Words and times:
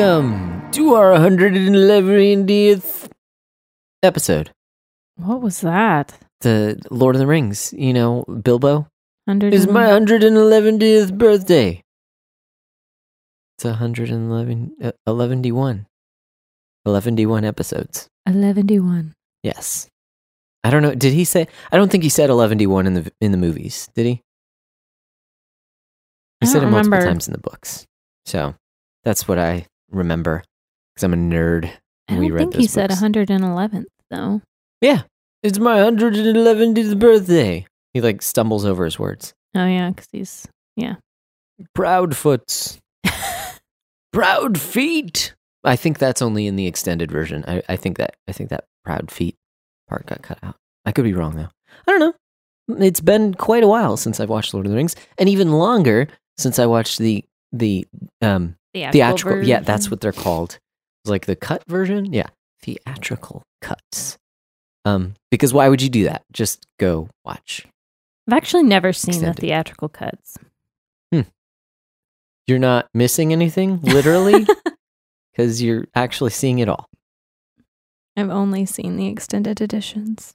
Welcome 0.00 0.70
to 0.70 0.94
our 0.94 1.12
111th 1.12 3.10
episode. 4.02 4.50
What 5.16 5.42
was 5.42 5.60
that? 5.60 6.18
The 6.40 6.80
Lord 6.90 7.16
of 7.16 7.18
the 7.18 7.26
Rings, 7.26 7.74
you 7.76 7.92
know, 7.92 8.24
Bilbo. 8.24 8.88
Hundred. 9.28 9.52
It's 9.52 9.66
my 9.66 9.88
111th 9.88 11.18
birthday. 11.18 11.82
It's 13.58 13.64
111, 13.64 14.72
uh, 14.82 14.92
eleventy-one. 15.06 15.86
eleventy-one 16.86 17.44
episodes. 17.44 18.08
eleven 18.26 18.68
one. 18.82 19.12
Yes. 19.42 19.86
I 20.64 20.70
don't 20.70 20.80
know. 20.80 20.94
Did 20.94 21.12
he 21.12 21.26
say? 21.26 21.46
I 21.70 21.76
don't 21.76 21.92
think 21.92 22.04
he 22.04 22.08
said 22.08 22.30
eleventy-one 22.30 22.86
in 22.86 22.94
the 22.94 23.12
in 23.20 23.32
the 23.32 23.36
movies. 23.36 23.90
Did 23.94 24.06
he? 24.06 24.12
He 24.12 24.22
I 26.40 26.46
said 26.46 26.56
it 26.56 26.60
don't 26.62 26.70
multiple 26.70 26.92
remember. 26.92 27.12
times 27.12 27.28
in 27.28 27.32
the 27.32 27.38
books. 27.38 27.84
So 28.24 28.54
that's 29.04 29.28
what 29.28 29.38
I 29.38 29.66
remember 29.90 30.42
because 30.94 31.04
I'm 31.04 31.14
a 31.14 31.16
nerd. 31.16 31.66
I 31.66 31.72
and 32.08 32.18
we 32.20 32.28
don't 32.28 32.36
read 32.36 32.40
think 32.52 32.54
he 32.56 32.66
said 32.66 32.90
hundred 32.90 33.30
and 33.30 33.44
eleventh 33.44 33.88
though. 34.10 34.42
Yeah, 34.80 35.02
it's 35.42 35.58
my 35.58 35.78
111th 35.78 36.98
birthday. 36.98 37.66
He 37.94 38.00
like 38.00 38.22
stumbles 38.22 38.64
over 38.64 38.84
his 38.84 38.98
words. 38.98 39.34
Oh 39.54 39.66
yeah, 39.66 39.90
because 39.90 40.06
he's 40.12 40.48
yeah. 40.76 40.96
Proudfoots. 41.76 42.78
Proudfeet. 44.14 45.32
I 45.64 45.76
think 45.76 45.98
that's 45.98 46.22
only 46.22 46.46
in 46.46 46.56
the 46.56 46.66
extended 46.66 47.10
version. 47.10 47.44
I, 47.46 47.62
I 47.68 47.76
think 47.76 47.98
that 47.98 48.16
I 48.28 48.32
think 48.32 48.50
that 48.50 48.64
Proudfeet 48.86 49.34
part 49.88 50.06
got 50.06 50.22
cut 50.22 50.38
out. 50.42 50.56
I 50.84 50.92
could 50.92 51.04
be 51.04 51.14
wrong 51.14 51.36
though. 51.36 51.48
I 51.86 51.90
don't 51.90 52.00
know. 52.00 52.14
It's 52.86 53.00
been 53.00 53.34
quite 53.34 53.64
a 53.64 53.68
while 53.68 53.96
since 53.96 54.20
I've 54.20 54.30
watched 54.30 54.54
Lord 54.54 54.66
of 54.66 54.70
the 54.70 54.76
Rings, 54.76 54.94
and 55.18 55.28
even 55.28 55.52
longer 55.52 56.08
since 56.38 56.58
I 56.58 56.66
watched 56.66 56.98
the 56.98 57.24
the 57.52 57.86
um 58.22 58.56
theatrical. 58.72 58.92
theatrical. 58.92 59.48
Yeah, 59.48 59.60
that's 59.60 59.90
what 59.90 60.00
they're 60.00 60.12
called. 60.12 60.58
It's 61.04 61.10
like 61.10 61.26
the 61.26 61.36
cut 61.36 61.64
version. 61.66 62.12
Yeah, 62.12 62.28
theatrical 62.62 63.42
cuts. 63.60 64.18
Um, 64.84 65.14
because 65.30 65.52
why 65.52 65.68
would 65.68 65.82
you 65.82 65.88
do 65.90 66.04
that? 66.04 66.22
Just 66.32 66.66
go 66.78 67.08
watch. 67.24 67.66
I've 68.28 68.34
actually 68.36 68.62
never 68.64 68.92
seen 68.92 69.14
Extended. 69.14 69.36
the 69.36 69.40
theatrical 69.42 69.88
cuts. 69.88 70.36
You're 72.46 72.58
not 72.58 72.88
missing 72.94 73.32
anything, 73.32 73.80
literally, 73.82 74.44
because 75.32 75.62
you're 75.62 75.84
actually 75.94 76.30
seeing 76.30 76.58
it 76.58 76.68
all. 76.68 76.88
I've 78.16 78.30
only 78.30 78.66
seen 78.66 78.96
the 78.96 79.06
extended 79.06 79.60
editions, 79.60 80.34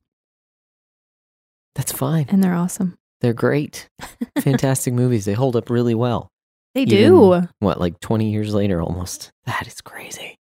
That's 1.75 1.91
fine. 1.91 2.27
and 2.29 2.41
they're 2.41 2.53
awesome. 2.53 2.95
They're 3.19 3.33
great. 3.33 3.89
Fantastic 4.39 4.93
movies. 4.93 5.25
They 5.25 5.33
hold 5.33 5.57
up 5.57 5.69
really 5.69 5.95
well. 5.95 6.29
They 6.75 6.81
Even- 6.83 6.97
do. 6.97 7.41
What, 7.59 7.79
like 7.79 7.99
20 8.01 8.29
years 8.29 8.53
later 8.53 8.81
almost? 8.81 9.31
That 9.45 9.65
is 9.65 9.81
crazy. 9.81 10.35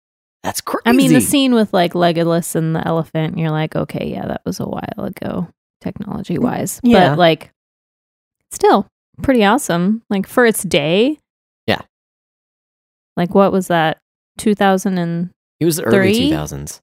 That's 0.44 0.60
crazy. 0.60 0.82
I 0.86 0.92
mean, 0.92 1.14
the 1.14 1.22
scene 1.22 1.54
with 1.54 1.72
like 1.74 1.94
Legolas 1.94 2.56
and 2.56 2.76
the 2.76 2.86
elephant, 2.86 3.38
you're 3.38 3.52
like, 3.52 3.76
okay, 3.76 4.10
yeah, 4.12 4.26
that 4.28 4.42
was 4.46 4.60
a 4.60 4.66
while 4.66 5.06
ago, 5.06 5.48
technology 5.80 6.38
wise. 6.38 6.82
Yeah. 6.84 7.12
But 7.12 7.20
like, 7.20 7.52
still 8.52 8.88
pretty 9.22 9.46
awesome. 9.46 10.02
Like 10.10 10.28
for 10.28 10.46
its 10.46 10.64
day. 10.64 11.20
Yeah. 11.68 11.82
Like, 13.16 13.34
what 13.36 13.52
was 13.52 13.68
that? 13.68 14.00
2000 14.40 14.98
and 14.98 15.30
It 15.60 15.66
was 15.66 15.78
the 15.78 15.84
early 15.84 16.32
2000s. 16.32 16.82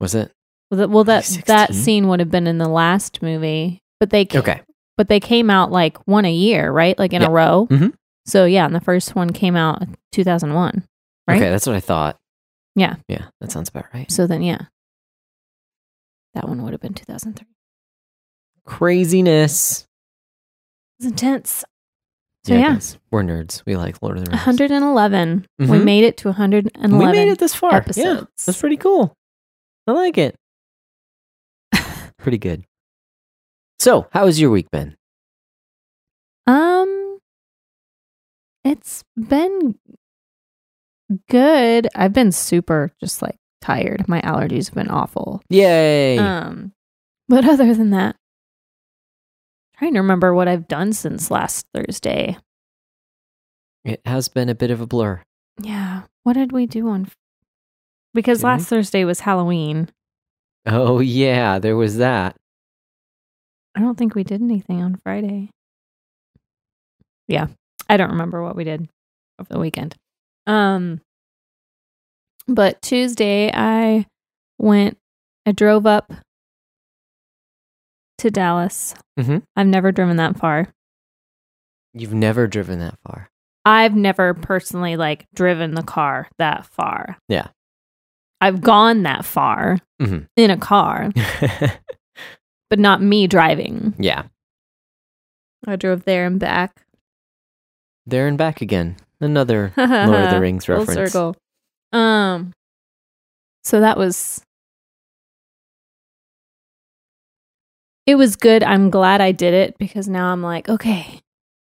Was 0.00 0.14
it? 0.14 0.30
was 0.70 0.80
it, 0.80 0.88
well, 0.88 1.04
that 1.04 1.24
that 1.46 1.74
scene 1.74 2.08
would 2.08 2.20
have 2.20 2.30
been 2.30 2.46
in 2.46 2.58
the 2.58 2.68
last 2.68 3.20
movie, 3.22 3.80
but 4.00 4.08
they 4.10 4.24
ca- 4.24 4.38
Okay. 4.38 4.62
but 4.96 5.08
they 5.08 5.20
came 5.20 5.50
out 5.50 5.70
like 5.70 5.98
one 6.06 6.24
a 6.24 6.32
year, 6.32 6.70
right? 6.72 6.98
Like 6.98 7.12
in 7.12 7.20
Yeah. 7.22 7.28
a 7.28 7.30
row. 7.30 7.66
Mhm. 7.70 7.92
So 8.26 8.44
yeah, 8.44 8.64
and 8.66 8.74
the 8.74 8.80
first 8.80 9.14
one 9.16 9.30
came 9.30 9.56
out 9.56 9.82
2001. 10.12 10.84
Right? 11.28 11.36
Okay, 11.36 11.50
that's 11.50 11.66
what 11.66 11.76
I 11.76 11.80
thought. 11.80 12.18
Yeah. 12.74 12.96
Yeah, 13.08 13.26
that 13.40 13.50
sounds 13.52 13.68
about 13.68 13.86
right. 13.92 14.10
So 14.10 14.26
then 14.26 14.42
yeah, 14.42 14.62
that 16.34 16.48
one 16.48 16.62
would 16.62 16.72
have 16.72 16.80
been 16.80 16.94
2003. 16.94 17.46
Craziness. 18.64 19.86
It's 20.98 21.06
intense. 21.06 21.64
So 22.44 22.54
yeah, 22.54 22.72
guys, 22.74 22.98
we're 23.10 23.22
nerds. 23.22 23.62
We 23.66 23.76
like 23.76 24.02
Lord 24.02 24.18
of 24.18 24.24
the 24.24 24.30
Rings. 24.30 24.40
111. 24.46 25.46
We 25.58 25.66
Mhm. 25.66 25.84
made 25.84 26.04
it 26.04 26.16
to 26.18 26.28
111. 26.28 26.98
We 26.98 27.06
made 27.06 27.28
it 27.28 27.38
this 27.38 27.54
far. 27.54 27.84
Yeah, 27.94 28.22
that's 28.46 28.58
pretty 28.60 28.76
cool. 28.76 29.14
I 29.86 29.92
like 29.92 30.18
it. 30.18 30.34
pretty 32.18 32.38
good. 32.38 32.64
So, 33.78 34.06
how 34.12 34.26
has 34.26 34.40
your 34.40 34.50
week 34.50 34.70
been? 34.70 34.96
Um, 36.46 37.01
it's 38.64 39.04
been 39.16 39.76
good. 41.28 41.88
I've 41.94 42.12
been 42.12 42.32
super 42.32 42.92
just 43.00 43.22
like 43.22 43.36
tired. 43.60 44.08
My 44.08 44.20
allergies 44.22 44.66
have 44.66 44.74
been 44.74 44.90
awful. 44.90 45.42
Yay! 45.48 46.18
Um, 46.18 46.72
but 47.28 47.44
other 47.48 47.74
than 47.74 47.90
that, 47.90 48.16
trying 49.78 49.94
to 49.94 50.00
remember 50.00 50.32
what 50.34 50.48
I've 50.48 50.68
done 50.68 50.92
since 50.92 51.30
last 51.30 51.66
Thursday. 51.74 52.36
it 53.84 54.00
has 54.04 54.28
been 54.28 54.48
a 54.48 54.54
bit 54.54 54.70
of 54.70 54.80
a 54.80 54.86
blur. 54.86 55.22
Yeah, 55.60 56.02
what 56.22 56.34
did 56.34 56.52
we 56.52 56.66
do 56.66 56.88
on? 56.88 57.08
Because 58.14 58.38
Did 58.40 58.46
last 58.46 58.68
Thursday 58.68 59.04
was 59.04 59.20
Halloween. 59.20 59.88
Oh 60.66 61.00
yeah, 61.00 61.58
there 61.58 61.76
was 61.76 61.96
that. 61.96 62.36
I 63.74 63.80
don't 63.80 63.96
think 63.96 64.14
we 64.14 64.22
did 64.22 64.42
anything 64.42 64.82
on 64.82 64.96
Friday. 65.02 65.50
Yeah, 67.26 67.46
I 67.92 67.98
don't 67.98 68.10
remember 68.12 68.42
what 68.42 68.56
we 68.56 68.64
did 68.64 68.88
over 69.38 69.52
the 69.52 69.58
weekend. 69.58 69.94
Um, 70.46 71.02
but 72.48 72.80
Tuesday 72.80 73.50
I 73.52 74.06
went. 74.58 74.96
I 75.44 75.52
drove 75.52 75.84
up 75.86 76.10
to 78.18 78.30
Dallas. 78.30 78.94
Mhm. 79.18 79.42
I've 79.56 79.66
never 79.66 79.92
driven 79.92 80.16
that 80.16 80.38
far. 80.38 80.68
You've 81.92 82.14
never 82.14 82.46
driven 82.46 82.78
that 82.78 82.98
far. 83.06 83.28
I've 83.64 83.94
never 83.94 84.32
personally 84.34 84.96
like 84.96 85.26
driven 85.34 85.74
the 85.74 85.82
car 85.82 86.28
that 86.38 86.64
far. 86.66 87.18
Yeah. 87.28 87.48
I've 88.40 88.60
gone 88.62 89.02
that 89.02 89.24
far 89.24 89.78
Mhm. 90.00 90.26
in 90.36 90.50
a 90.50 90.56
car, 90.56 91.10
but 92.70 92.78
not 92.78 93.02
me 93.02 93.26
driving. 93.28 93.94
yeah, 93.98 94.24
I 95.66 95.76
drove 95.76 96.04
there 96.04 96.26
and 96.26 96.40
back. 96.40 96.81
There 98.06 98.26
and 98.28 98.38
back 98.38 98.60
again. 98.60 98.96
Another 99.20 99.72
Lord 99.76 99.90
of 99.90 100.30
the 100.30 100.40
Rings 100.40 100.68
reference. 100.68 100.94
Full 100.94 101.06
circle. 101.06 101.36
Um, 101.98 102.52
so 103.64 103.80
that 103.80 103.96
was. 103.96 104.42
It 108.04 108.16
was 108.16 108.34
good. 108.34 108.64
I'm 108.64 108.90
glad 108.90 109.20
I 109.20 109.30
did 109.30 109.54
it 109.54 109.78
because 109.78 110.08
now 110.08 110.32
I'm 110.32 110.42
like, 110.42 110.68
okay, 110.68 111.20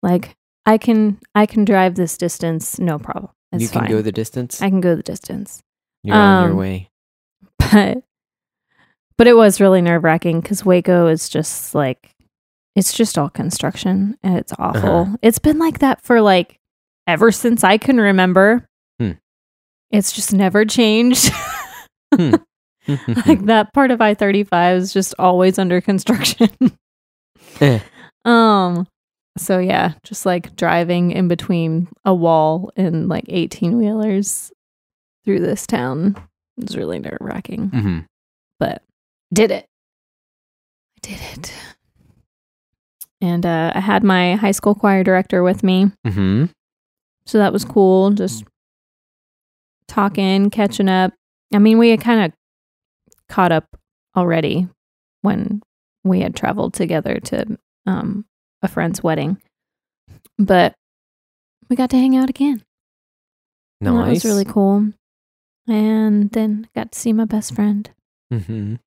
like 0.02 0.36
I 0.64 0.78
can 0.78 1.18
I 1.34 1.46
can 1.46 1.64
drive 1.64 1.96
this 1.96 2.16
distance, 2.16 2.78
no 2.78 2.98
problem. 2.98 3.32
It's 3.52 3.62
you 3.62 3.68
can 3.68 3.82
fine. 3.82 3.90
go 3.90 4.02
the 4.02 4.12
distance. 4.12 4.62
I 4.62 4.70
can 4.70 4.80
go 4.80 4.94
the 4.94 5.02
distance, 5.02 5.62
You're 6.02 6.16
on 6.16 6.44
your 6.44 6.52
um, 6.52 6.56
way. 6.56 6.88
but 7.58 8.04
but 9.18 9.26
it 9.26 9.34
was 9.34 9.60
really 9.60 9.82
nerve 9.82 10.04
wracking 10.04 10.40
because 10.40 10.64
Waco 10.64 11.08
is 11.08 11.28
just 11.28 11.74
like 11.74 12.14
it's 12.74 12.92
just 12.94 13.18
all 13.18 13.28
construction 13.30 14.16
and 14.22 14.36
it's 14.38 14.52
awful. 14.58 14.90
Uh-huh. 15.02 15.16
It's 15.22 15.38
been 15.38 15.58
like 15.58 15.80
that 15.80 16.00
for 16.02 16.20
like 16.20 16.56
ever 17.06 17.30
since 17.32 17.64
I 17.64 17.78
can 17.78 17.98
remember. 18.00 18.66
Hmm. 18.98 19.12
It's 19.90 20.12
just 20.12 20.32
never 20.32 20.64
changed. 20.64 21.32
Hmm. 22.14 22.34
like 23.26 23.44
that 23.46 23.72
part 23.72 23.90
of 23.90 24.00
I 24.00 24.14
thirty 24.14 24.44
five 24.44 24.78
is 24.78 24.92
just 24.92 25.14
always 25.18 25.58
under 25.58 25.80
construction. 25.80 26.50
Eh. 27.60 27.80
um. 28.24 28.86
So 29.38 29.58
yeah, 29.58 29.94
just 30.04 30.26
like 30.26 30.54
driving 30.56 31.10
in 31.10 31.26
between 31.28 31.88
a 32.04 32.12
wall 32.14 32.70
and 32.76 33.08
like 33.08 33.24
eighteen 33.28 33.78
wheelers 33.78 34.52
through 35.24 35.40
this 35.40 35.66
town 35.66 36.16
is 36.58 36.76
really 36.76 36.98
nerve 36.98 37.16
wracking 37.20 37.70
Mhm. 37.70 38.04
but 38.58 38.82
did 39.32 39.50
it. 39.50 39.64
I 40.96 40.98
did 41.08 41.20
it. 41.38 41.52
And 43.22 43.46
uh, 43.46 43.72
I 43.74 43.80
had 43.80 44.02
my 44.02 44.34
high 44.34 44.50
school 44.50 44.74
choir 44.74 45.02
director 45.04 45.42
with 45.44 45.62
me. 45.62 45.92
Mhm. 46.06 46.50
So 47.24 47.38
that 47.38 47.52
was 47.52 47.64
cool. 47.64 48.10
Just 48.10 48.44
talking, 49.88 50.50
catching 50.50 50.88
up. 50.88 51.12
I 51.54 51.58
mean, 51.58 51.78
we 51.78 51.90
had 51.90 52.00
kind 52.00 52.24
of 52.24 52.32
caught 53.28 53.52
up 53.52 53.64
already 54.16 54.68
when 55.22 55.62
we 56.04 56.20
had 56.20 56.34
traveled 56.34 56.74
together 56.74 57.20
to 57.20 57.56
um, 57.86 58.24
a 58.60 58.68
friend's 58.68 59.02
wedding. 59.02 59.40
But 60.38 60.74
we 61.68 61.76
got 61.76 61.90
to 61.90 61.96
hang 61.98 62.16
out 62.16 62.28
again. 62.28 62.62
And 63.80 63.94
Nice. 63.94 64.04
That 64.04 64.10
was 64.10 64.24
really 64.24 64.44
cool. 64.44 64.92
And 65.68 66.30
then 66.30 66.68
got 66.74 66.90
to 66.92 66.98
see 66.98 67.12
my 67.12 67.24
best 67.24 67.54
friend 67.54 67.88
Mhm. 68.32 68.80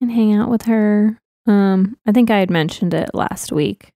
and 0.00 0.10
hang 0.10 0.32
out 0.32 0.48
with 0.48 0.62
her. 0.62 1.20
Um, 1.46 1.96
I 2.06 2.12
think 2.12 2.30
I 2.30 2.38
had 2.38 2.50
mentioned 2.50 2.94
it 2.94 3.10
last 3.14 3.52
week. 3.52 3.92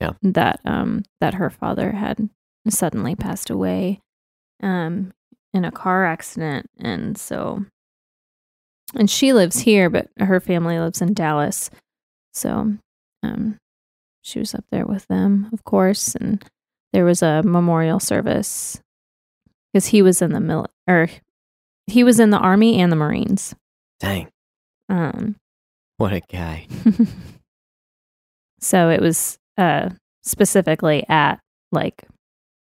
Yeah. 0.00 0.12
That 0.22 0.60
um 0.64 1.02
that 1.20 1.34
her 1.34 1.50
father 1.50 1.92
had 1.92 2.28
suddenly 2.68 3.14
passed 3.16 3.50
away. 3.50 4.00
Um, 4.62 5.12
in 5.54 5.64
a 5.64 5.72
car 5.72 6.04
accident 6.04 6.66
and 6.78 7.16
so 7.16 7.64
and 8.94 9.08
she 9.10 9.32
lives 9.32 9.60
here 9.60 9.88
but 9.88 10.08
her 10.18 10.40
family 10.40 10.78
lives 10.78 11.00
in 11.00 11.14
Dallas. 11.14 11.70
So 12.32 12.74
um 13.22 13.58
she 14.22 14.38
was 14.38 14.54
up 14.54 14.64
there 14.70 14.84
with 14.84 15.06
them, 15.08 15.48
of 15.52 15.64
course, 15.64 16.14
and 16.14 16.44
there 16.92 17.04
was 17.04 17.22
a 17.22 17.42
memorial 17.42 17.98
service 17.98 18.80
because 19.72 19.86
he 19.86 20.02
was 20.02 20.20
in 20.22 20.32
the 20.32 20.40
mil 20.40 20.66
or 20.86 21.08
he 21.86 22.04
was 22.04 22.20
in 22.20 22.30
the 22.30 22.38
army 22.38 22.78
and 22.78 22.92
the 22.92 22.96
Marines. 22.96 23.54
Dang, 24.00 24.28
Um 24.88 25.36
what 25.98 26.12
a 26.12 26.20
guy. 26.20 26.66
so 28.60 28.88
it 28.90 29.00
was 29.00 29.38
uh 29.56 29.90
specifically 30.22 31.04
at 31.08 31.38
like 31.72 32.02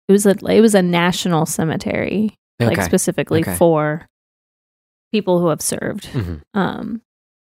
it 0.09 0.12
was 0.12 0.27
a 0.27 0.35
it 0.49 0.61
was 0.61 0.75
a 0.75 0.82
national 0.82 1.47
cemetery 1.47 2.35
like 2.61 2.81
specifically 2.82 3.41
Okay. 3.41 3.56
for 3.56 4.06
people 5.12 5.41
who 5.41 5.49
have 5.49 5.61
served 5.62 6.05
Mhm. 6.09 6.43
um 6.55 7.03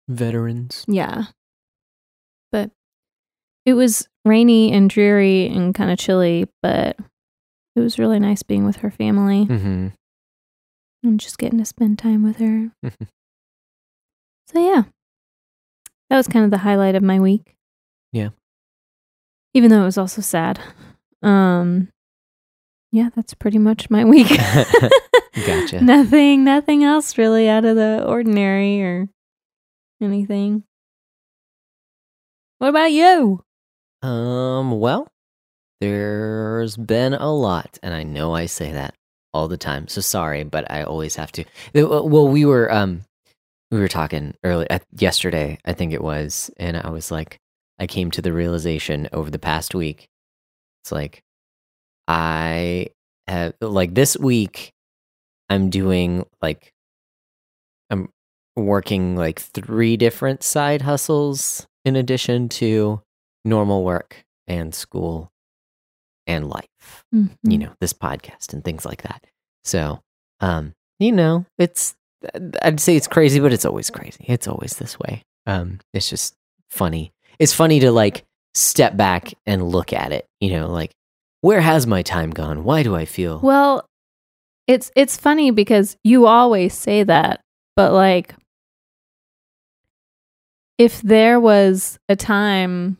Veterans. 0.07 0.85
yeah 0.87 1.25
but 2.51 2.71
it 3.65 3.73
was 3.73 4.07
rainy 4.25 4.71
and 4.71 4.89
dreary 4.89 5.47
and 5.47 5.73
kind 5.75 5.91
of 5.91 5.97
chilly 5.97 6.47
but 6.61 6.97
it 7.75 7.79
was 7.79 7.97
really 7.99 8.19
nice 8.19 8.43
being 8.43 8.65
with 8.65 8.77
her 8.77 8.91
family 8.91 9.45
Mm-hmm. 9.45 9.87
and 11.03 11.19
just 11.19 11.37
getting 11.37 11.59
to 11.59 11.65
spend 11.65 11.99
time 11.99 12.23
with 12.23 12.37
her 12.37 12.71
Mhm. 12.83 12.93
so 14.47 14.59
yeah 14.59 14.83
that 16.11 16.17
was 16.17 16.27
kind 16.27 16.43
of 16.43 16.51
the 16.51 16.57
highlight 16.59 16.93
of 16.95 17.01
my 17.01 17.19
week 17.19 17.55
Yeah. 18.11 18.29
even 19.53 19.71
though 19.71 19.81
it 19.81 19.85
was 19.85 19.97
also 19.97 20.21
sad 20.21 20.59
um 21.23 21.87
yeah 22.91 23.09
that's 23.15 23.33
pretty 23.33 23.57
much 23.57 23.89
my 23.89 24.03
week 24.03 24.27
Gotcha. 25.45 25.79
nothing 25.81 26.43
nothing 26.43 26.83
else 26.83 27.17
really 27.17 27.47
out 27.47 27.63
of 27.63 27.75
the 27.77 28.03
ordinary 28.05 28.81
or 28.83 29.07
anything 30.01 30.63
what 32.59 32.69
about 32.69 32.91
you 32.91 33.43
Um, 34.03 34.79
well, 34.79 35.07
there's 35.79 36.75
been 36.77 37.13
a 37.15 37.31
lot, 37.31 37.79
and 37.81 37.93
I 37.93 38.03
know 38.03 38.33
I 38.35 38.45
say 38.47 38.71
that 38.71 38.93
all 39.33 39.47
the 39.47 39.57
time. 39.57 39.87
So 39.87 40.01
sorry, 40.01 40.43
but 40.43 40.69
I 40.69 40.83
always 40.83 41.15
have 41.15 41.31
to. 41.33 41.45
Well, 41.73 42.27
we 42.27 42.45
were 42.45 42.71
um 42.71 43.01
we 43.71 43.79
were 43.79 43.87
talking 43.87 44.35
early 44.43 44.69
uh, 44.69 44.79
yesterday, 44.91 45.57
I 45.65 45.73
think 45.73 45.93
it 45.93 46.03
was, 46.03 46.51
and 46.57 46.77
I 46.77 46.89
was 46.89 47.09
like 47.11 47.37
I 47.79 47.87
came 47.87 48.11
to 48.11 48.21
the 48.21 48.33
realization 48.33 49.09
over 49.13 49.29
the 49.31 49.39
past 49.39 49.73
week. 49.73 50.07
It's 50.83 50.91
like 50.91 51.23
I 52.07 52.87
have 53.27 53.53
like 53.61 53.93
this 53.93 54.17
week 54.17 54.71
I'm 55.49 55.69
doing 55.69 56.25
like 56.41 56.71
I'm 57.89 58.09
working 58.55 59.15
like 59.15 59.39
three 59.39 59.97
different 59.97 60.43
side 60.43 60.81
hustles 60.81 61.65
in 61.85 61.95
addition 61.95 62.49
to 62.49 63.01
normal 63.45 63.83
work 63.83 64.23
and 64.47 64.73
school 64.75 65.29
and 66.27 66.47
life 66.49 67.03
you 67.11 67.29
Mhm. 67.43 67.59
know 67.59 67.73
this 67.79 67.93
podcast 67.93 68.53
and 68.53 68.63
things 68.63 68.85
like 68.85 69.01
that 69.03 69.25
so 69.63 69.99
um 70.41 70.73
you 70.99 71.11
know 71.11 71.45
it's 71.57 71.95
i'd 72.61 72.79
say 72.79 72.95
it's 72.95 73.07
crazy 73.07 73.39
but 73.39 73.53
it's 73.53 73.65
always 73.65 73.89
crazy. 73.89 74.25
It's 74.27 74.47
always 74.47 74.73
this 74.77 74.97
way. 74.99 75.23
Um 75.45 75.79
it's 75.93 76.09
just 76.09 76.35
funny. 76.69 77.11
It's 77.39 77.53
funny 77.53 77.79
to 77.81 77.91
like 77.91 78.23
step 78.53 78.95
back 78.97 79.33
and 79.45 79.63
look 79.69 79.93
at 79.93 80.11
it 80.11 80.25
you 80.39 80.51
know 80.51 80.67
like 80.69 80.91
where 81.41 81.61
has 81.61 81.87
my 81.87 82.01
time 82.03 82.29
gone? 82.31 82.63
Why 82.63 82.83
do 82.83 82.95
i 82.95 83.05
feel 83.05 83.39
Well, 83.39 83.85
it's 84.67 84.91
it's 84.95 85.17
funny 85.17 85.51
because 85.51 85.97
you 86.03 86.27
always 86.27 86.73
say 86.73 87.03
that, 87.03 87.41
but 87.75 87.91
like 87.93 88.35
if 90.77 91.01
there 91.01 91.39
was 91.39 91.97
a 92.09 92.15
time 92.15 92.97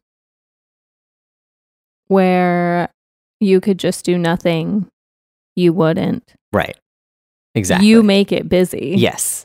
where 2.07 2.89
you 3.39 3.59
could 3.61 3.79
just 3.79 4.05
do 4.05 4.17
nothing, 4.17 4.87
you 5.55 5.73
wouldn't. 5.73 6.23
right 6.53 6.77
exactly 7.55 7.87
You 7.87 8.03
make 8.03 8.31
it 8.31 8.47
busy. 8.49 8.93
yes 8.97 9.43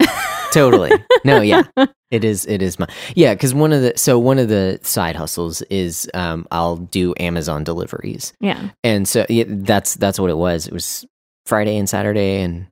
totally 0.53 0.93
no 1.25 1.41
yeah 1.41 1.65
it 2.11 2.25
is 2.25 2.47
it 2.47 2.63
is 2.63 2.79
my 2.79 2.87
yeah 3.15 3.35
because 3.35 3.53
one 3.53 3.73
of 3.73 3.83
the 3.83 3.93
so 3.97 4.19
one 4.19 4.39
of 4.39 4.49
the 4.49 4.79
side 4.83 5.17
hustles 5.17 5.61
is 5.71 6.09
um 6.15 6.47
i'll 6.51 6.77
do 6.77 7.15
amazon 7.19 7.65
deliveries 7.65 8.33
Yeah. 8.41 8.71
and 8.85 9.07
so 9.09 9.27
yeah, 9.29 9.45
that's 9.49 9.95
that's 9.97 10.19
what 10.21 10.31
it 10.31 10.37
was. 10.37 10.67
It 10.67 10.73
was 10.73 11.05
Friday 11.47 11.77
and 11.77 11.89
Saturday, 11.89 12.41
and 12.43 12.67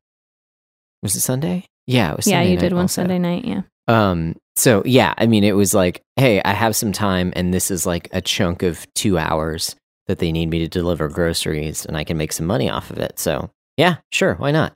was 1.03 1.15
it 1.15 1.21
Sunday? 1.21 1.65
Yeah, 1.87 2.11
it 2.13 2.17
was. 2.17 2.27
yeah, 2.27 2.39
Sunday 2.39 2.51
you 2.53 2.59
did 2.59 2.73
one 2.73 2.83
also. 2.83 3.03
Sunday 3.03 3.19
night, 3.19 3.45
yeah. 3.45 3.63
Um. 3.87 4.35
So 4.57 4.83
yeah, 4.85 5.15
I 5.19 5.27
mean, 5.27 5.45
it 5.45 5.55
was 5.55 5.75
like, 5.75 6.01
hey, 6.17 6.41
I 6.43 6.53
have 6.55 6.75
some 6.75 6.91
time, 6.93 7.33
and 7.37 7.53
this 7.55 7.71
is 7.71 7.87
like 7.87 8.09
a 8.13 8.21
chunk 8.21 8.63
of 8.63 8.87
two 8.95 9.17
hours 9.19 9.77
that 10.09 10.19
they 10.19 10.33
need 10.33 10.47
me 10.51 10.59
to 10.61 10.69
deliver 10.69 11.09
groceries, 11.09 11.85
and 11.87 11.97
I 11.97 12.03
can 12.05 12.17
make 12.17 12.33
some 12.33 12.47
money 12.47 12.69
off 12.71 12.91
of 12.91 12.99
it. 12.99 13.19
So 13.19 13.51
yeah, 13.77 13.97
sure, 14.11 14.35
why 14.37 14.51
not? 14.51 14.73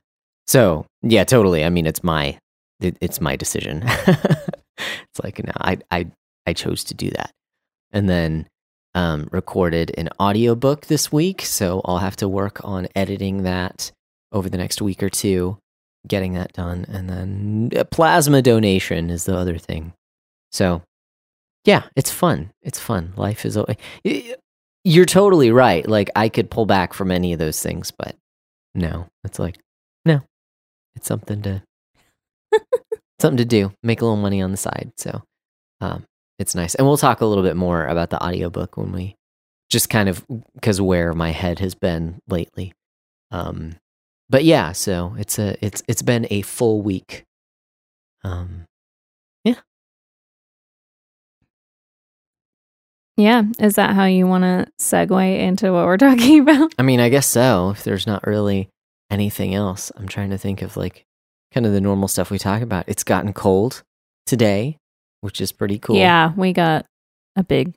So 0.49 0.87
yeah, 1.03 1.25
totally. 1.25 1.63
I 1.63 1.69
mean, 1.69 1.85
it's 1.85 2.03
my 2.03 2.39
it, 2.81 2.97
it's 3.01 3.21
my 3.21 3.35
decision. 3.35 3.83
it's 3.85 5.19
like 5.23 5.45
no, 5.45 5.51
I 5.55 5.77
I 5.91 6.07
I 6.47 6.53
chose 6.53 6.83
to 6.85 6.95
do 6.95 7.11
that, 7.11 7.29
and 7.91 8.09
then 8.09 8.47
um, 8.95 9.29
recorded 9.31 9.91
an 9.95 10.09
audiobook 10.19 10.87
this 10.87 11.11
week, 11.11 11.43
so 11.43 11.81
I'll 11.85 11.99
have 11.99 12.15
to 12.15 12.27
work 12.27 12.61
on 12.63 12.87
editing 12.95 13.43
that 13.43 13.91
over 14.31 14.49
the 14.49 14.57
next 14.57 14.81
week 14.81 15.03
or 15.03 15.09
two, 15.09 15.59
getting 16.07 16.33
that 16.33 16.53
done, 16.53 16.83
and 16.89 17.07
then 17.07 17.69
a 17.75 17.85
plasma 17.85 18.41
donation 18.41 19.11
is 19.11 19.25
the 19.25 19.37
other 19.37 19.59
thing. 19.59 19.93
So, 20.51 20.81
yeah, 21.63 21.83
it's 21.95 22.09
fun. 22.09 22.49
It's 22.63 22.79
fun. 22.79 23.13
Life 23.15 23.45
is. 23.45 23.55
You're 24.83 25.05
totally 25.05 25.51
right. 25.51 25.87
Like 25.87 26.09
I 26.15 26.27
could 26.27 26.49
pull 26.49 26.65
back 26.65 26.95
from 26.95 27.11
any 27.11 27.33
of 27.33 27.39
those 27.39 27.61
things, 27.61 27.91
but 27.91 28.15
no, 28.73 29.05
it's 29.23 29.37
like 29.37 29.59
it's 30.95 31.07
something 31.07 31.41
to 31.43 31.63
something 33.19 33.37
to 33.37 33.45
do. 33.45 33.71
Make 33.83 34.01
a 34.01 34.05
little 34.05 34.17
money 34.17 34.41
on 34.41 34.51
the 34.51 34.57
side. 34.57 34.91
So, 34.97 35.23
um, 35.81 36.05
it's 36.39 36.55
nice. 36.55 36.75
And 36.75 36.87
we'll 36.87 36.97
talk 36.97 37.21
a 37.21 37.25
little 37.25 37.43
bit 37.43 37.55
more 37.57 37.85
about 37.85 38.09
the 38.09 38.23
audiobook 38.23 38.77
when 38.77 38.91
we 38.91 39.15
just 39.69 39.89
kind 39.89 40.09
of 40.09 40.25
because 40.55 40.81
where 40.81 41.13
my 41.13 41.31
head 41.31 41.59
has 41.59 41.75
been 41.75 42.19
lately. 42.27 42.73
Um 43.31 43.75
but 44.29 44.43
yeah, 44.43 44.71
so 44.71 45.15
it's 45.19 45.37
a 45.37 45.63
it's 45.63 45.83
it's 45.87 46.01
been 46.01 46.25
a 46.31 46.41
full 46.41 46.81
week. 46.81 47.23
Um 48.23 48.65
Yeah. 49.43 49.55
Yeah. 53.17 53.43
Is 53.59 53.75
that 53.75 53.93
how 53.95 54.05
you 54.05 54.25
want 54.25 54.43
to 54.43 54.67
segue 54.79 55.39
into 55.39 55.71
what 55.73 55.85
we're 55.85 55.97
talking 55.97 56.39
about? 56.49 56.73
I 56.79 56.83
mean, 56.83 56.99
I 56.99 57.09
guess 57.09 57.27
so. 57.27 57.71
If 57.71 57.83
there's 57.83 58.07
not 58.07 58.25
really 58.25 58.69
anything 59.11 59.53
else, 59.55 59.91
I'm 59.95 60.07
trying 60.07 60.29
to 60.31 60.37
think 60.37 60.61
of 60.61 60.77
like 60.77 61.05
kind 61.53 61.65
of 61.65 61.71
the 61.73 61.81
normal 61.81 62.07
stuff 62.07 62.31
we 62.31 62.37
talk 62.39 62.61
about. 62.61 62.85
It's 62.87 63.03
gotten 63.03 63.33
cold 63.33 63.83
today, 64.25 64.77
which 65.21 65.41
is 65.41 65.51
pretty 65.51 65.79
cool. 65.79 65.95
Yeah, 65.97 66.33
we 66.35 66.53
got 66.53 66.85
a 67.35 67.43
big 67.43 67.73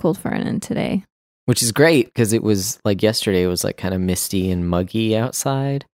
cold 0.00 0.18
front 0.18 0.46
in 0.46 0.60
today. 0.60 1.04
which 1.46 1.62
is 1.62 1.72
great 1.72 2.06
because 2.06 2.32
it 2.32 2.42
was 2.42 2.78
like 2.84 3.02
yesterday 3.02 3.42
it 3.42 3.46
was 3.48 3.62
like 3.64 3.76
kind 3.76 3.94
of 3.94 4.00
misty 4.00 4.50
and 4.50 4.68
muggy 4.68 5.16
outside 5.16 5.84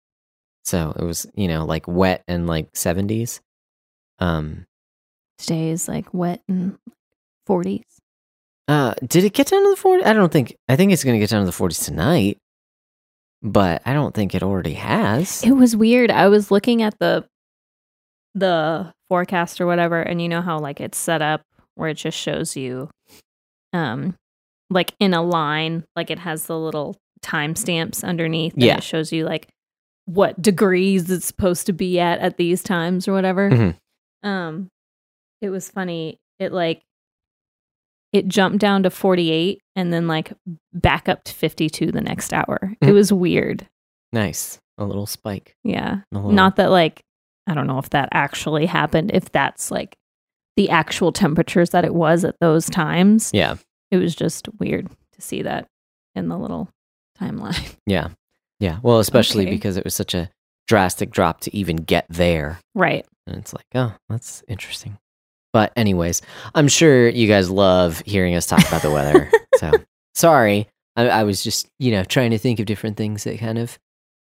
so 0.64 0.94
it 0.99 1.02
was 1.02 1.26
you 1.35 1.49
know 1.49 1.64
like 1.64 1.87
wet 1.88 2.23
and 2.28 2.47
like 2.47 2.70
70s 2.73 3.40
um 4.18 4.66
Today 5.38 5.70
is 5.70 5.88
like 5.88 6.12
wet 6.12 6.42
and 6.49 6.78
40s. 7.49 7.82
uh 8.68 8.94
did 9.06 9.25
it 9.25 9.32
get 9.32 9.47
down 9.49 9.62
to 9.62 9.70
the 9.75 9.80
40s? 9.80 10.04
i 10.06 10.12
don't 10.12 10.32
think 10.32 10.54
i 10.68 10.76
think 10.76 10.92
it's 10.92 11.04
gonna 11.04 11.18
get 11.18 11.30
down 11.30 11.40
to 11.44 11.50
the 11.50 11.56
40s 11.64 11.85
tonight 11.85 12.37
but 13.42 13.80
i 13.85 13.92
don't 13.92 14.14
think 14.14 14.35
it 14.35 14.42
already 14.42 14.75
has 14.75 15.42
It 15.45 15.52
was 15.52 15.76
weird. 15.76 16.11
I 16.11 16.28
was 16.28 16.50
looking 16.50 16.83
at 16.83 16.99
the 16.99 17.25
the 18.35 18.92
forecast 19.09 19.61
or 19.61 19.66
whatever, 19.66 20.00
and 20.00 20.21
you 20.21 20.28
know 20.28 20.42
how 20.42 20.59
like 20.59 20.80
it's 20.80 20.99
set 20.99 21.23
up 21.23 21.42
where 21.75 21.88
it 21.90 21.95
just 21.95 22.18
shows 22.18 22.57
you 22.57 22.90
um 23.73 24.14
like 24.71 24.92
in 25.00 25.14
a 25.14 25.23
line, 25.23 25.85
like 25.97 26.11
it 26.11 26.18
has 26.18 26.45
the 26.47 26.59
little 26.59 26.97
timestamps 27.23 28.04
underneath 28.04 28.54
Yeah. 28.57 28.76
it 28.76 28.83
shows 28.83 29.12
you 29.12 29.25
like 29.25 29.49
what 30.04 30.40
degrees 30.40 31.11
it's 31.11 31.26
supposed 31.26 31.66
to 31.66 31.73
be 31.73 31.99
at 32.00 32.18
at 32.21 32.37
these 32.37 32.62
times 32.62 33.09
or 33.09 33.12
whatever. 33.12 33.50
Mhm. 33.50 33.76
Um 34.23 34.68
it 35.40 35.50
was 35.50 35.71
funny. 35.71 36.18
It 36.38 36.52
like 36.52 36.83
it 38.18 38.28
jumped 38.28 38.58
down 38.58 38.82
to 38.82 38.90
48 38.90 39.60
and 39.76 39.92
then 39.92 40.06
like 40.06 40.32
back 40.72 41.08
up 41.08 41.25
to 41.25 41.32
52 41.32 41.90
the 41.92 42.00
next 42.00 42.32
hour. 42.34 42.75
It 42.80 42.87
Mhm. 42.88 42.94
was 42.94 43.12
weird. 43.12 43.66
nice 44.12 44.58
a 44.78 44.84
little 44.84 45.06
spike 45.06 45.54
Yeah. 45.64 46.00
little- 46.12 46.30
Not 46.32 46.56
that 46.56 46.70
like 46.70 47.02
I 47.46 47.54
don't 47.54 47.66
know 47.66 47.78
if 47.78 47.90
that 47.90 48.08
actually 48.12 48.66
happened, 48.66 49.10
if 49.14 49.30
that's 49.32 49.70
like 49.70 49.96
the 50.56 50.68
actual 50.70 51.12
temperatures 51.12 51.70
that 51.70 51.84
it 51.84 51.94
was 51.94 52.25
at 52.25 52.37
those 52.40 52.66
times. 52.66 53.30
yeah 53.34 53.56
It 53.90 53.96
was 53.98 54.14
just 54.14 54.48
weird 54.58 54.88
to 55.12 55.20
see 55.22 55.42
that 55.42 55.66
in 56.14 56.28
the 56.28 56.38
little 56.38 56.68
timeline. 57.20 57.76
yeah 57.87 58.08
yeah 58.60 58.78
well 58.82 58.98
especially 58.98 59.44
Okay. 59.44 59.54
because 59.54 59.76
it 59.76 59.84
was 59.84 59.94
such 59.94 60.14
a 60.14 60.30
drastic 60.66 61.10
drop 61.10 61.40
to 61.42 61.56
even 61.56 61.76
get 61.76 62.06
there. 62.08 62.58
Right. 62.75 63.06
And 63.26 63.37
it's 63.37 63.52
like, 63.54 63.64
oh, 63.75 63.94
that's 64.08 64.42
interesting. 64.48 64.98
But 65.52 65.72
anyways, 65.76 66.22
I'm 66.54 66.68
sure 66.68 67.08
you 67.08 67.26
guys 67.26 67.50
love 67.50 68.02
hearing 68.06 68.34
us 68.34 68.46
talk 68.46 68.66
about 68.68 68.82
the 68.82 68.90
weather. 68.90 69.30
so 69.56 69.72
sorry. 70.14 70.68
I, 70.96 71.08
I 71.08 71.22
was 71.24 71.42
just, 71.42 71.68
you 71.78 71.90
know, 71.92 72.04
trying 72.04 72.32
to 72.32 72.38
think 72.38 72.60
of 72.60 72.66
different 72.66 72.96
things 72.96 73.24
that 73.24 73.38
kind 73.38 73.56
of 73.58 73.78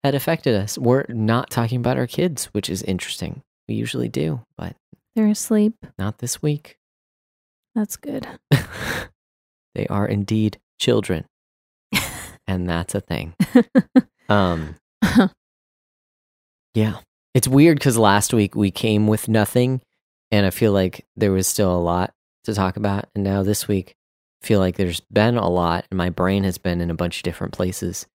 had 0.03 0.15
affected 0.15 0.55
us. 0.55 0.77
We're 0.77 1.05
not 1.07 1.49
talking 1.49 1.77
about 1.79 1.97
our 1.97 2.07
kids, 2.07 2.45
which 2.47 2.69
is 2.69 2.81
interesting. 2.83 3.41
We 3.69 3.75
usually 3.75 4.09
do, 4.09 4.41
but 4.57 4.75
They're 5.15 5.27
asleep. 5.27 5.73
not 5.97 6.17
this 6.17 6.41
week. 6.41 6.77
That's 7.75 7.95
good. 7.95 8.27
they 9.75 9.87
are 9.87 10.05
indeed 10.07 10.59
children. 10.79 11.25
and 12.47 12.67
that's 12.69 12.95
a 12.95 13.01
thing. 13.01 13.33
Um 14.29 14.75
Yeah. 16.73 16.95
It's 17.33 17.47
weird 17.47 17.79
cuz 17.79 17.97
last 17.97 18.33
week 18.33 18.55
we 18.55 18.71
came 18.71 19.07
with 19.07 19.27
nothing 19.27 19.81
and 20.33 20.47
I 20.47 20.49
feel 20.49 20.71
like 20.71 21.05
there 21.15 21.31
was 21.31 21.45
still 21.45 21.71
a 21.75 21.77
lot 21.77 22.11
to 22.45 22.55
talk 22.55 22.75
about 22.75 23.05
and 23.13 23.23
now 23.23 23.43
this 23.43 23.67
week 23.67 23.93
I 24.41 24.47
feel 24.47 24.59
like 24.59 24.77
there's 24.77 24.99
been 24.99 25.37
a 25.37 25.47
lot 25.47 25.85
and 25.91 25.97
my 25.97 26.09
brain 26.09 26.43
has 26.43 26.57
been 26.57 26.81
in 26.81 26.89
a 26.89 26.95
bunch 26.95 27.17
of 27.17 27.23
different 27.23 27.53
places. 27.53 28.07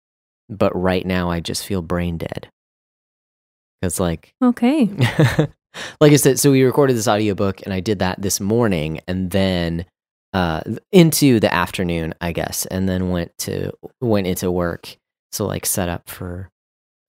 But 0.49 0.75
right 0.75 1.05
now 1.05 1.29
I 1.29 1.41
just 1.41 1.65
feel 1.65 1.83
brain 1.83 2.17
dead. 2.17 2.49
Cuz 3.83 3.99
like 3.99 4.33
okay. 4.41 4.85
like 6.01 6.11
I 6.11 6.15
said, 6.15 6.39
so 6.39 6.51
we 6.51 6.63
recorded 6.63 6.97
this 6.97 7.07
audiobook 7.07 7.61
and 7.61 7.71
I 7.71 7.81
did 7.81 7.99
that 7.99 8.19
this 8.19 8.39
morning 8.39 8.99
and 9.07 9.29
then 9.29 9.85
uh 10.33 10.61
into 10.91 11.39
the 11.39 11.53
afternoon, 11.53 12.15
I 12.19 12.31
guess, 12.31 12.65
and 12.65 12.89
then 12.89 13.11
went 13.11 13.37
to 13.39 13.71
went 14.01 14.25
into 14.25 14.49
work. 14.49 14.97
So 15.31 15.45
like 15.45 15.67
set 15.67 15.87
up 15.87 16.09
for 16.09 16.49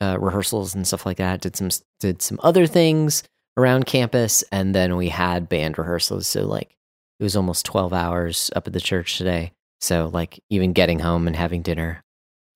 uh 0.03 0.19
rehearsals 0.21 0.75
and 0.75 0.87
stuff 0.87 1.07
like 1.07 1.17
that. 1.17 1.41
Did 1.41 1.57
some 1.57 1.71
did 1.99 2.21
some 2.21 2.39
other 2.43 2.67
things 2.67 3.23
around 3.59 3.87
campus 3.87 4.45
and 4.53 4.75
then 4.75 4.97
we 4.97 5.09
had 5.09 5.49
band 5.49 5.77
rehearsals. 5.77 6.27
So 6.27 6.47
like 6.47 6.77
it 7.19 7.25
was 7.25 7.37
almost 7.37 7.67
12 7.67 7.93
hours 7.93 8.51
up 8.55 8.67
at 8.67 8.73
the 8.73 8.81
church 8.81 9.19
today. 9.19 9.53
So 9.81 10.11
like 10.13 10.41
even 10.49 10.73
getting 10.73 11.01
home 11.01 11.27
and 11.27 11.37
having 11.37 11.63
dinner 11.63 12.03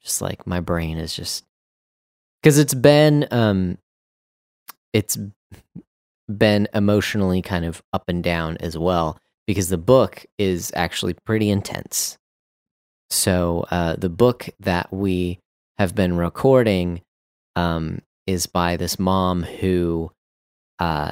just 0.02 0.22
like 0.22 0.46
my 0.46 0.60
brain 0.60 0.98
is 0.98 1.14
just 1.14 1.44
cuz 2.42 2.58
it's 2.58 2.74
been 2.74 3.26
um 3.30 3.78
it's 4.92 5.18
been 6.28 6.68
emotionally 6.74 7.42
kind 7.42 7.64
of 7.64 7.82
up 7.92 8.04
and 8.08 8.22
down 8.22 8.56
as 8.58 8.76
well 8.76 9.18
because 9.46 9.68
the 9.68 9.78
book 9.78 10.24
is 10.38 10.72
actually 10.74 11.14
pretty 11.26 11.50
intense. 11.50 12.18
So 13.10 13.66
uh, 13.70 13.96
the 13.96 14.08
book 14.08 14.48
that 14.60 14.92
we 14.92 15.38
have 15.78 15.94
been 15.94 16.16
recording 16.16 17.02
um, 17.56 18.00
is 18.26 18.46
by 18.46 18.76
this 18.76 18.98
mom 18.98 19.42
who 19.42 20.10
uh, 20.82 21.10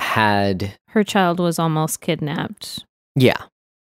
had 0.00 0.74
Her 0.88 1.04
child 1.04 1.40
was 1.40 1.58
almost 1.58 2.00
kidnapped 2.00 2.84
yeah 3.14 3.44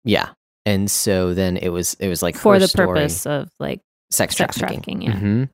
yeah 0.04 0.30
and 0.66 0.92
so 0.92 1.34
then 1.34 1.58
it 1.58 1.70
was 1.70 1.96
it 1.96 2.08
was 2.08 2.22
like 2.22 2.36
for 2.36 2.60
the 2.60 2.68
story. 2.68 2.88
purpose 2.88 3.26
of 3.26 3.50
like 3.60 3.82
sex 4.12 4.36
sex 4.36 4.58
trafficking. 4.58 5.02
trafficking, 5.02 5.02
yeah. 5.02 5.46
Mhm. 5.46 5.50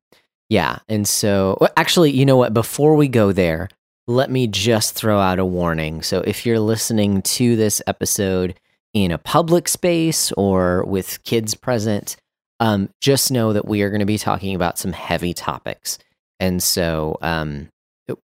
Yeah. 0.49 0.79
And 0.87 1.07
so, 1.07 1.57
well, 1.59 1.71
actually, 1.77 2.11
you 2.11 2.25
know 2.25 2.37
what? 2.37 2.53
Before 2.53 2.95
we 2.95 3.07
go 3.07 3.31
there, 3.31 3.69
let 4.07 4.29
me 4.29 4.45
just 4.45 4.93
throw 4.93 5.19
out 5.19 5.39
a 5.39 5.45
warning. 5.45 6.03
So, 6.03 6.19
if 6.21 6.45
you're 6.45 6.59
listening 6.59 7.21
to 7.23 7.55
this 7.55 7.81
episode 7.87 8.59
in 8.93 9.11
a 9.11 9.17
public 9.17 9.67
space 9.67 10.31
or 10.33 10.83
with 10.85 11.23
kids 11.23 11.55
present, 11.55 12.17
um, 12.59 12.89
just 13.01 13.31
know 13.31 13.53
that 13.53 13.67
we 13.67 13.81
are 13.81 13.89
going 13.89 14.01
to 14.01 14.05
be 14.05 14.19
talking 14.19 14.53
about 14.53 14.77
some 14.77 14.93
heavy 14.93 15.33
topics. 15.33 15.97
And 16.39 16.61
so, 16.61 17.17
um, 17.21 17.69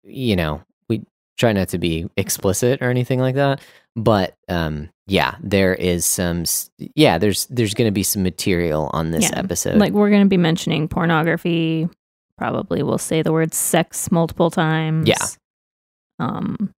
you 0.05 0.37
know, 0.37 0.63
we 0.89 1.03
try 1.37 1.53
not 1.53 1.69
to 1.71 1.79
be 1.79 2.07
explicit 2.17 2.81
or 2.83 2.91
anything 2.91 3.21
like 3.21 3.35
that. 3.37 3.61
But 3.97 4.35
um, 4.49 4.91
yeah, 5.07 5.35
there 5.43 5.75
is 5.75 6.05
some. 6.07 6.45
Yeah, 6.95 7.19
there's 7.19 7.47
there's 7.47 7.75
going 7.75 7.89
to 7.89 7.93
be 7.93 8.03
some 8.05 8.23
material 8.23 8.91
on 8.93 9.11
this 9.11 9.25
Yeah, 9.31 9.39
episode. 9.39 9.77
like 9.79 9.93
we're 9.93 10.11
going 10.11 10.23
to 10.23 10.29
be 10.29 10.37
mentioning 10.37 10.87
pornography. 10.89 11.89
Probably 12.37 12.83
we'll 12.85 12.99
say 12.99 13.23
the 13.23 13.33
word 13.33 13.53
sex 13.53 14.13
multiple 14.13 14.51
times. 14.51 15.09
Yeah. 15.09 15.27
Um. 16.21 16.73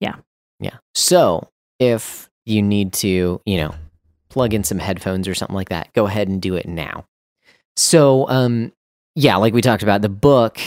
Yeah. 0.00 0.16
Yeah. 0.60 0.78
So 0.94 1.48
if 1.78 2.28
you 2.46 2.62
need 2.62 2.92
to, 2.94 3.40
you 3.44 3.56
know, 3.58 3.74
plug 4.30 4.54
in 4.54 4.64
some 4.64 4.78
headphones 4.78 5.28
or 5.28 5.34
something 5.34 5.54
like 5.54 5.68
that, 5.68 5.92
go 5.92 6.06
ahead 6.06 6.28
and 6.28 6.40
do 6.40 6.54
it 6.56 6.66
now. 6.66 7.04
So, 7.76 8.28
um, 8.28 8.72
yeah, 9.14 9.36
like 9.36 9.52
we 9.54 9.60
talked 9.60 9.82
about, 9.82 10.02
the 10.02 10.08
book 10.08 10.58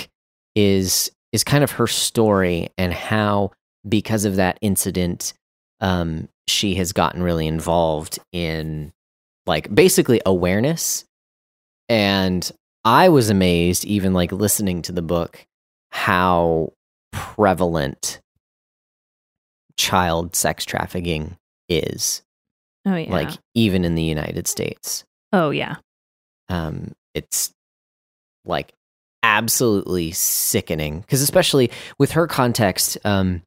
is 0.55 1.11
is 1.31 1.43
kind 1.43 1.63
of 1.63 1.71
her 1.71 1.87
story 1.87 2.69
and 2.77 2.93
how 2.93 3.51
because 3.87 4.25
of 4.25 4.35
that 4.35 4.57
incident, 4.61 5.33
um, 5.79 6.27
she 6.47 6.75
has 6.75 6.91
gotten 6.93 7.23
really 7.23 7.47
involved 7.47 8.19
in 8.31 8.91
like 9.45 9.73
basically 9.73 10.21
awareness. 10.25 11.05
And 11.89 12.49
I 12.83 13.09
was 13.09 13.29
amazed, 13.29 13.85
even 13.85 14.13
like 14.13 14.31
listening 14.31 14.81
to 14.83 14.91
the 14.91 15.01
book, 15.01 15.45
how 15.91 16.73
prevalent 17.11 18.19
child 19.77 20.35
sex 20.35 20.63
trafficking 20.65 21.37
is 21.67 22.21
Oh 22.85 22.95
yeah. 22.95 23.11
like 23.11 23.29
even 23.55 23.83
in 23.83 23.95
the 23.95 24.03
united 24.03 24.47
states 24.47 25.03
oh 25.33 25.49
yeah. 25.49 25.75
um 26.49 26.91
it's 27.13 27.51
like 28.45 28.73
absolutely 29.23 30.11
sickening. 30.11 31.01
Because 31.01 31.21
especially 31.21 31.71
with 31.97 32.11
her 32.11 32.27
context 32.27 32.97
um 33.03 33.41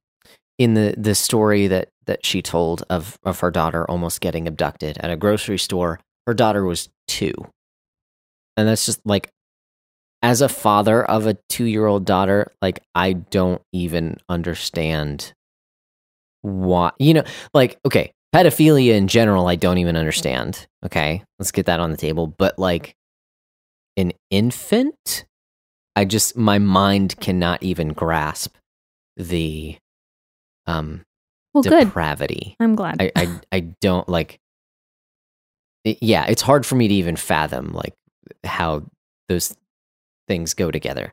in 0.59 0.75
the 0.75 0.95
the 0.97 1.15
story 1.15 1.67
that 1.67 1.89
that 2.07 2.25
she 2.25 2.43
told 2.43 2.85
of 2.91 3.19
of 3.25 3.41
her 3.41 3.51
daughter 3.51 3.89
almost 3.91 4.21
getting 4.21 4.47
abducted 4.47 4.99
at 4.99 5.11
a 5.11 5.17
grocery 5.17 5.59
store 5.59 5.99
her 6.27 6.35
daughter 6.35 6.65
was 6.65 6.89
2 7.09 7.33
and 8.57 8.69
that's 8.69 8.87
just 8.87 9.01
like 9.05 9.31
as 10.23 10.41
a 10.41 10.49
father 10.49 11.05
of 11.05 11.27
a 11.27 11.37
2-year-old 11.51 12.05
daughter 12.05 12.53
like 12.63 12.81
I 12.95 13.15
don't 13.15 13.61
even 13.73 14.19
understand 14.29 15.33
why 16.43 16.93
you 17.01 17.15
know 17.15 17.25
like 17.53 17.79
okay 17.85 18.13
pedophilia 18.33 18.95
in 18.95 19.09
general 19.09 19.49
i 19.49 19.57
don't 19.57 19.79
even 19.79 19.97
understand 19.97 20.69
okay? 20.85 21.25
Let's 21.39 21.53
get 21.53 21.67
that 21.67 21.81
on 21.81 21.91
the 21.91 21.97
table. 21.97 22.27
But 22.27 22.59
like 22.59 22.95
an 23.97 24.13
infant 24.31 25.25
i 25.97 26.05
just 26.05 26.37
my 26.37 26.59
mind 26.59 27.19
cannot 27.21 27.63
even 27.63 27.89
grasp 27.89 28.57
the 29.17 29.77
um 30.67 31.05
Well, 31.53 31.63
good. 31.63 31.87
depravity 31.87 32.57
I'm 32.61 32.75
glad. 32.75 33.01
I, 33.01 33.13
I 33.17 33.41
i 33.53 33.61
don't 33.81 34.09
like 34.09 34.39
it- 35.85 35.99
yeah 36.03 36.25
it's 36.27 36.43
hard 36.43 36.65
for 36.67 36.75
me 36.77 36.89
to 36.89 36.95
even 36.95 37.17
fathom 37.17 37.73
like 37.73 37.95
how 38.43 38.83
those 39.29 39.57
things 40.29 40.55
go 40.55 40.71
together 40.71 41.13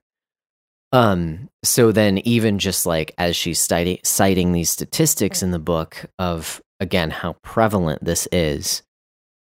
um 0.94 1.50
so 1.64 1.92
then 1.92 2.18
even 2.20 2.60
just 2.60 2.86
like 2.86 3.14
as 3.18 3.36
she's 3.36 3.60
citing, 3.60 4.00
citing 4.04 4.52
these 4.52 4.70
statistics 4.70 5.44
in 5.44 5.52
the 5.52 5.60
book 5.60 6.06
of 6.20 6.62
again 6.80 7.10
how 7.12 7.34
prevalent 7.44 8.04
this 8.04 8.28
is 8.32 8.82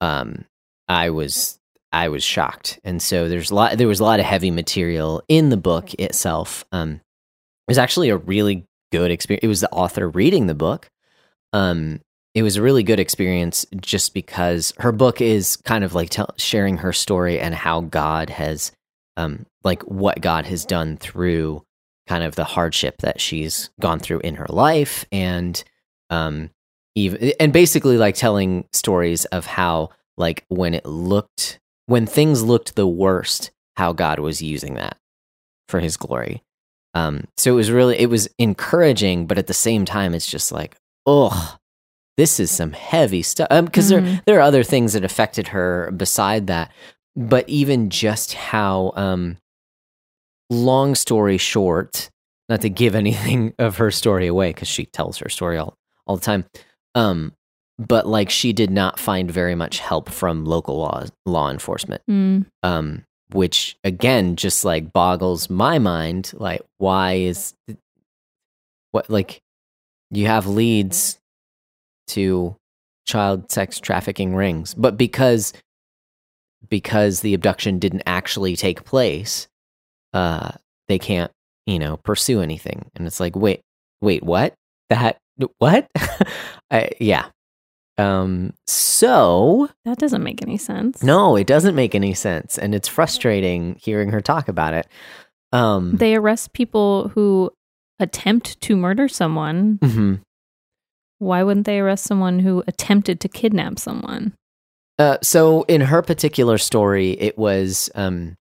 um 0.01 0.46
i 0.88 1.10
was 1.10 1.60
i 1.91 2.08
was 2.10 2.24
shocked. 2.24 2.79
And 2.84 3.01
so 3.01 3.29
there's 3.29 3.51
a 3.51 3.55
lot 3.55 3.77
there 3.77 3.88
was 3.88 4.00
a 4.00 4.03
lot 4.03 4.19
of 4.19 4.25
heavy 4.25 4.51
material 4.51 5.22
in 5.27 5.50
the 5.50 5.58
book 5.58 5.93
itself. 5.96 6.65
Um 6.72 7.01
it 7.67 7.72
was 7.72 7.77
actually 7.77 8.10
a 8.10 8.17
really 8.17 8.65
good 8.91 9.12
experience 9.12 9.43
it 9.43 9.48
was 9.48 9.62
the 9.62 9.72
author 9.72 10.10
reading 10.10 10.48
the 10.48 10.55
book. 10.55 10.89
Um 11.53 12.01
it 12.36 12.43
was 12.43 12.58
a 12.58 12.62
really 12.62 12.84
good 12.84 13.00
experience 13.00 13.65
just 13.81 14.13
because 14.13 14.74
her 14.77 14.91
book 14.91 15.19
is 15.19 15.55
kind 15.58 15.84
of 15.84 15.96
like 15.96 16.10
tell, 16.10 16.34
sharing 16.38 16.77
her 16.77 16.93
story 16.93 17.39
and 17.39 17.55
how 17.55 17.81
god 17.81 18.29
has 18.29 18.72
um 19.17 19.46
like 19.63 19.81
what 19.84 20.22
god 20.22 20.46
has 20.46 20.65
done 20.65 20.98
through 20.98 21.63
kind 22.08 22.24
of 22.24 22.36
the 22.36 22.43
hardship 22.43 22.98
that 23.00 23.19
she's 23.19 23.69
gone 23.79 24.00
through 24.00 24.19
in 24.19 24.36
her 24.36 24.48
life 24.50 25.05
and 25.12 25.63
um 26.10 26.50
even 26.96 27.34
and 27.39 27.53
basically 27.53 27.98
like 27.98 28.15
telling 28.15 28.67
stories 28.74 29.25
of 29.25 29.46
how 29.46 29.89
like 30.17 30.43
when 30.50 30.74
it 30.74 30.86
looked 30.86 31.60
when 31.89 32.05
things 32.05 32.43
looked 32.43 32.75
the 32.75 32.88
worst 32.88 33.51
how 33.75 33.91
god 33.91 34.19
was 34.19 34.41
using 34.41 34.75
that 34.75 34.98
for 35.67 35.79
his 35.79 35.98
glory. 35.98 36.43
Um 36.93 37.25
so 37.38 37.51
it 37.51 37.55
was 37.55 37.72
really 37.72 38.00
it 38.00 38.10
was 38.10 38.29
encouraging 38.38 39.25
but 39.25 39.38
at 39.38 39.48
the 39.48 39.53
same 39.53 39.86
time 39.86 40.13
it's 40.13 40.29
just 40.29 40.51
like 40.51 40.75
oh 41.05 41.58
this 42.17 42.39
is 42.39 42.51
some 42.51 42.74
heavy 42.74 43.22
stuff 43.22 43.48
um 43.50 43.65
because 43.65 43.89
there 43.89 44.22
there 44.25 44.38
are 44.38 44.41
other 44.41 44.63
things 44.63 44.93
that 44.93 45.03
affected 45.03 45.50
her 45.50 45.91
beside 45.91 46.48
that. 46.48 46.72
But 47.15 47.50
even 47.50 47.89
just 47.89 48.34
how 48.34 48.93
um 48.96 49.38
long 50.50 50.96
story 50.96 51.38
short 51.38 52.10
not 52.50 52.62
to 52.62 52.69
give 52.69 52.96
anything 53.03 53.53
of 53.58 53.77
her 53.77 53.89
story 53.89 54.27
away 54.27 54.50
because 54.51 54.67
she 54.67 54.86
tells 54.86 55.17
her 55.19 55.29
story 55.29 55.58
all, 55.58 55.75
all 56.05 56.17
the 56.17 56.25
time 56.25 56.46
um 56.93 57.34
but 57.79 58.05
like 58.05 58.29
she 58.29 58.53
did 58.53 58.69
not 58.69 59.00
find 59.00 59.31
very 59.31 59.55
much 59.55 59.79
help 59.79 60.09
from 60.09 60.45
local 60.45 60.77
law 60.77 61.03
law 61.25 61.50
enforcement 61.50 62.03
Mm, 62.07 62.45
um 62.62 63.03
which 63.31 63.77
again 63.83 64.36
just 64.36 64.65
like 64.65 64.91
boggles 64.91 65.50
my 65.50 65.79
mind. 65.79 66.31
Like, 66.36 66.62
why 66.77 67.13
is 67.13 67.53
what 68.91 69.09
like 69.09 69.39
you 70.12 70.25
have 70.25 70.48
leads 70.48 71.19
to 72.07 72.55
child 73.05 73.51
sex 73.51 73.79
trafficking 73.79 74.36
rings, 74.36 74.74
but 74.74 74.98
because 74.98 75.53
because 76.69 77.21
the 77.21 77.33
abduction 77.33 77.79
didn't 77.79 78.03
actually 78.05 78.55
take 78.55 78.83
place, 78.83 79.48
uh, 80.13 80.51
they 80.88 81.00
can't 81.00 81.31
you 81.65 81.77
know 81.77 81.98
pursue 81.98 82.41
anything. 82.41 82.89
And 82.95 83.05
it's 83.05 83.19
like, 83.19 83.36
wait, 83.36 83.62
wait, 84.01 84.24
what? 84.24 84.53
That 84.89 85.17
what? 85.59 85.88
I, 86.71 86.89
yeah. 87.00 87.27
Um. 87.99 88.53
So 88.67 89.69
That 89.85 89.97
doesn't 89.97 90.23
make 90.23 90.41
any 90.41 90.57
sense. 90.57 91.03
no, 91.03 91.35
it 91.35 91.47
doesn't 91.47 91.75
make 91.75 91.93
any 91.95 92.13
sense, 92.13 92.57
and 92.57 92.73
it's 92.73 92.87
frustrating 92.87 93.75
hearing 93.81 94.09
her 94.09 94.21
talk 94.21 94.47
about 94.47 94.73
it. 94.73 94.87
Um. 95.51 95.95
They 95.97 96.15
arrest 96.15 96.53
people 96.53 97.09
who 97.09 97.51
attempt 97.99 98.59
to 98.61 98.75
murder 98.77 99.07
someone. 99.07 99.77
mhm. 99.81 100.21
Why 101.17 101.43
wouldn't 101.43 101.65
they 101.65 101.79
arrest 101.79 102.05
someone 102.05 102.39
who 102.39 102.63
attempted 102.65 103.19
to 103.19 103.27
kidnap 103.27 103.77
someone? 103.77 104.33
Uh, 104.97 105.17
so 105.21 105.63
in 105.63 105.81
her 105.81 106.01
particular 106.01 106.57
story, 106.57 107.11
it 107.11 107.37
was 107.37 107.89
um, 107.95 108.37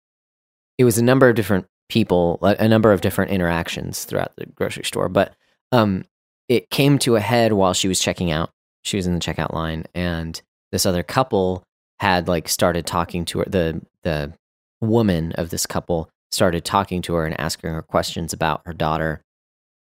it 0.77 0.85
was 0.85 0.97
a 0.99 1.03
number 1.05 1.29
of 1.29 1.35
different 1.35 1.67
people, 1.89 2.39
a, 2.43 2.55
a 2.61 2.69
number 2.69 2.93
of 2.93 3.01
different 3.01 3.33
interactions 3.33 4.05
throughout 4.05 4.37
the 4.37 4.47
grocery 4.47 4.85
store. 4.85 5.09
But 5.09 5.35
um, 5.73 6.05
it 6.49 6.71
came 6.71 6.99
to 7.01 7.17
a 7.17 7.21
head 7.21 7.53
while 7.53 7.75
she 7.75 7.89
was 7.89 7.99
checking 8.01 8.31
out. 8.31 8.51
She 8.83 8.97
was 8.97 9.07
in 9.07 9.15
the 9.15 9.21
checkout 9.21 9.53
line, 9.53 9.85
and 9.95 10.41
this 10.73 10.87
other 10.87 11.03
couple 11.03 11.63
had 12.01 12.29
like 12.29 12.49
started 12.49 12.87
talking 12.87 13.25
to 13.27 13.41
her. 13.41 13.45
The 13.47 13.83
the 14.03 14.33
woman 14.81 15.33
of 15.33 15.51
this 15.51 15.67
couple 15.67 16.09
started 16.31 16.65
talking 16.65 17.03
to 17.03 17.15
her 17.15 17.27
and 17.27 17.39
asking 17.41 17.71
her 17.71 17.83
questions 17.83 18.33
about 18.33 18.63
her 18.65 18.73
daughter, 18.73 19.21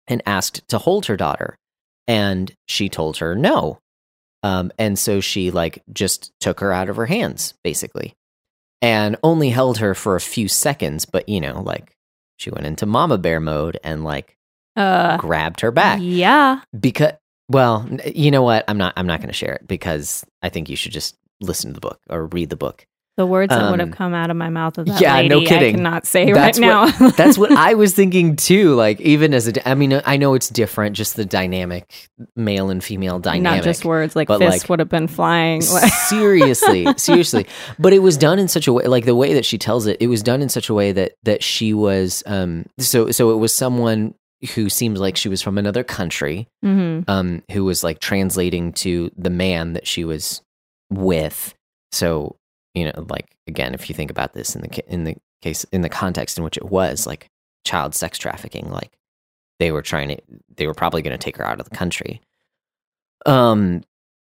and 0.09 0.23
asked 0.27 0.67
to 0.69 0.79
hold 0.79 1.07
her 1.07 1.17
daughter, 1.17 1.57
and 2.07 2.53
she 2.67 2.89
told 2.89 3.19
her 3.19 3.35
no. 3.35 3.79
Um, 4.43 4.73
and 4.79 4.99
so 4.99 5.21
she 5.21 5.51
like 5.51 5.83
just 5.93 6.33
took 6.41 6.61
her 6.61 6.73
out 6.73 6.89
of 6.89 6.97
her 6.97 7.07
hands, 7.07 7.55
basically, 7.63 8.15
and 8.81 9.17
only 9.23 9.51
held 9.51 9.79
her 9.79 9.95
for 9.95 10.17
a 10.17 10.21
few 10.21 10.49
seconds. 10.49 11.05
But 11.07 11.29
you 11.29 11.41
know, 11.41 11.63
like 11.63 11.93
she 12.39 12.51
went 12.51 12.67
into 12.67 12.85
mama 12.85 13.19
bear 13.19 13.39
mode 13.39 13.79
and 13.85 14.03
like 14.03 14.37
Uh, 14.75 15.17
grabbed 15.19 15.61
her 15.61 15.71
back 15.71 16.01
yeah. 16.03 16.61
because. 16.79 17.13
Well, 17.49 17.89
you 18.07 18.31
know 18.31 18.43
what? 18.43 18.65
I'm 18.69 18.79
not. 18.79 18.95
I'm 18.97 19.07
not 19.07 19.19
going 19.21 19.29
to 19.29 19.35
share 19.35 19.55
it 19.55 19.67
because 19.67 20.25
I 20.43 20.49
think 20.49 20.69
you 20.71 20.77
should 20.77 20.93
just 20.93 21.17
listen 21.41 21.71
to 21.71 21.75
the 21.75 21.81
book 21.81 22.01
or 22.09 22.27
read 22.27 22.51
the 22.51 22.57
book. 22.57 22.87
The 23.19 23.27
words 23.27 23.51
that 23.51 23.71
would 23.71 23.79
have 23.79 23.91
Um, 23.91 23.93
come 23.95 24.15
out 24.15 24.31
of 24.31 24.39
my 24.39 24.49
mouth 24.49 24.79
of 24.79 24.87
that 24.87 24.99
yeah, 24.99 25.17
lady, 25.17 25.29
no 25.29 25.41
kidding. 25.43 25.75
I 25.75 25.77
cannot 25.77 26.07
say 26.07 26.33
That's 26.33 26.59
right 26.59 26.67
what- 26.87 26.99
now. 27.01 27.09
That's 27.17 27.37
what 27.37 27.53
I 27.53 27.75
was 27.75 27.93
thinking 27.95 28.37
too. 28.37 28.75
Like 28.75 29.03
even 29.03 29.35
as 29.35 29.47
a, 29.49 29.69
I 29.69 29.75
mean, 29.75 30.01
I 30.07 30.17
know 30.17 30.33
it's 30.33 30.49
different, 30.49 30.97
just 30.97 31.17
the 31.17 31.27
dynamic 31.27 32.09
male 32.37 32.71
and 32.71 32.83
female 32.83 33.19
dynamic. 33.19 33.59
Not 33.59 33.65
just 33.65 33.85
words 33.85 34.17
like 34.17 34.29
fists 34.29 34.63
like, 34.63 34.69
would 34.71 34.79
have 34.79 34.89
been 34.89 35.09
flying. 35.09 35.61
seriously 36.09 36.87
seriously 36.97 37.47
but 37.79 37.93
it 37.93 37.99
was 38.01 38.17
done 38.17 38.39
in 38.39 38.49
such 38.49 38.67
a 38.67 38.73
way 38.73 38.85
like 38.85 39.05
the 39.05 39.15
way 39.15 39.35
that 39.35 39.45
she 39.45 39.59
tells 39.59 39.87
it 39.87 39.97
it 40.01 40.07
was 40.07 40.23
done 40.23 40.43
in 40.43 40.49
such 40.49 40.69
a 40.69 40.75
way 40.75 40.93
that 40.93 41.13
that 41.23 41.43
she 41.43 41.75
was 41.75 42.23
um 42.27 42.65
so 42.79 43.11
so 43.11 43.31
it 43.33 43.37
was 43.37 43.53
someone 43.53 44.15
who 44.55 44.69
seems 44.69 45.01
like 45.01 45.17
she 45.17 45.29
was 45.29 45.41
from 45.43 45.59
another 45.59 45.85
country 45.85 46.49
hmm 46.63 47.01
um 47.09 47.43
who 47.53 47.65
was 47.65 47.85
like 47.85 48.01
translating 48.01 48.73
to 48.73 49.11
the 49.17 49.31
man 49.31 49.73
that 49.75 49.87
she 49.87 50.05
was 50.05 50.43
with. 50.91 51.55
So 51.93 52.37
you 52.75 52.87
know 52.87 53.07
like 53.09 53.37
again 53.47 53.75
if 53.75 53.89
you 53.89 53.95
think 53.95 54.11
about 54.11 54.35
this 54.35 54.55
in 54.55 54.63
the 54.63 54.93
in 54.93 55.05
the 55.05 55.17
case 55.43 55.65
in 55.65 55.83
the 55.83 55.89
context 55.89 56.39
in 56.39 56.45
which 56.45 56.57
it 56.57 56.71
was 56.71 57.07
like 57.07 57.29
child 57.65 57.95
sex 57.95 58.19
trafficking 58.19 58.71
like 58.71 58.93
they 59.59 59.71
were 59.71 59.83
trying 59.83 60.09
to 60.09 60.17
they 60.57 60.67
were 60.67 60.75
probably 60.75 61.03
going 61.03 61.17
to 61.17 61.25
take 61.25 61.37
her 61.37 61.47
out 61.47 61.61
of 61.61 61.69
the 61.69 61.77
country. 61.77 62.21
Um 63.27 63.83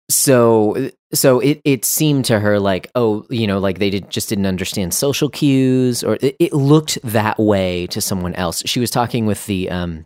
so 0.09 0.91
so 1.15 1.41
it 1.41 1.61
it 1.65 1.85
seemed 1.85 2.27
to 2.27 2.39
her 2.39 2.61
like 2.61 2.91
oh 2.95 3.25
you 3.31 3.47
know 3.47 3.59
like 3.59 3.79
they 3.79 3.91
did 3.91 4.11
just 4.11 4.29
didn't 4.29 4.47
understand 4.47 4.93
social 4.93 5.31
cues 5.31 6.05
or 6.05 6.19
it, 6.21 6.37
it 6.39 6.53
looked 6.53 6.99
that 7.03 7.39
way 7.39 7.87
to 7.89 8.01
someone 8.01 8.35
else. 8.35 8.63
She 8.67 8.81
was 8.81 8.91
talking 8.91 9.27
with 9.27 9.47
the 9.47 9.71
um 9.71 10.05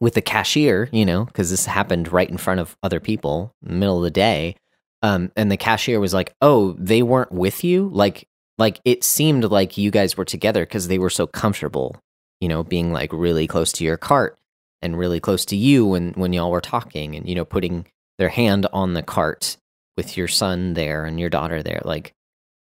with 0.00 0.14
the 0.14 0.22
cashier 0.22 0.88
you 0.92 1.06
know 1.06 1.24
because 1.24 1.50
this 1.50 1.66
happened 1.66 2.12
right 2.12 2.28
in 2.28 2.36
front 2.36 2.60
of 2.60 2.76
other 2.82 3.00
people 3.00 3.54
middle 3.62 3.98
of 3.98 4.02
the 4.02 4.10
day. 4.10 4.56
Um 5.02 5.30
and 5.36 5.52
the 5.52 5.56
cashier 5.56 6.00
was 6.00 6.14
like 6.14 6.34
oh 6.42 6.72
they 6.78 7.02
weren't 7.02 7.32
with 7.32 7.62
you? 7.62 7.88
Like 7.92 8.26
like 8.58 8.80
it 8.84 9.04
seemed 9.04 9.44
like 9.44 9.78
you 9.78 9.90
guys 9.90 10.16
were 10.16 10.24
together 10.24 10.64
because 10.64 10.88
they 10.88 10.98
were 10.98 11.10
so 11.10 11.26
comfortable 11.26 11.96
you 12.40 12.48
know 12.48 12.64
being 12.64 12.92
like 12.92 13.12
really 13.12 13.46
close 13.46 13.70
to 13.72 13.84
your 13.84 13.96
cart 13.96 14.36
and 14.82 14.98
really 14.98 15.20
close 15.20 15.44
to 15.44 15.56
you 15.56 15.86
when 15.86 16.12
when 16.14 16.32
y'all 16.32 16.50
were 16.50 16.60
talking 16.60 17.14
and 17.14 17.28
you 17.28 17.36
know 17.36 17.44
putting 17.44 17.86
their 18.22 18.28
hand 18.28 18.68
on 18.72 18.94
the 18.94 19.02
cart 19.02 19.56
with 19.96 20.16
your 20.16 20.28
son 20.28 20.74
there 20.74 21.04
and 21.04 21.18
your 21.18 21.28
daughter 21.28 21.60
there 21.60 21.82
like 21.84 22.12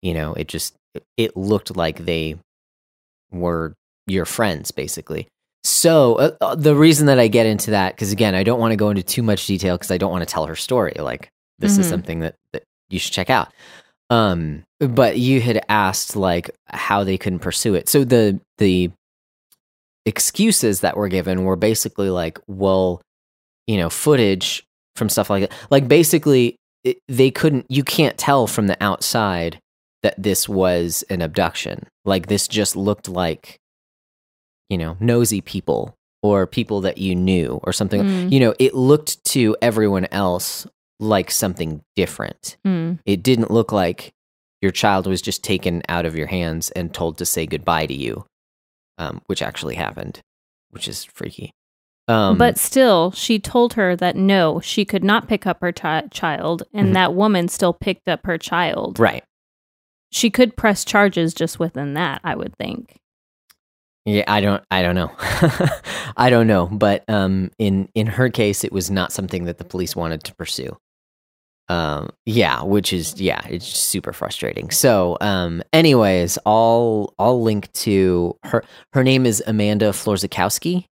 you 0.03 0.13
know 0.13 0.35
it 0.35 0.47
just 0.47 0.75
it 1.17 1.35
looked 1.37 1.75
like 1.75 2.05
they 2.05 2.37
were 3.33 3.73
your 4.07 4.27
friends 4.27 4.71
basically. 4.71 5.27
So 5.65 6.15
uh, 6.17 6.37
uh, 6.41 6.55
the 6.55 6.77
reason 6.77 7.07
that 7.07 7.19
i 7.19 7.29
get 7.29 7.47
into 7.47 7.71
that 7.73 7.95
because 7.95 8.13
again 8.13 8.35
i 8.35 8.43
don't 8.43 8.61
want 8.61 8.73
to 8.73 8.77
go 8.85 8.91
into 8.91 9.03
too 9.03 9.23
much 9.23 9.47
detail 9.47 9.77
because 9.77 9.91
i 9.91 9.97
don't 9.99 10.13
want 10.13 10.23
to 10.27 10.33
tell 10.33 10.47
her 10.47 10.55
story 10.57 10.93
like 10.99 11.29
this 11.59 11.79
is 11.79 11.87
Mhm. 11.87 11.91
something 11.91 12.19
that, 12.21 12.35
that 12.53 12.63
you 12.91 12.99
should 12.99 13.13
check 13.15 13.31
out. 13.31 13.49
Um 14.11 14.63
but 14.81 15.19
you 15.19 15.41
had 15.41 15.65
asked 15.69 16.15
like 16.15 16.51
how 16.67 17.05
they 17.05 17.19
couldn't 17.19 17.41
pursue 17.41 17.75
it. 17.75 17.89
So 17.89 18.05
the 18.05 18.39
the 18.59 18.91
excuses 20.07 20.81
that 20.81 20.97
were 20.97 21.09
given 21.09 21.45
were 21.45 21.57
basically 21.57 22.11
like 22.11 22.39
well 22.47 23.03
you 23.67 23.77
know 23.77 23.91
footage 23.91 24.65
from 24.99 25.09
stuff 25.09 25.31
like 25.31 25.49
that. 25.49 25.53
Like 25.71 25.89
basically 25.89 26.57
it, 26.85 26.99
they 27.09 27.31
couldn't 27.31 27.67
you 27.69 27.85
can't 27.85 28.19
tell 28.19 28.47
from 28.47 28.67
the 28.67 28.77
outside 28.83 29.59
that 30.03 30.15
this 30.23 30.49
was 30.49 31.05
an 31.09 31.23
abduction. 31.23 31.87
Like 32.05 32.27
this 32.27 32.47
just 32.49 32.77
looked 32.77 33.09
like 33.09 33.59
you 34.69 34.77
know 34.77 34.97
nosy 35.01 35.41
people 35.41 35.95
or 36.23 36.47
people 36.47 36.81
that 36.83 36.99
you 36.99 37.15
knew 37.15 37.61
or 37.63 37.73
something. 37.73 38.03
Mm. 38.03 38.33
you 38.33 38.41
know 38.41 38.55
it 38.59 38.75
looked 38.75 39.25
to 39.27 39.57
everyone 39.63 40.07
else 40.13 40.67
like 41.01 41.31
something 41.31 41.81
different. 41.97 42.57
Mm. 42.67 42.99
it 43.07 43.23
didn't 43.23 43.51
look 43.51 43.73
like 43.73 44.13
your 44.61 44.73
child 44.73 45.07
was 45.07 45.23
just 45.23 45.45
taken 45.45 45.83
out 45.89 46.05
of 46.05 46.17
your 46.17 46.27
hands 46.27 46.71
and 46.73 46.93
told 46.93 47.19
to 47.19 47.25
say 47.25 47.47
goodbye 47.47 47.87
to 47.87 47.95
you 47.95 48.25
um, 48.99 49.23
which 49.27 49.43
actually 49.43 49.77
happened 49.77 50.21
which 50.71 50.89
is 50.89 51.05
freaky 51.05 51.53
um, 52.09 52.39
but 52.39 52.59
still, 52.59 53.11
she 53.13 53.39
told 53.39 53.75
her 53.75 53.95
that 53.97 54.17
no, 54.17 54.61
she 54.61 54.85
could 54.85 55.05
not 55.05 55.29
pick 55.29 55.47
up 55.47 55.59
her 55.61 55.73
chi- 55.73 56.09
child, 56.11 56.63
and 56.73 56.89
Mhm. 56.89 56.95
that 56.95 57.15
woman 57.15 57.49
still 57.49 57.73
picked 57.73 58.09
up 58.09 58.21
her 58.27 58.39
child. 58.39 58.99
right 58.99 59.23
She 60.11 60.31
could 60.31 60.57
press 60.57 60.85
charges 60.85 61.35
just 61.35 61.59
within 61.59 61.95
that, 61.95 62.21
I 62.25 62.35
would 62.35 62.57
think. 62.57 62.97
Yeah, 64.07 64.25
I 64.27 64.41
don't 64.41 64.65
I 64.71 64.83
don't 64.83 64.95
know. 64.95 65.11
I 66.17 66.31
don't 66.31 66.47
know, 66.47 66.67
but 66.67 67.05
um 67.09 67.51
in 67.59 67.89
in 67.95 68.07
her 68.07 68.31
case 68.31 68.65
it 68.65 68.73
was 68.73 68.91
not 68.91 69.13
something 69.13 69.45
that 69.45 69.59
the 69.59 69.65
police 69.65 69.95
wanted 69.95 70.25
to 70.25 70.35
pursue. 70.35 70.79
Um 71.69 72.09
yeah, 72.25 72.63
which 72.63 72.95
is 72.95 73.21
yeah, 73.21 73.43
it's 73.51 73.67
super 73.67 74.15
frustrating. 74.15 74.71
So, 74.71 75.19
um 75.21 75.63
anyways, 75.75 76.39
I'll 76.47 77.13
I'll 77.19 77.43
link 77.43 77.71
to 77.85 78.39
her 78.45 78.65
her 78.95 79.05
name 79.05 79.27
is 79.27 79.43
Amanda 79.47 79.91
Florzakowski, 79.91 80.87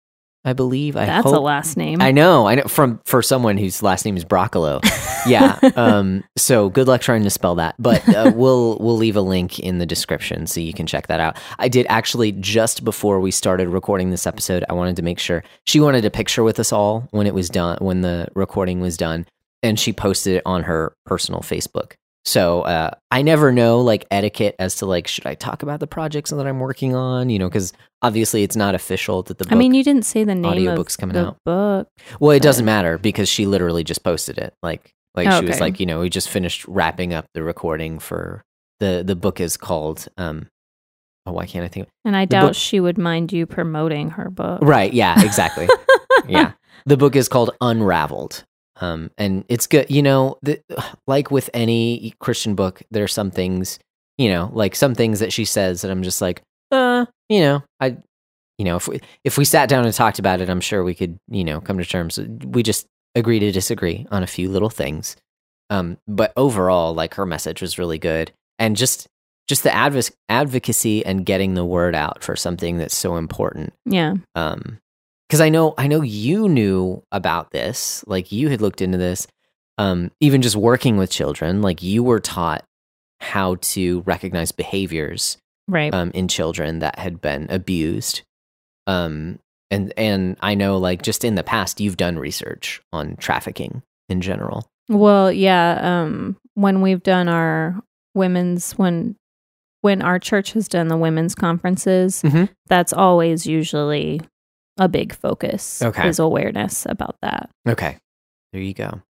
I 0.46 0.54
believe. 0.54 0.98
I 0.98 1.06
That's 1.06 1.26
a 1.26 1.40
last 1.40 1.78
name. 1.78 2.02
I 2.02 2.12
know, 2.12 2.48
I 2.48 2.56
know 2.56 2.64
from 2.64 3.00
for 3.06 3.22
someone 3.22 3.58
whose 3.58 3.82
last 3.82 4.04
name 4.04 4.18
is 4.18 4.26
Broccolo. 4.26 4.82
yeah. 5.28 5.58
Um. 5.76 6.24
So 6.36 6.70
good 6.70 6.88
luck 6.88 7.02
trying 7.02 7.24
to 7.24 7.30
spell 7.30 7.56
that, 7.56 7.76
but 7.80 8.08
uh, 8.10 8.32
we'll 8.36 8.78
we'll 8.80 8.98
leave 8.98 9.16
a 9.16 9.22
link 9.22 9.60
in 9.60 9.78
the 9.78 9.86
description 9.86 10.46
so 10.46 10.60
you 10.60 10.74
can 10.74 10.86
check 10.86 11.08
that 11.08 11.22
out. 11.22 11.38
I 11.60 11.70
did 11.70 11.86
actually 11.88 12.34
just 12.34 12.84
before 12.84 13.22
we 13.22 13.32
started 13.32 13.70
recording 13.70 14.10
this 14.10 14.28
episode. 14.28 14.66
I 14.70 14.74
wanted 14.74 14.98
to 14.98 15.02
make 15.02 15.20
sure 15.20 15.44
she 15.66 15.80
wanted 15.80 16.04
a 16.04 16.12
picture 16.12 16.44
with 16.44 16.60
us 16.60 16.74
all 16.74 17.08
when 17.12 17.26
it 17.26 17.34
was 17.34 17.50
done 17.50 17.78
when 17.80 18.02
the 18.02 18.28
recording 18.36 18.82
was 18.82 18.98
done, 18.98 19.26
and 19.62 19.80
she 19.80 19.94
posted 19.94 20.36
it 20.36 20.44
on 20.46 20.64
her 20.64 20.94
personal 21.06 21.40
Facebook. 21.40 21.94
So 22.26 22.62
uh, 22.62 22.92
I 23.12 23.22
never 23.22 23.52
know 23.52 23.82
like 23.82 24.06
etiquette 24.10 24.56
as 24.58 24.76
to 24.78 24.86
like 24.86 25.08
should 25.08 25.26
I 25.28 25.36
talk 25.36 25.62
about 25.62 25.80
the 25.82 25.88
projects 25.88 26.30
that 26.32 26.48
I'm 26.48 26.60
working 26.60 26.96
on, 26.96 27.30
you 27.30 27.38
know, 27.38 27.50
because 27.50 27.74
obviously 28.02 28.44
it's 28.44 28.56
not 28.56 28.76
official 28.76 29.24
that 29.24 29.38
the 29.40 29.44
book. 29.46 29.52
I 29.52 29.56
mean, 29.56 29.74
you 29.74 29.84
didn't 29.84 30.06
say 30.06 30.24
the 30.24 30.34
name 30.36 30.46
audiobook's 30.52 30.96
of 30.96 31.00
coming 31.02 31.16
the 31.16 31.28
out. 31.28 31.38
book. 31.46 31.88
Well, 32.20 32.32
it 32.32 32.40
But- 32.40 32.44
doesn't 32.44 32.66
matter 32.66 32.98
because 32.98 33.28
she 33.28 33.46
literally 33.46 33.84
just 33.84 34.04
posted 34.04 34.38
it. 34.38 34.54
Like, 34.64 34.92
like 35.16 35.30
she 35.32 35.46
was 35.46 35.56
Okay. 35.56 35.60
like, 35.60 35.80
you 35.82 35.86
know, 35.86 36.00
we 36.00 36.10
just 36.10 36.30
finished 36.30 36.66
wrapping 36.68 37.14
up 37.14 37.26
the 37.34 37.44
recording 37.44 38.00
for 38.00 38.42
the 38.80 39.04
the 39.06 39.16
book 39.16 39.40
is 39.42 39.58
called. 39.58 40.08
um 40.18 40.48
Oh, 41.26 41.32
why 41.32 41.46
can't 41.46 41.64
I 41.64 41.70
think? 41.70 41.88
And 42.04 42.16
I 42.18 42.26
The 42.26 42.30
doubt 42.32 42.46
book- 42.48 42.56
she 42.56 42.80
would 42.82 42.98
mind 42.98 43.32
you 43.32 43.46
promoting 43.46 44.10
her 44.12 44.30
book. 44.30 44.60
Right? 44.62 44.92
Yeah, 44.94 45.22
exactly. 45.24 45.68
yeah, 46.28 46.52
the 46.86 46.98
book 46.98 47.16
is 47.16 47.28
called 47.30 47.52
Unraveled. 47.62 48.44
Um, 48.84 49.12
and 49.17 49.46
it's 49.48 49.67
good. 49.67 49.89
You 49.89 50.02
know, 50.02 50.38
the, 50.41 50.62
like 51.08 51.32
with 51.32 51.50
any 51.54 52.13
Christian 52.19 52.56
book, 52.56 52.82
there 52.91 53.04
are 53.04 53.08
some 53.08 53.32
things 53.32 53.80
you 54.17 54.30
know, 54.30 54.50
like 54.54 54.76
some 54.76 54.96
things 54.96 55.19
that 55.19 55.34
she 55.34 55.46
says 55.46 55.82
that 55.82 55.91
I'm 55.91 56.04
just 56.04 56.22
like, 56.22 56.41
uh, 56.72 57.06
you 57.30 57.39
know, 57.41 57.63
I, 57.80 57.98
you 58.58 58.65
know, 58.65 58.76
if 58.76 58.88
we 58.88 59.02
if 59.24 59.38
we 59.38 59.46
sat 59.46 59.69
down 59.69 59.86
and 59.86 59.93
talked 59.93 60.19
about 60.19 60.41
it, 60.41 60.50
I'm 60.50 60.62
sure 60.62 60.84
we 60.84 60.93
could, 60.93 61.17
you 61.28 61.43
know, 61.43 61.60
come 61.60 61.78
to 61.78 61.86
terms. 61.86 62.19
We 62.46 62.63
just 62.63 62.86
agree 63.15 63.39
to 63.39 63.52
disagree 63.52 64.06
on 64.12 64.24
a 64.24 64.28
few 64.28 64.50
little 64.50 64.69
things. 64.69 65.15
Um, 65.69 65.98
but 66.08 66.34
overall, 66.38 66.93
like 66.93 67.15
her 67.15 67.26
message 67.26 67.62
was 67.62 67.80
really 67.80 67.98
good, 67.98 68.32
and 68.60 68.76
just 68.76 69.08
just 69.48 69.63
the 69.63 69.74
adv- 69.74 70.12
advocacy 70.30 71.06
and 71.06 71.26
getting 71.26 71.56
the 71.56 71.65
word 71.65 71.96
out 71.96 72.24
for 72.24 72.36
something 72.36 72.78
that's 72.78 72.96
so 72.96 73.17
important. 73.17 73.74
Yeah. 73.86 74.15
Um, 74.36 74.80
because 75.34 75.41
I 75.41 75.50
know 75.50 75.74
I 75.80 75.88
know 75.88 76.04
you 76.04 76.48
knew 76.48 77.02
about 77.12 77.50
this, 77.50 78.04
like 78.06 78.32
you 78.32 78.50
had 78.50 78.62
looked 78.62 78.82
into 78.84 79.00
this. 79.00 79.26
Um, 79.80 80.12
even 80.19 80.43
just 80.43 80.56
working 80.56 80.98
with 80.98 81.10
children, 81.10 81.63
like 81.63 81.82
you 81.82 82.04
were 82.04 82.19
taught 82.19 82.63
how 83.19 83.56
to 83.62 84.02
recognize 84.02 84.52
behaviors 84.52 85.38
Right. 85.67 85.91
um, 85.91 86.12
in 86.13 86.28
children 86.28 86.80
that 86.80 87.00
had 87.00 87.19
been 87.19 87.48
abused. 87.50 88.22
Um, 88.86 89.39
and 89.72 89.91
and 89.98 90.38
I 90.41 90.54
know, 90.54 90.78
like 90.78 91.02
just 91.02 91.24
in 91.24 91.34
the 91.34 91.41
past, 91.43 91.82
you've 91.82 91.98
done 91.98 92.19
research 92.19 92.80
on 92.93 93.15
trafficking 93.15 93.82
in 94.10 94.22
general. 94.22 94.67
Well, 94.88 95.32
yeah. 95.32 95.80
Um, 95.82 96.38
when 96.54 96.82
we've 96.82 97.02
done 97.02 97.28
our 97.28 97.82
women's 98.13 98.74
when 98.74 99.15
when 99.82 100.04
our 100.04 100.19
church 100.19 100.54
has 100.54 100.67
done 100.67 100.89
the 100.89 100.98
women's 100.98 101.34
conferences, 101.34 102.22
Mhm. 102.22 102.50
that's 102.67 102.93
always 102.93 103.48
usually 103.48 104.22
a 104.78 104.88
big 104.90 105.14
focus. 105.14 105.82
Okay. 105.82 106.08
is 106.08 106.20
awareness 106.20 106.86
about 106.90 107.16
that. 107.22 107.50
Okay, 107.68 107.98
there 108.52 108.62
you 108.62 108.74
go. 108.74 109.02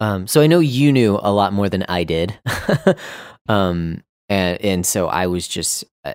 Um, 0.00 0.26
so 0.26 0.40
I 0.40 0.46
know 0.46 0.60
you 0.60 0.92
knew 0.92 1.18
a 1.20 1.32
lot 1.32 1.52
more 1.52 1.68
than 1.68 1.84
I 1.88 2.04
did, 2.04 2.38
um, 3.48 4.02
and 4.28 4.60
and 4.60 4.86
so 4.86 5.08
I 5.08 5.26
was 5.26 5.48
just 5.48 5.84
uh, 6.04 6.12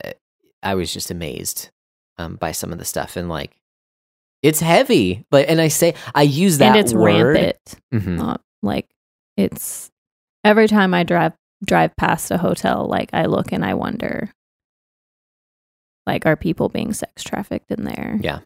I 0.61 0.75
was 0.75 0.93
just 0.93 1.11
amazed 1.11 1.69
um, 2.17 2.35
by 2.35 2.51
some 2.51 2.71
of 2.71 2.79
the 2.79 2.85
stuff 2.85 3.17
and 3.17 3.27
like 3.29 3.57
it's 4.41 4.59
heavy, 4.59 5.25
but 5.31 5.47
and 5.49 5.59
I 5.61 5.67
say 5.69 5.95
I 6.15 6.23
use 6.23 6.57
that 6.59 6.75
and 6.75 6.77
it's 6.77 6.93
word. 6.93 7.33
rampant. 7.35 7.75
Mhm. 7.93 8.19
Uh, 8.21 8.37
like 8.61 8.87
it's 9.37 9.91
every 10.43 10.67
time 10.67 10.93
I 10.93 11.03
drive 11.03 11.33
drive 11.65 11.95
past 11.95 12.31
a 12.31 12.37
hotel, 12.37 12.87
like 12.87 13.09
I 13.13 13.25
look 13.25 13.51
and 13.51 13.63
I 13.65 13.73
wonder, 13.73 14.31
like, 16.05 16.25
are 16.25 16.35
people 16.35 16.69
being 16.69 16.93
sex 16.93 17.23
trafficked 17.23 17.71
in 17.71 17.83
there? 17.83 18.17
Yeah. 18.21 18.39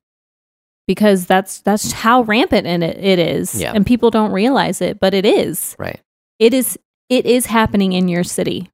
Because 0.87 1.25
that's 1.25 1.59
that's 1.61 1.91
how 1.91 2.21
rampant 2.23 2.65
in 2.67 2.81
it 2.83 2.97
it 2.97 3.19
is, 3.19 3.59
Yeah. 3.61 3.73
and 3.75 3.85
people 3.85 4.09
don't 4.09 4.31
realize 4.31 4.81
it, 4.81 4.99
but 4.99 5.13
it 5.13 5.25
is. 5.25 5.75
Right. 5.77 5.99
It 6.39 6.53
is. 6.53 6.77
It 7.09 7.25
is 7.25 7.45
happening 7.45 7.93
in 7.93 8.07
your 8.09 8.23
city, 8.25 8.69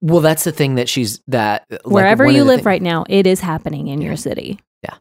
Well, 0.00 0.20
that's 0.20 0.42
the 0.44 0.50
thing 0.52 0.74
that 0.74 0.88
she's 0.88 1.20
that 1.28 1.64
like, 1.70 1.86
wherever 1.86 2.26
you 2.28 2.42
live 2.44 2.60
thi- 2.60 2.66
right 2.66 2.82
now. 2.82 3.04
It 3.08 3.26
is 3.26 3.40
happening 3.40 3.86
in 3.88 4.00
Yeah. 4.00 4.08
your 4.08 4.16
city. 4.16 4.58
Yeah. 4.82 4.94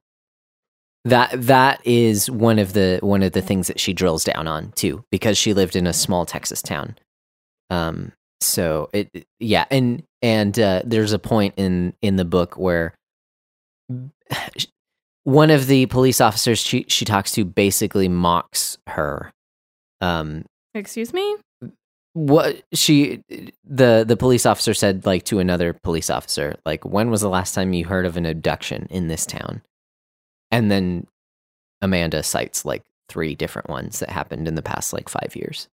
That 1.05 1.31
that 1.47 1.81
is 1.85 2.29
one 2.29 2.59
of 2.59 2.73
the 2.73 2.99
one 3.01 3.23
of 3.23 3.31
the 3.31 3.41
things 3.41 3.65
that 3.67 3.79
she 3.79 3.93
drills 3.93 4.23
down 4.23 4.47
on 4.47 4.71
too, 4.73 5.03
because 5.11 5.37
she 5.39 5.53
lived 5.55 5.75
in 5.75 5.87
a 5.87 5.93
small 5.93 6.25
Texas 6.25 6.61
town. 6.61 6.95
Um. 7.69 8.11
So 8.41 8.89
it 8.93 9.09
it- 9.15 9.25
yeah, 9.39 9.65
and 9.71 10.03
and 10.21 10.57
uh, 10.59 10.83
there's 10.85 11.13
a 11.13 11.19
point 11.19 11.55
in 11.57 11.93
in 12.03 12.15
the 12.17 12.25
book 12.25 12.57
where 12.57 12.93
one 15.27 15.51
of 15.51 15.67
the 15.67 15.87
police 15.87 16.21
officers 16.21 16.57
she 16.57 16.85
she 16.87 17.03
talks 17.03 17.33
to 17.33 17.43
basically 17.43 18.07
mocks 18.07 18.77
her. 18.87 19.33
Um. 19.99 20.45
Excuse 20.73 21.11
me. 21.11 21.35
What 22.13 22.63
she 22.73 23.21
the 23.65 24.05
the 24.07 24.15
police 24.15 24.45
officer 24.45 24.73
said 24.73 25.05
like 25.05 25.25
to 25.25 25.39
another 25.39 25.73
police 25.73 26.09
officer 26.09 26.55
like 26.65 26.85
when 26.85 27.11
was 27.11 27.19
the 27.19 27.29
last 27.29 27.53
time 27.53 27.73
you 27.73 27.83
heard 27.83 28.05
of 28.05 28.15
an 28.15 28.25
abduction 28.25 28.87
in 28.89 29.09
this 29.09 29.25
town 29.25 29.61
and 30.49 30.71
then 30.71 31.05
amanda 31.81 32.23
cites 32.23 32.65
like 32.65 32.83
three 33.07 33.35
different 33.35 33.69
ones 33.69 33.99
that 33.99 34.09
happened 34.09 34.47
in 34.47 34.55
the 34.55 34.63
past 34.63 34.93
like 34.93 35.09
five 35.09 35.35
years 35.35 35.67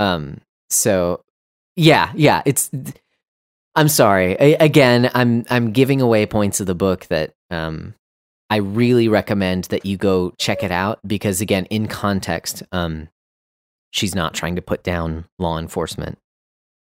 um 0.00 0.38
so 0.68 1.22
yeah 1.76 2.12
yeah 2.14 2.42
it's 2.44 2.70
i'm 3.74 3.88
sorry 3.88 4.38
I, 4.38 4.56
again 4.60 5.10
i'm 5.14 5.46
i'm 5.48 5.72
giving 5.72 6.02
away 6.02 6.26
points 6.26 6.60
of 6.60 6.66
the 6.66 6.74
book 6.74 7.06
that 7.06 7.32
um 7.50 7.94
i 8.54 8.58
really 8.58 9.08
recommend 9.08 9.64
that 9.64 9.84
you 9.84 9.96
go 9.96 10.32
check 10.38 10.62
it 10.62 10.70
out 10.70 10.98
because 11.06 11.40
again 11.40 11.64
in 11.66 11.86
context 11.88 12.62
um 12.72 13.08
she's 13.94 14.14
not 14.14 14.34
trying 14.34 14.56
to 14.56 14.62
put 14.62 14.82
down 14.82 15.24
law 15.38 15.56
enforcement. 15.56 16.18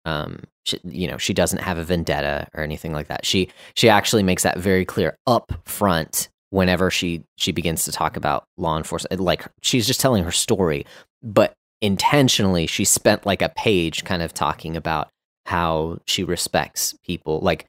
Um 0.06 0.46
she, 0.66 0.80
you 0.84 1.08
know 1.08 1.18
she 1.18 1.34
doesn't 1.34 1.62
have 1.62 1.78
a 1.78 1.84
vendetta 1.84 2.48
or 2.54 2.64
anything 2.64 2.94
like 2.94 3.08
that. 3.08 3.26
She 3.26 3.50
she 3.76 3.90
actually 3.90 4.24
makes 4.24 4.44
that 4.44 4.58
very 4.58 4.86
clear 4.86 5.18
up 5.28 5.52
front 5.66 6.30
whenever 6.52 6.90
she 6.90 7.24
she 7.38 7.52
begins 7.52 7.84
to 7.86 7.92
talk 7.92 8.16
about 8.16 8.46
law 8.58 8.78
enforcement 8.78 9.22
like 9.22 9.46
she's 9.62 9.88
just 9.88 10.02
telling 10.02 10.24
her 10.24 10.32
story 10.32 10.86
but 11.24 11.54
intentionally 11.82 12.68
she 12.68 12.84
spent 12.84 13.26
like 13.26 13.42
a 13.42 13.50
page 13.50 14.04
kind 14.04 14.22
of 14.22 14.34
talking 14.34 14.76
about 14.76 15.10
how 15.46 15.98
she 16.08 16.24
respects 16.26 16.94
people 17.06 17.40
like 17.40 17.68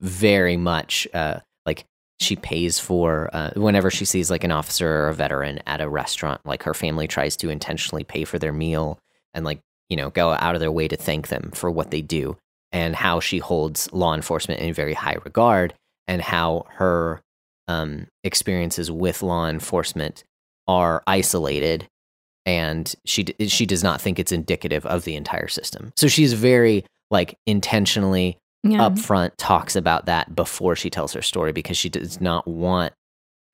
very 0.00 0.56
much 0.56 1.06
uh 1.14 1.38
she 2.20 2.36
pays 2.36 2.78
for 2.78 3.28
uh, 3.32 3.50
whenever 3.56 3.90
she 3.90 4.04
sees 4.04 4.30
like 4.30 4.44
an 4.44 4.52
officer 4.52 4.88
or 4.88 5.08
a 5.08 5.14
veteran 5.14 5.60
at 5.66 5.80
a 5.80 5.88
restaurant 5.88 6.40
like 6.44 6.62
her 6.62 6.74
family 6.74 7.06
tries 7.06 7.36
to 7.36 7.50
intentionally 7.50 8.04
pay 8.04 8.24
for 8.24 8.38
their 8.38 8.52
meal 8.52 8.98
and 9.34 9.44
like 9.44 9.60
you 9.88 9.96
know 9.96 10.10
go 10.10 10.30
out 10.30 10.54
of 10.54 10.60
their 10.60 10.72
way 10.72 10.88
to 10.88 10.96
thank 10.96 11.28
them 11.28 11.50
for 11.54 11.70
what 11.70 11.90
they 11.90 12.00
do 12.00 12.36
and 12.72 12.96
how 12.96 13.20
she 13.20 13.38
holds 13.38 13.92
law 13.92 14.14
enforcement 14.14 14.60
in 14.60 14.72
very 14.72 14.94
high 14.94 15.16
regard 15.24 15.74
and 16.06 16.22
how 16.22 16.66
her 16.70 17.20
um, 17.68 18.06
experiences 18.22 18.90
with 18.90 19.22
law 19.22 19.48
enforcement 19.48 20.24
are 20.66 21.02
isolated 21.06 21.86
and 22.46 22.94
she 23.04 23.24
she 23.46 23.64
does 23.64 23.82
not 23.82 24.00
think 24.00 24.18
it's 24.18 24.32
indicative 24.32 24.84
of 24.86 25.04
the 25.04 25.16
entire 25.16 25.48
system. 25.48 25.92
So 25.96 26.08
she's 26.08 26.34
very 26.34 26.84
like 27.10 27.38
intentionally 27.46 28.38
Yeah. 28.64 28.78
upfront 28.80 29.32
talks 29.36 29.76
about 29.76 30.06
that 30.06 30.34
before 30.34 30.74
she 30.74 30.88
tells 30.90 31.12
her 31.12 31.22
story 31.22 31.52
because 31.52 31.76
she 31.76 31.88
does 31.90 32.20
not 32.20 32.46
want 32.48 32.92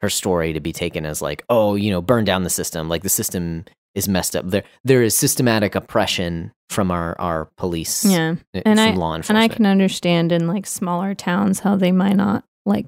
her 0.00 0.08
story 0.08 0.52
to 0.52 0.60
be 0.60 0.72
taken 0.72 1.04
as 1.04 1.20
like 1.20 1.44
oh 1.50 1.74
you 1.74 1.90
know 1.90 2.00
burn 2.00 2.24
down 2.24 2.44
the 2.44 2.50
system 2.50 2.88
like 2.88 3.02
the 3.02 3.08
system 3.10 3.64
is 3.94 4.08
messed 4.08 4.36
up 4.36 4.48
there 4.48 4.62
there 4.84 5.02
is 5.02 5.16
systematic 5.16 5.74
oppression 5.74 6.52
from 6.70 6.90
our 6.92 7.20
our 7.20 7.48
police 7.56 8.04
yeah. 8.04 8.36
uh, 8.54 8.60
And 8.64 8.78
from 8.78 8.88
I- 8.88 8.92
law 8.94 9.14
enforcement. 9.16 9.30
And 9.30 9.38
I 9.38 9.54
can 9.54 9.66
understand 9.66 10.30
in 10.32 10.46
like 10.46 10.64
smaller 10.66 11.14
towns 11.14 11.58
how 11.60 11.74
they 11.76 11.90
might 11.92 12.14
not 12.16 12.44
like 12.64 12.86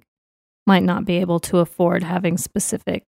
might 0.66 0.85
not 0.85 1.04
be 1.04 1.16
able 1.16 1.40
to 1.40 1.58
afford 1.58 2.04
having 2.04 2.38
specific 2.38 3.02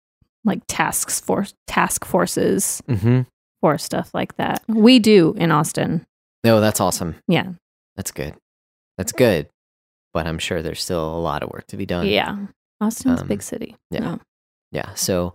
like 0.45 0.61
tasks 0.67 1.21
for 1.21 1.47
task 1.69 2.05
forces 2.05 2.83
mm-hmm. 2.89 3.21
for 3.61 3.79
stuff 3.79 4.11
like 4.13 4.37
that. 4.39 4.63
We 4.69 4.99
do 4.99 5.35
in 5.39 5.53
Austin. 5.53 6.05
no 6.43 6.61
that's 6.61 6.81
awesome 6.81 7.15
Yeah. 7.29 7.53
that's 7.97 8.11
good 8.11 8.35
that's 8.99 9.13
good 9.13 9.49
but 10.13 10.27
i'm 10.27 10.39
sure 10.39 10.63
there's 10.63 10.83
still 10.83 11.17
a 11.17 11.19
lot 11.21 11.43
of 11.43 11.51
work 11.51 11.67
to 11.69 11.77
be 11.77 11.87
done 11.87 12.07
Yeah. 12.07 12.37
Austin's 12.81 13.21
a 13.21 13.23
Um, 13.23 13.29
big 13.29 13.43
city. 13.43 13.77
yeah. 13.91 14.17
yeah 14.73 14.95
so 14.95 15.35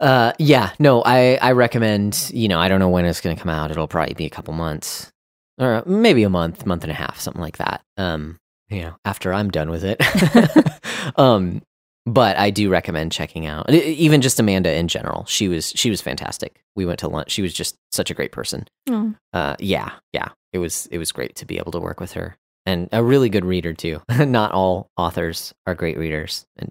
uh 0.00 0.32
yeah 0.38 0.70
no 0.78 1.02
i 1.04 1.36
i 1.40 1.52
recommend 1.52 2.30
you 2.34 2.48
know 2.48 2.58
i 2.58 2.68
don't 2.68 2.80
know 2.80 2.88
when 2.90 3.04
it's 3.06 3.20
gonna 3.20 3.36
come 3.36 3.48
out 3.48 3.70
it'll 3.70 3.88
probably 3.88 4.14
be 4.14 4.26
a 4.26 4.30
couple 4.30 4.52
months 4.54 5.10
or 5.58 5.82
maybe 5.86 6.22
a 6.22 6.28
month 6.28 6.66
month 6.66 6.82
and 6.82 6.90
a 6.92 6.94
half 6.94 7.18
something 7.18 7.40
like 7.40 7.56
that 7.58 7.80
um 7.96 8.38
you 8.68 8.82
know 8.82 8.94
after 9.06 9.32
i'm 9.32 9.50
done 9.50 9.70
with 9.70 9.84
it 9.84 9.96
um 11.16 11.62
but 12.04 12.36
i 12.38 12.50
do 12.50 12.68
recommend 12.68 13.10
checking 13.10 13.46
out 13.46 13.68
even 13.70 14.20
just 14.20 14.38
amanda 14.38 14.74
in 14.74 14.86
general 14.86 15.24
she 15.26 15.48
was 15.48 15.72
she 15.74 15.88
was 15.90 16.00
fantastic 16.02 16.60
we 16.74 16.84
went 16.84 16.98
to 16.98 17.08
lunch 17.08 17.30
she 17.30 17.42
was 17.42 17.54
just 17.54 17.76
such 17.90 18.10
a 18.10 18.14
great 18.14 18.32
person 18.32 18.66
Oh, 18.90 19.14
uh 19.32 19.56
yeah 19.58 19.92
yeah 20.12 20.28
it 20.52 20.58
was 20.58 20.86
it 20.90 20.98
was 20.98 21.10
great 21.10 21.36
to 21.36 21.46
be 21.46 21.56
able 21.58 21.72
to 21.72 21.80
work 21.80 22.00
with 22.00 22.12
her 22.12 22.36
and 22.66 22.88
a 22.92 23.02
really 23.02 23.28
good 23.28 23.44
reader 23.44 23.72
too 23.72 24.00
not 24.18 24.52
all 24.52 24.90
authors 24.96 25.54
are 25.66 25.74
great 25.74 25.98
readers 25.98 26.46
and 26.56 26.70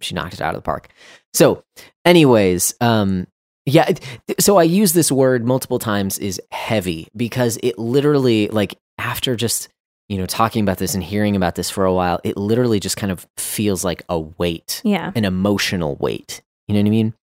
she 0.00 0.14
knocked 0.14 0.34
it 0.34 0.40
out 0.40 0.54
of 0.54 0.58
the 0.58 0.64
park 0.64 0.88
so 1.32 1.62
anyways 2.04 2.74
um 2.80 3.26
yeah 3.64 3.90
so 4.38 4.58
i 4.58 4.62
use 4.62 4.92
this 4.92 5.10
word 5.10 5.44
multiple 5.44 5.78
times 5.78 6.18
is 6.18 6.40
heavy 6.50 7.08
because 7.16 7.58
it 7.62 7.78
literally 7.78 8.48
like 8.48 8.76
after 8.98 9.34
just 9.34 9.68
you 10.08 10.18
know 10.18 10.26
talking 10.26 10.62
about 10.62 10.78
this 10.78 10.94
and 10.94 11.02
hearing 11.02 11.34
about 11.34 11.54
this 11.54 11.70
for 11.70 11.84
a 11.84 11.94
while 11.94 12.20
it 12.24 12.36
literally 12.36 12.78
just 12.78 12.96
kind 12.96 13.10
of 13.10 13.26
feels 13.38 13.84
like 13.84 14.04
a 14.08 14.18
weight 14.18 14.82
yeah. 14.84 15.12
an 15.14 15.24
emotional 15.24 15.96
weight. 15.96 16.42
You 16.68 16.74
know 16.74 16.80
what 16.80 16.86
I 16.86 16.90
mean? 16.90 17.14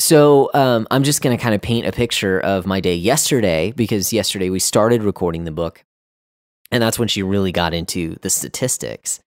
So 0.00 0.50
um, 0.54 0.86
I'm 0.90 1.02
just 1.02 1.22
going 1.22 1.36
to 1.36 1.42
kind 1.42 1.54
of 1.54 1.62
paint 1.62 1.86
a 1.86 1.92
picture 1.92 2.40
of 2.40 2.66
my 2.66 2.80
day 2.80 2.94
yesterday 2.94 3.72
because 3.72 4.12
yesterday 4.12 4.50
we 4.50 4.58
started 4.58 5.02
recording 5.02 5.44
the 5.44 5.52
book, 5.52 5.84
and 6.70 6.82
that's 6.82 6.98
when 6.98 7.08
she 7.08 7.22
really 7.22 7.52
got 7.52 7.74
into 7.74 8.16
the 8.22 8.30
statistics. 8.30 9.20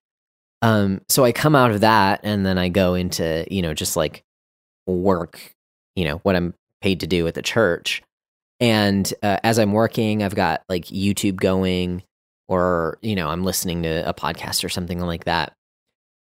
Um, 0.61 1.01
so 1.09 1.23
I 1.23 1.31
come 1.31 1.55
out 1.55 1.71
of 1.71 1.81
that, 1.81 2.21
and 2.23 2.45
then 2.45 2.57
I 2.57 2.69
go 2.69 2.93
into 2.95 3.45
you 3.49 3.61
know 3.61 3.73
just 3.73 3.95
like 3.95 4.23
work, 4.87 5.51
you 5.95 6.05
know 6.05 6.17
what 6.23 6.35
I'm 6.35 6.53
paid 6.81 6.99
to 7.01 7.07
do 7.07 7.27
at 7.27 7.33
the 7.33 7.41
church. 7.41 8.01
And 8.59 9.11
uh, 9.21 9.37
as 9.43 9.59
I'm 9.59 9.71
working, 9.71 10.23
I've 10.23 10.35
got 10.35 10.63
like 10.69 10.85
YouTube 10.85 11.35
going. 11.37 12.03
or 12.47 12.97
you 13.01 13.15
know, 13.15 13.27
I'm 13.29 13.43
listening 13.43 13.83
to 13.83 14.07
a 14.07 14.13
podcast 14.13 14.63
or 14.63 14.69
something 14.69 14.99
like 14.99 15.25
that. 15.25 15.53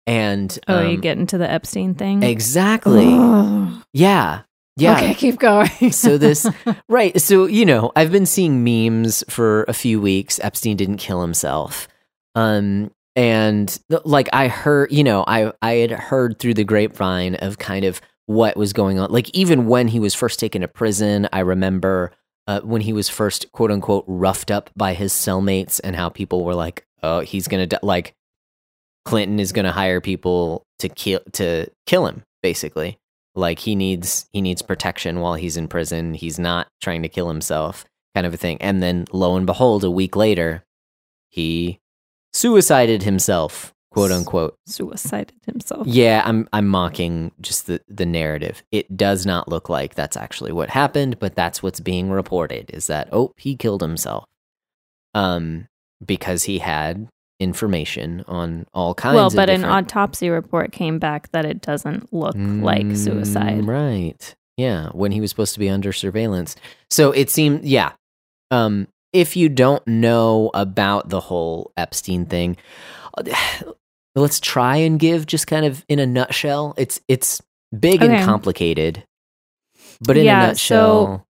And 0.07 0.57
Oh, 0.69 0.81
you 0.83 0.95
um, 0.95 1.01
get 1.01 1.19
into 1.19 1.37
the 1.39 1.51
Epstein 1.51 1.95
thing. 1.95 2.23
exactly, 2.23 3.07
Ugh. 3.09 3.83
yeah, 3.93 4.43
yeah. 4.77 4.97
Okay, 4.97 5.15
keep 5.15 5.39
going. 5.39 5.93
So 5.93 6.19
this- 6.19 6.47
Right. 6.89 7.21
So, 7.21 7.47
you 7.47 7.65
know, 7.67 7.93
I've 7.97 8.11
been 8.13 8.27
seeing 8.27 8.65
memes 8.65 9.23
for 9.29 9.65
a 9.65 9.73
few 9.73 10.01
weeks. 10.01 10.41
Epstein 10.43 10.77
didn't 10.77 10.97
kill 10.99 11.21
himself. 11.21 11.89
Um, 12.35 12.91
and 13.15 13.79
like 14.05 14.29
I 14.33 14.49
heard, 14.49 14.91
you 14.91 15.05
know, 15.05 15.23
I 15.27 15.53
I 15.61 15.73
had 15.75 15.91
heard 15.91 16.39
through 16.39 16.55
the 16.55 16.65
grapevine 16.65 17.35
of 17.37 17.59
kind 17.59 17.85
of 17.85 18.01
what 18.27 18.57
was 18.57 18.73
going 18.73 18.99
on. 18.99 19.11
Like 19.11 19.29
even 19.35 19.67
when 19.67 19.89
he 19.89 20.01
was 20.01 20.15
first 20.15 20.41
taken 20.41 20.63
to 20.63 20.69
prison, 20.69 21.29
I 21.33 21.41
remember 21.41 22.13
uh, 22.47 22.61
when 22.63 22.81
he 22.81 22.95
was 22.95 23.11
first 23.11 23.53
quote 23.53 23.71
unquote 23.71 24.05
roughed 24.07 24.51
up 24.51 24.71
by 24.77 24.95
his 24.95 25.13
cellmates 25.13 25.79
and 25.85 25.95
how 25.95 26.09
people 26.09 26.43
were 26.45 26.55
like, 26.55 26.87
"Oh, 27.03 27.21
he's 27.21 27.49
gonna 27.49 27.69
like 27.83 28.15
Clinton 29.05 29.39
is 29.39 29.53
gonna 29.53 29.73
hire 29.73 30.01
people 30.01 30.65
to 30.79 30.89
kill 30.89 31.21
to 31.33 31.67
kill 31.87 32.07
him." 32.07 32.23
Basically, 32.43 32.99
like 33.35 33.61
he 33.61 33.75
needs 33.75 34.27
he 34.33 34.41
needs 34.41 34.63
protection 34.63 35.21
while 35.21 35.35
he's 35.35 35.57
in 35.57 35.69
prison. 35.69 36.15
He's 36.15 36.39
not 36.39 36.69
trying 36.81 37.03
to 37.03 37.09
kill 37.09 37.29
himself, 37.29 37.85
kind 38.15 38.27
of 38.27 38.35
a 38.35 38.37
thing. 38.39 38.61
And 38.61 38.83
then 38.83 39.07
lo 39.13 39.37
and 39.37 39.47
behold, 39.47 39.85
a 39.85 39.91
week 39.91 40.17
later, 40.17 40.65
he 41.29 41.81
suicided 42.33 43.03
himself, 43.03 43.73
quote 43.91 44.13
unquote. 44.13 44.57
Suicided 44.67 45.41
himself. 45.47 45.87
Yeah, 45.87 46.23
I'm 46.25 46.49
I'm 46.53 46.69
mocking 46.69 47.33
just 47.41 47.67
the 47.67 47.81
the 47.89 48.07
narrative. 48.07 48.63
It 48.71 48.97
does 48.97 49.25
not 49.25 49.49
look 49.49 49.69
like 49.69 49.95
that's 49.95 50.17
actually 50.17 50.53
what 50.53 50.71
happened, 50.71 51.19
but 51.19 51.35
that's 51.35 51.63
what's 51.63 51.81
being 51.81 52.11
reported 52.11 52.71
is 52.71 52.87
that 52.89 53.09
oh, 53.13 53.33
he 53.37 53.57
killed 53.57 53.83
himself. 53.83 54.27
Um 55.15 55.69
because 56.05 56.45
he 56.45 56.59
had 56.59 57.09
information 57.43 58.25
on 58.29 58.67
all 58.73 58.95
kinds 58.95 59.13
of 59.13 59.17
Well, 59.17 59.31
but 59.31 59.51
an 59.51 59.65
autopsy 59.65 60.29
report 60.31 60.73
came 60.73 60.99
back 60.99 61.31
that 61.33 61.45
it 61.45 61.61
doesn't 61.61 62.13
look 62.13 62.37
like 62.37 62.87
Mm, 62.87 62.97
suicide. 62.97 63.65
Right. 63.67 64.35
Yeah, 64.57 64.89
when 64.91 65.13
he 65.13 65.21
was 65.21 65.31
supposed 65.31 65.55
to 65.55 65.61
be 65.61 65.69
under 65.69 65.93
surveillance. 65.93 66.57
So 66.91 67.11
it 67.13 67.29
seemed 67.31 67.65
yeah. 67.65 67.93
Um 68.51 68.89
if 69.13 69.37
you 69.37 69.49
don't 69.51 69.87
know 69.87 70.51
about 70.55 71.09
the 71.11 71.21
whole 71.21 71.73
Epstein 71.77 72.25
thing, 72.27 72.57
let's 74.15 74.41
try 74.41 74.77
and 74.77 74.99
give 74.99 75.27
just 75.27 75.47
kind 75.47 75.65
of 75.67 75.85
in 75.89 75.99
a 75.99 76.07
nutshell. 76.07 76.75
It's 76.77 77.01
it's 77.09 77.41
big 77.79 78.03
Okay. 78.03 78.15
and 78.17 78.25
complicated. 78.25 79.05
But 80.01 80.17
in 80.17 80.25
Yeah, 80.27 80.45
a 80.45 80.47
nutshell, 80.49 81.27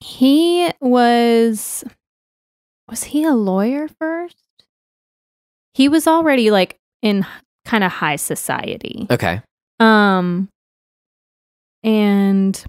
He 0.00 0.70
was 0.80 1.84
was 2.88 3.04
he 3.04 3.24
a 3.24 3.32
lawyer 3.34 3.88
first? 3.88 4.36
He 5.74 5.88
was 5.88 6.06
already 6.06 6.50
like 6.50 6.76
in 7.02 7.24
kind 7.64 7.84
of 7.84 7.92
high 7.92 8.16
society. 8.16 9.06
okay. 9.10 9.40
Um 9.80 10.48
and 11.82 12.62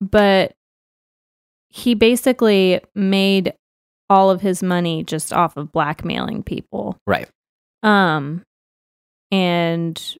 but 0.00 0.52
he 1.68 1.94
basically 1.94 2.80
made 2.94 3.52
all 4.10 4.30
of 4.30 4.40
his 4.40 4.62
money 4.62 5.04
just 5.04 5.32
off 5.32 5.56
of 5.56 5.70
blackmailing 5.72 6.42
people. 6.42 6.96
Right. 7.06 7.28
Um 7.82 8.42
and 9.30 10.16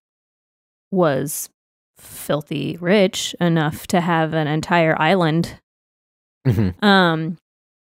was 0.93 1.49
filthy 1.99 2.77
rich 2.81 3.35
enough 3.41 3.87
to 3.89 4.01
have 4.01 4.35
an 4.35 4.47
entire 4.47 5.01
island 5.01 5.59
Mhm. 6.47 6.81
um 6.83 7.37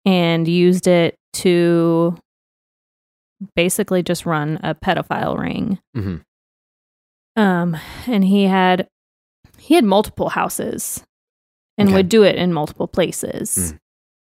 and 0.06 0.48
used 0.48 0.86
it 0.86 1.14
to 1.34 2.16
basically 3.54 4.02
just 4.02 4.26
run 4.26 4.58
a 4.62 4.74
pedophile 4.74 5.38
ring 5.38 5.78
Mhm. 5.96 6.22
um 7.36 7.76
and 8.06 8.24
he 8.24 8.44
had 8.44 8.88
he 9.58 9.74
had 9.74 9.84
multiple 9.84 10.28
houses 10.30 11.04
and 11.76 11.88
Okay. 11.88 11.96
would 11.96 12.08
do 12.08 12.22
it 12.24 12.36
in 12.36 12.52
multiple 12.52 12.88
places 12.88 13.72
Mm. 13.74 13.78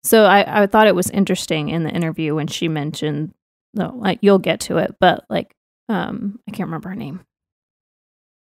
so 0.05 0.25
i 0.25 0.63
i 0.63 0.67
thought 0.67 0.87
it 0.87 0.95
was 0.95 1.11
interesting 1.11 1.69
in 1.71 1.85
the 1.85 1.91
interview 1.91 2.35
when 2.35 2.47
she 2.47 2.69
mentioned 2.69 3.33
no 3.75 3.95
like 3.97 4.19
you'll 4.23 4.39
get 4.39 4.61
to 4.61 4.77
it 4.79 4.97
but 5.01 5.25
like 5.31 5.53
um 5.89 6.39
i 6.47 6.51
can't 6.51 6.67
remember 6.69 6.89
her 6.91 6.95
name 6.97 7.21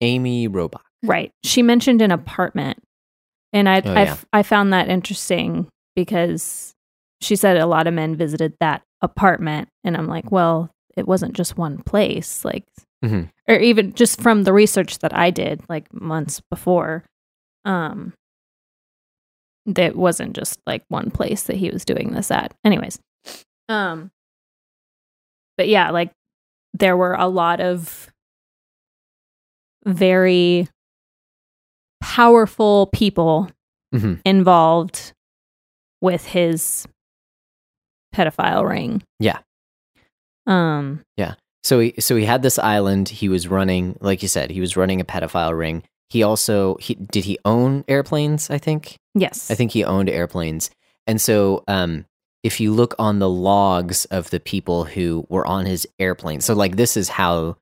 Amy 0.00 0.48
Robach. 0.48 0.80
Right. 1.04 1.30
She 1.44 1.62
mentioned 1.62 2.02
an 2.02 2.10
apartment. 2.10 2.82
And 3.52 3.68
I 3.68 3.80
Oh, 3.84 3.92
I, 3.94 4.02
yeah. 4.02 4.16
I 4.32 4.42
found 4.42 4.72
that 4.72 4.88
interesting 4.88 5.68
because 5.94 6.72
she 7.20 7.36
said 7.36 7.56
a 7.56 7.66
lot 7.66 7.86
of 7.86 7.94
men 7.94 8.16
visited 8.16 8.54
that 8.58 8.82
apartment 9.02 9.68
and 9.84 9.96
I'm 9.96 10.06
like, 10.06 10.30
well, 10.32 10.70
it 10.96 11.06
wasn't 11.06 11.34
just 11.34 11.56
one 11.58 11.78
place, 11.82 12.44
like 12.44 12.64
Mhm. 13.04 13.30
or 13.48 13.56
even 13.56 13.92
just 13.94 14.20
from 14.20 14.44
the 14.44 14.52
research 14.52 14.98
that 15.00 15.12
I 15.14 15.30
did 15.30 15.62
like 15.68 15.92
months 15.92 16.40
before. 16.50 17.04
Um 17.64 18.12
that 19.66 19.94
wasn't 19.96 20.34
just 20.34 20.58
like 20.66 20.82
one 20.88 21.10
place 21.10 21.44
that 21.44 21.56
he 21.56 21.70
was 21.70 21.84
doing 21.84 22.12
this 22.12 22.30
at. 22.30 22.54
Anyways. 22.64 22.98
Um 23.68 24.10
but 25.56 25.68
yeah, 25.68 25.90
like 25.90 26.10
there 26.74 26.96
were 26.96 27.14
a 27.14 27.26
lot 27.28 27.60
of 27.60 28.08
very 29.84 30.68
powerful 32.00 32.86
people 32.92 33.48
Mhm. 33.94 34.20
involved 34.24 35.12
with 36.00 36.24
his 36.26 36.86
pedophile 38.12 38.68
ring. 38.68 39.02
Yeah. 39.18 39.38
Um 40.46 41.00
Yeah. 41.16 41.34
So 41.62 41.78
he 41.80 41.94
so 42.00 42.16
he 42.16 42.24
had 42.24 42.42
this 42.42 42.58
island. 42.58 43.08
He 43.08 43.28
was 43.28 43.46
running, 43.48 43.96
like 44.00 44.22
you 44.22 44.28
said, 44.28 44.50
he 44.50 44.60
was 44.60 44.76
running 44.76 45.00
a 45.00 45.04
pedophile 45.04 45.56
ring. 45.56 45.84
He 46.10 46.22
also 46.22 46.76
he 46.80 46.94
did 46.94 47.24
he 47.24 47.38
own 47.44 47.84
airplanes? 47.88 48.50
I 48.50 48.58
think 48.58 48.96
yes. 49.14 49.50
I 49.50 49.54
think 49.54 49.70
he 49.70 49.84
owned 49.84 50.10
airplanes. 50.10 50.70
And 51.06 51.20
so 51.20 51.62
um, 51.68 52.04
if 52.42 52.60
you 52.60 52.72
look 52.72 52.94
on 52.98 53.18
the 53.18 53.28
logs 53.28 54.04
of 54.06 54.30
the 54.30 54.40
people 54.40 54.84
who 54.84 55.24
were 55.28 55.46
on 55.46 55.64
his 55.66 55.86
airplane, 55.98 56.40
so 56.40 56.54
like 56.54 56.76
this 56.76 56.96
is 56.96 57.08
how 57.08 57.56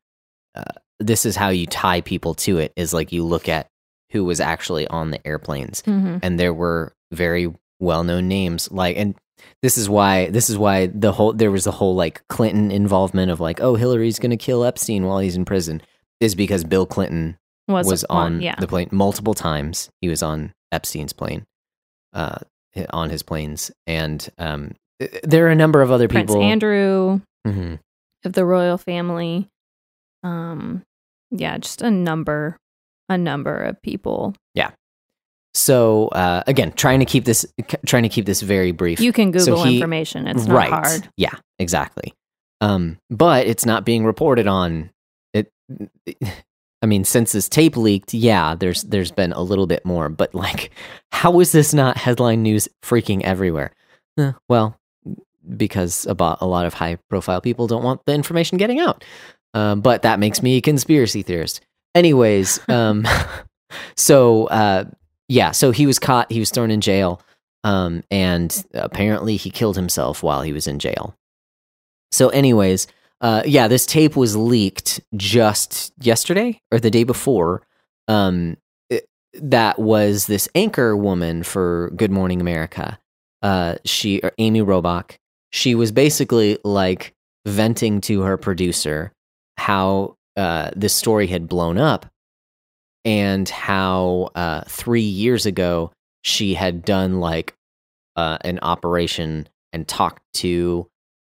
uh, 0.55 0.65
this 0.99 1.25
is 1.27 1.37
how 1.37 1.51
you 1.51 1.67
tie 1.67 2.01
people 2.01 2.35
to 2.35 2.59
it 2.59 2.73
is 2.77 2.93
like 2.95 3.13
you 3.13 3.25
look 3.25 3.49
at 3.49 3.67
who 4.11 4.25
was 4.25 4.41
actually 4.41 4.87
on 4.89 5.11
the 5.11 5.25
airplanes, 5.27 5.83
Mhm. 5.83 6.21
and 6.23 6.41
there 6.41 6.53
were 6.55 6.93
very 7.13 7.53
well 7.79 8.03
known 8.05 8.29
names 8.29 8.71
like 8.73 8.97
and. 8.97 9.15
This 9.63 9.77
is 9.77 9.89
why 9.89 10.31
this 10.31 10.51
is 10.51 10.57
why 10.57 10.87
the 10.87 11.13
whole 11.13 11.33
there 11.33 11.51
was 11.51 11.65
the 11.65 11.73
whole 11.73 11.95
like 11.95 12.27
Clinton 12.29 12.71
involvement 12.71 13.31
of 13.31 13.41
like 13.41 13.61
oh 13.61 13.75
Hillary's 13.75 14.19
going 14.19 14.31
to 14.31 14.37
kill 14.37 14.65
Epstein 14.65 15.05
while 15.05 15.19
he's 15.19 15.37
in 15.37 15.45
prison 15.45 15.83
is 16.21 16.35
because 16.35 16.65
Bill 16.65 16.87
Clinton 16.87 17.37
was, 17.69 17.87
was, 17.87 18.05
on 18.05 18.41
yeah. 18.43 18.57
the 18.59 18.67
plane 18.67 18.89
multiple 18.91 19.35
times. 19.35 19.91
He 20.01 20.09
was 20.09 20.23
on 20.23 20.53
Epstein's 20.73 21.13
plane, 21.13 21.45
uh, 22.13 22.39
on 22.91 23.11
his 23.11 23.23
planes, 23.23 23.71
and 23.87 24.29
um, 24.39 24.73
there 25.23 25.47
are 25.47 25.51
a 25.51 25.57
number 25.57 25.81
of 25.83 25.91
other 25.91 26.09
people. 26.09 26.25
Prince 26.25 26.31
people. 26.33 26.43
Andrew 26.43 27.21
Mhm. 27.47 27.79
of 28.25 28.33
the 28.35 28.45
royal 28.45 28.77
family. 28.79 29.49
Um 30.23 30.83
yeah, 31.31 31.57
just 31.59 31.81
a 31.81 31.91
number 31.91 32.57
a 33.09 33.17
number 33.17 33.57
of 33.63 33.81
people. 33.83 34.35
So 35.55 36.09
uh, 36.09 36.43
again, 36.47 36.73
trying 36.73 37.01
to 37.01 37.05
keep 37.07 37.25
this 37.25 37.45
trying 37.87 38.05
to 38.05 38.09
keep 38.09 38.27
this 38.27 38.41
very 38.41 38.73
brief. 38.73 39.01
You 39.01 39.13
can 39.13 39.33
So 39.39 39.47
Google 39.53 39.65
he- 39.65 39.77
information. 39.77 40.27
It's 40.27 40.47
not 40.47 40.57
right? 40.57 40.71
hard. 40.71 41.09
Yeah, 41.17 41.35
exactly. 41.59 42.15
Um, 42.61 42.99
but 43.11 43.47
it's 43.47 43.67
not 43.67 43.85
being 43.85 44.05
reported 44.05 44.47
on. 44.47 44.91
It. 45.33 45.51
I 46.83 46.87
mean, 46.87 47.05
since 47.05 47.33
this 47.33 47.49
tape 47.49 47.77
leaked, 47.77 48.15
yeah, 48.15 48.55
there's 48.55 48.83
there's 48.85 49.11
been 49.13 49.33
a 49.33 49.43
little 49.43 49.67
bit 49.67 49.85
more, 49.85 50.09
but 50.09 50.35
like, 50.35 50.71
how 51.13 51.41
is 51.41 51.53
this 51.53 51.75
not 51.75 51.97
headline 51.97 52.43
news 52.43 52.69
freaking 52.83 53.23
everywhere? 53.23 53.73
Eh, 54.19 54.33
well, 54.49 54.79
because 55.57 56.07
about 56.07 56.39
a 56.41 56.47
lot 56.47 56.65
of 56.67 56.75
high 56.75 56.97
profile 57.09 57.41
people 57.41 57.67
don't 57.67 57.83
want 57.85 58.05
the 58.07 58.15
information 58.15 58.57
getting 58.59 58.79
out. 58.79 59.05
Um, 59.53 59.81
but 59.81 60.03
that 60.03 60.21
makes 60.21 60.43
me 60.43 60.57
a 60.57 60.61
conspiracy 60.61 61.23
theorist. 61.23 61.61
Anyways, 61.95 62.61
um, 62.69 63.07
so 63.97 64.47
uh, 64.47 64.85
yeah, 65.31 65.53
so 65.53 65.71
he 65.71 65.87
was 65.87 66.01
caught. 66.01 66.31
He 66.33 66.41
was 66.41 66.51
thrown 66.51 66.73
in 66.73 66.81
jail, 66.81 67.23
um, 67.63 68.03
and 68.11 68.65
apparently 68.75 69.37
he 69.37 69.49
killed 69.49 69.77
himself 69.77 70.25
while 70.25 70.43
he 70.43 70.53
was 70.53 70.67
in 70.67 70.81
jail. 70.81 71.15
So, 72.11 72.31
anyways, 72.31 72.89
uh, 73.21 73.43
yeah, 73.47 73.69
this 73.69 73.87
tape 73.87 74.17
was 74.17 74.35
leaked 74.37 75.01
just 75.17 75.93
yesterday 76.01 76.61
or 76.73 76.81
the 76.81 76.91
day 76.91 77.05
before. 77.05 77.63
Um, 78.09 78.57
it- 78.91 79.07
that 79.35 79.79
was 79.79 80.27
this 80.27 80.49
anchor 80.57 80.97
woman 80.97 81.45
for 81.45 81.93
Good 81.95 82.11
Morning 82.11 82.41
America. 82.41 82.99
Uh, 83.41 83.77
she, 83.85 84.21
or 84.23 84.33
Amy 84.39 84.63
Robach, 84.63 85.13
she 85.53 85.77
was 85.77 85.93
basically 85.93 86.59
like 86.65 87.15
venting 87.47 88.01
to 88.03 88.23
her 88.23 88.37
producer 88.37 89.13
how 89.59 90.17
uh, 90.37 90.71
this 90.75 90.93
story 90.95 91.29
had 91.29 91.47
blown 91.49 91.79
up 91.79 92.10
and 93.05 93.49
how 93.49 94.31
uh, 94.35 94.63
three 94.67 95.01
years 95.01 95.47
ago 95.47 95.93
she 96.23 96.55
had 96.55 96.85
done 96.85 97.21
like 97.21 97.55
uh, 98.17 98.39
an 98.43 98.59
operation 98.63 99.49
and 99.73 99.87
talked 99.87 100.23
to 100.35 100.87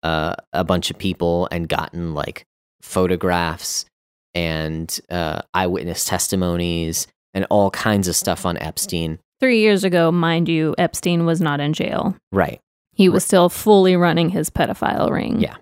uh, 0.03 0.35
a 0.53 0.65
bunch 0.65 0.91
of 0.91 0.99
people 0.99 1.49
and 1.51 1.69
gotten 1.69 2.15
like 2.15 2.45
photographs 2.83 3.87
and 4.35 5.01
uh, 5.11 5.41
eyewitness 5.55 6.05
testimonies 6.05 7.07
and 7.33 7.47
all 7.51 7.71
kinds 7.71 8.09
of 8.09 8.17
stuff 8.17 8.45
on 8.45 8.59
Epstein. 8.59 9.19
Three 9.41 9.61
years 9.61 9.85
ago, 9.85 10.13
mind 10.13 10.49
you, 10.49 10.75
Epstein 10.79 11.25
was 11.27 11.41
not 11.41 11.61
in 11.61 11.73
jail. 11.73 12.17
Right. 12.33 12.61
He 12.93 13.09
was 13.09 13.25
still 13.25 13.49
fully 13.49 13.97
running 13.97 14.29
his 14.29 14.51
pedophile 14.51 15.11
ring. 15.11 15.41
Yeah. 15.41 15.57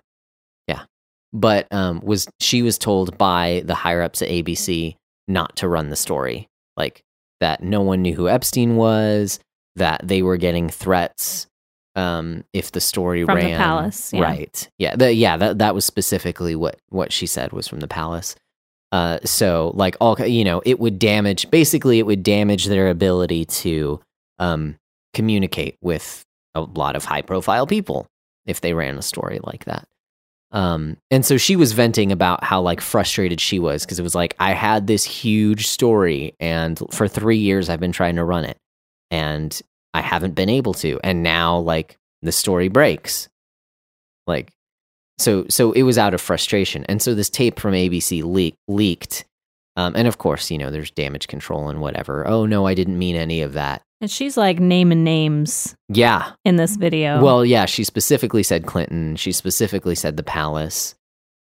Yeah. 0.67 0.83
But 1.31 1.67
um, 1.71 2.01
was 2.03 2.27
she 2.39 2.61
was 2.61 2.77
told 2.77 3.17
by 3.17 3.63
the 3.65 3.73
higher 3.73 4.01
ups 4.01 4.21
at 4.21 4.29
ABC 4.29 4.95
not 5.27 5.55
to 5.57 5.67
run 5.67 5.89
the 5.89 5.95
story, 5.95 6.49
like 6.77 7.03
that 7.39 7.63
no 7.63 7.81
one 7.81 8.01
knew 8.01 8.15
who 8.15 8.29
Epstein 8.29 8.75
was, 8.75 9.39
that 9.75 10.01
they 10.03 10.21
were 10.21 10.37
getting 10.37 10.69
threats 10.69 11.47
um, 11.95 12.43
if 12.53 12.71
the 12.71 12.81
story 12.81 13.23
From 13.23 13.39
the 13.39 13.45
ran 13.45 13.57
palace, 13.57 14.13
yeah. 14.13 14.21
right. 14.21 14.69
Yeah, 14.79 14.95
the, 14.95 15.13
yeah, 15.13 15.37
that 15.37 15.59
that 15.59 15.75
was 15.75 15.85
specifically 15.85 16.55
what 16.55 16.79
what 16.89 17.11
she 17.11 17.27
said 17.27 17.51
was 17.51 17.67
from 17.67 17.79
the 17.79 17.87
palace. 17.87 18.35
Uh, 18.91 19.19
so 19.23 19.71
like 19.75 19.95
all 19.99 20.19
you 20.19 20.43
know, 20.43 20.61
it 20.65 20.79
would 20.79 20.99
damage. 20.99 21.49
Basically, 21.51 21.99
it 21.99 22.05
would 22.05 22.23
damage 22.23 22.65
their 22.65 22.89
ability 22.89 23.45
to 23.45 23.99
um, 24.39 24.75
communicate 25.13 25.77
with 25.81 26.23
a 26.55 26.61
lot 26.61 26.95
of 26.95 27.05
high 27.05 27.21
profile 27.21 27.67
people 27.67 28.07
if 28.45 28.61
they 28.61 28.73
ran 28.73 28.97
a 28.97 29.01
story 29.01 29.39
like 29.43 29.65
that. 29.65 29.87
Um, 30.53 30.97
and 31.09 31.25
so 31.25 31.37
she 31.37 31.55
was 31.55 31.73
venting 31.73 32.11
about 32.11 32.43
how 32.43 32.61
like 32.61 32.79
frustrated 32.79 33.41
she 33.41 33.57
was 33.59 33.83
because 33.83 33.99
it 33.99 34.03
was 34.03 34.15
like 34.15 34.35
I 34.39 34.53
had 34.53 34.85
this 34.85 35.03
huge 35.03 35.67
story 35.67 36.35
and 36.39 36.79
for 36.91 37.07
three 37.07 37.37
years 37.37 37.69
I've 37.69 37.79
been 37.79 37.91
trying 37.91 38.15
to 38.17 38.23
run 38.23 38.45
it 38.45 38.57
and 39.09 39.59
I 39.93 40.01
haven't 40.01 40.33
been 40.33 40.49
able 40.49 40.73
to, 40.75 40.99
and 41.03 41.21
now 41.23 41.57
like 41.59 41.97
the 42.21 42.31
story 42.31 42.67
breaks, 42.67 43.29
like 44.25 44.51
so 45.19 45.45
so 45.49 45.71
it 45.73 45.83
was 45.83 45.97
out 45.97 46.13
of 46.13 46.21
frustration, 46.21 46.83
and 46.85 47.01
so 47.01 47.13
this 47.13 47.29
tape 47.29 47.59
from 47.59 47.73
ABC 47.73 48.23
leak, 48.23 48.55
leaked, 48.67 49.25
um, 49.75 49.95
and 49.95 50.07
of 50.07 50.17
course 50.17 50.49
you 50.49 50.57
know 50.57 50.71
there's 50.71 50.91
damage 50.91 51.27
control 51.27 51.69
and 51.69 51.79
whatever. 51.79 52.27
Oh 52.27 52.45
no, 52.47 52.65
I 52.65 52.73
didn't 52.73 52.97
mean 52.97 53.15
any 53.15 53.41
of 53.41 53.53
that. 53.53 53.83
And 54.03 54.11
she's 54.11 54.35
like 54.35 54.59
naming 54.59 55.05
names 55.05 55.77
Yeah, 55.87 56.33
in 56.43 56.57
this 56.57 56.75
video. 56.75 57.23
well, 57.23 57.45
yeah, 57.45 57.65
she 57.65 57.85
specifically 57.85 58.43
said 58.43 58.65
Clinton. 58.65 59.15
She 59.15 59.31
specifically 59.31 59.95
said 59.95 60.17
the 60.17 60.23
palace. 60.23 60.93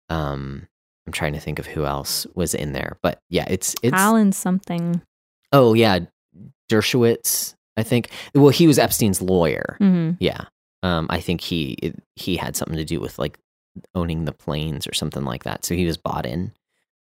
Um, 0.09 0.65
I'm 1.05 1.11
trying 1.11 1.33
to 1.33 1.41
think 1.41 1.59
of 1.59 1.65
who 1.65 1.83
else 1.85 2.25
was 2.33 2.55
in 2.55 2.71
there, 2.71 2.97
but 3.03 3.19
yeah, 3.29 3.43
it's 3.49 3.75
it's. 3.83 3.91
Alan 3.93 4.31
something. 4.31 5.01
Oh 5.51 5.73
yeah, 5.73 5.99
Dershowitz. 6.71 7.55
I 7.75 7.83
think. 7.83 8.09
Well, 8.33 8.47
he 8.51 8.67
was 8.67 8.79
Epstein's 8.79 9.21
lawyer. 9.21 9.75
hmm 9.79 10.11
Yeah, 10.21 10.45
um, 10.81 11.07
I 11.09 11.19
think 11.19 11.41
he 11.41 11.73
it, 11.83 12.01
he 12.15 12.37
had 12.37 12.55
something 12.55 12.77
to 12.77 12.85
do 12.85 13.01
with 13.01 13.19
like 13.19 13.37
owning 13.93 14.23
the 14.23 14.31
planes 14.31 14.87
or 14.87 14.93
something 14.93 15.25
like 15.25 15.43
that. 15.43 15.65
So 15.65 15.75
he 15.75 15.85
was 15.85 15.97
bought 15.97 16.25
in. 16.25 16.53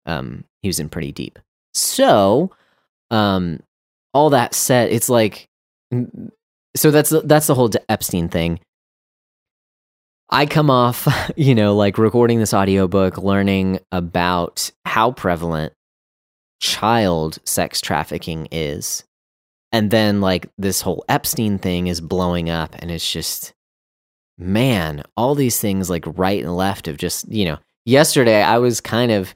Um, 0.07 0.45
he 0.63 0.69
was 0.71 0.81
in 0.81 0.89
pretty 0.89 1.13
deep. 1.13 1.39
So, 1.75 2.53
um, 3.11 3.61
all 4.15 4.31
that 4.31 4.55
said, 4.55 4.91
it's 4.91 5.09
like, 5.09 5.49
so 6.77 6.91
that's 6.91 7.11
that's 7.25 7.47
the 7.47 7.55
whole 7.55 7.71
Epstein 7.89 8.29
thing. 8.29 8.61
I 10.31 10.47
come 10.47 10.71
off, 10.71 11.07
you 11.37 11.55
know, 11.55 11.77
like 11.77 11.99
recording 11.99 12.39
this 12.39 12.55
audiobook, 12.55 13.19
learning 13.19 13.81
about 13.93 14.71
how 14.85 15.13
prevalent 15.13 15.75
child 16.61 17.39
sex 17.45 17.81
trafficking 17.81 18.49
is. 18.51 19.05
And 19.73 19.91
then 19.91 20.21
like 20.21 20.49
this 20.59 20.81
whole 20.81 21.05
Epstein 21.09 21.59
thing 21.59 21.87
is 21.87 22.01
blowing 22.01 22.51
up 22.51 22.75
and 22.79 22.91
it's 22.91 23.11
just 23.11 23.53
man, 24.39 25.03
all 25.17 25.35
these 25.35 25.61
things 25.61 25.89
like 25.89 26.05
right 26.19 26.43
and 26.43 26.57
left 26.57 26.89
of 26.89 26.97
just, 26.97 27.31
you 27.31 27.45
know, 27.45 27.59
yesterday 27.85 28.43
I 28.43 28.59
was 28.59 28.81
kind 28.81 29.13
of 29.13 29.35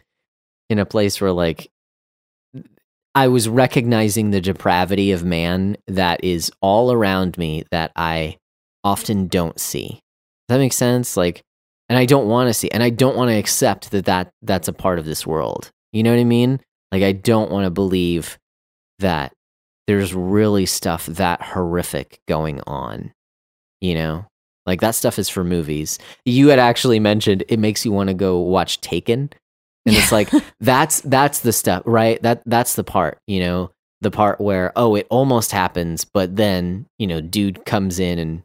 in 0.68 0.78
a 0.78 0.86
place 0.86 1.20
where 1.20 1.32
like 1.32 1.70
I 3.16 3.28
was 3.28 3.48
recognizing 3.48 4.30
the 4.30 4.42
depravity 4.42 5.10
of 5.10 5.24
man 5.24 5.78
that 5.86 6.22
is 6.22 6.52
all 6.60 6.92
around 6.92 7.38
me 7.38 7.64
that 7.70 7.90
I 7.96 8.36
often 8.84 9.26
don't 9.26 9.58
see. 9.58 9.88
Does 9.88 10.00
that 10.56 10.58
make 10.58 10.74
sense? 10.74 11.16
Like, 11.16 11.40
and 11.88 11.98
I 11.98 12.04
don't 12.04 12.28
want 12.28 12.50
to 12.50 12.54
see, 12.54 12.70
and 12.70 12.82
I 12.82 12.90
don't 12.90 13.16
want 13.16 13.30
to 13.30 13.38
accept 13.38 13.90
that, 13.92 14.04
that 14.04 14.32
that's 14.42 14.68
a 14.68 14.72
part 14.74 14.98
of 14.98 15.06
this 15.06 15.26
world. 15.26 15.70
You 15.94 16.02
know 16.02 16.10
what 16.10 16.20
I 16.20 16.24
mean? 16.24 16.60
Like, 16.92 17.02
I 17.02 17.12
don't 17.12 17.50
want 17.50 17.64
to 17.64 17.70
believe 17.70 18.36
that 18.98 19.32
there's 19.86 20.12
really 20.12 20.66
stuff 20.66 21.06
that 21.06 21.40
horrific 21.40 22.18
going 22.28 22.60
on. 22.66 23.14
You 23.80 23.94
know, 23.94 24.26
like 24.66 24.82
that 24.82 24.94
stuff 24.94 25.18
is 25.18 25.30
for 25.30 25.42
movies. 25.42 25.98
You 26.26 26.48
had 26.48 26.58
actually 26.58 27.00
mentioned 27.00 27.44
it 27.48 27.60
makes 27.60 27.82
you 27.82 27.92
want 27.92 28.08
to 28.08 28.14
go 28.14 28.40
watch 28.40 28.82
Taken, 28.82 29.30
and 29.86 29.94
it's 29.94 30.12
like 30.12 30.30
that's 30.60 31.00
that's 31.02 31.40
the 31.40 31.52
stuff, 31.52 31.82
right? 31.86 32.20
That 32.22 32.42
that's 32.46 32.74
the 32.74 32.84
part, 32.84 33.18
you 33.26 33.40
know, 33.40 33.70
the 34.00 34.10
part 34.10 34.40
where 34.40 34.72
oh, 34.76 34.94
it 34.94 35.06
almost 35.10 35.52
happens, 35.52 36.04
but 36.04 36.36
then 36.36 36.86
you 36.98 37.06
know, 37.06 37.20
dude 37.20 37.64
comes 37.64 37.98
in 37.98 38.18
and 38.18 38.42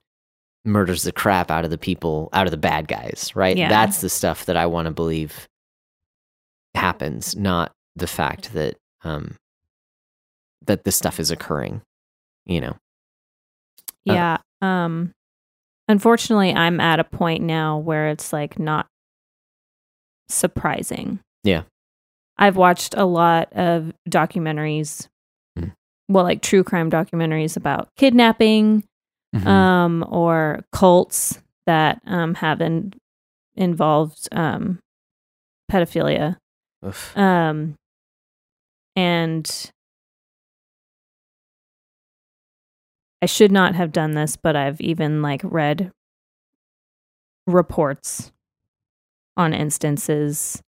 murders 0.64 1.04
the 1.04 1.12
crap 1.12 1.50
out 1.50 1.66
of 1.66 1.72
the 1.72 1.78
people, 1.78 2.30
out 2.34 2.46
of 2.46 2.52
the 2.52 2.58
bad 2.58 2.88
guys, 2.88 3.32
right? 3.36 3.58
Yeah. 3.58 3.70
That's 3.70 4.02
the 4.02 4.10
stuff 4.10 4.46
that 4.46 4.56
I 4.56 4.68
want 4.68 4.86
to 4.86 4.92
believe 4.92 5.48
happens, 6.76 7.36
not 7.36 7.72
the 7.96 8.08
fact 8.08 8.54
that 8.54 8.78
um 9.04 9.36
that 10.66 10.84
this 10.84 10.96
stuff 10.96 11.20
is 11.20 11.32
occurring, 11.32 11.82
you 12.46 12.62
know. 12.62 12.78
Uh, 14.08 14.14
Yeah. 14.14 14.38
Um 14.62 15.14
unfortunately 15.88 16.54
I'm 16.54 16.80
at 16.80 17.00
a 17.00 17.04
point 17.04 17.44
now 17.44 17.78
where 17.80 18.10
it's 18.10 18.32
like 18.32 18.60
not 18.60 18.88
surprising. 20.30 21.20
Yeah. 21.44 21.64
I've 22.38 22.56
watched 22.58 22.94
a 22.96 23.06
lot 23.06 23.52
of 23.54 23.94
documentaries. 24.10 25.08
Mm. 25.58 25.74
Well, 26.10 26.24
like 26.24 26.42
true 26.42 26.64
crime 26.64 26.90
documentaries 26.90 27.58
about 27.58 27.90
kidnapping 27.98 28.84
Mm-hmm. 29.34 29.48
um 29.48 30.06
or 30.10 30.60
cults 30.74 31.40
that 31.66 32.02
um 32.06 32.34
have 32.36 32.60
in, 32.60 32.94
involved 33.56 34.28
um 34.34 34.80
pedophilia. 35.72 36.36
Oof. 36.86 37.18
Um 37.18 37.76
and 38.98 39.72
I 43.22 43.26
should 43.26 43.54
not 43.54 43.76
have 43.76 43.94
done 43.94 44.12
this, 44.12 44.36
but 44.36 44.58
I've 44.58 44.82
even 44.82 45.22
like 45.22 45.40
read 45.46 45.92
reports 47.48 48.34
on 49.38 49.54
instances 49.54 50.62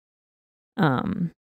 um 0.77 1.31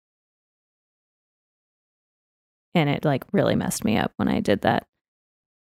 and 2.75 2.89
it 2.89 3.05
like 3.05 3.25
really 3.33 3.55
messed 3.55 3.85
me 3.85 3.97
up 3.97 4.13
when 4.17 4.29
I 4.29 4.41
did 4.41 4.63
that 4.63 4.87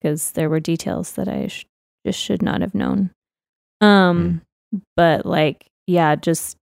because 0.01 0.31
there 0.31 0.49
were 0.49 0.59
details 0.59 1.13
that 1.13 1.27
I 1.27 1.47
sh- 1.47 1.65
just 2.05 2.19
should 2.19 2.41
not 2.41 2.62
have 2.62 2.75
known. 2.75 3.12
Um 3.81 4.41
but 4.95 5.25
like 5.25 5.65
yeah, 5.87 6.15
just 6.15 6.58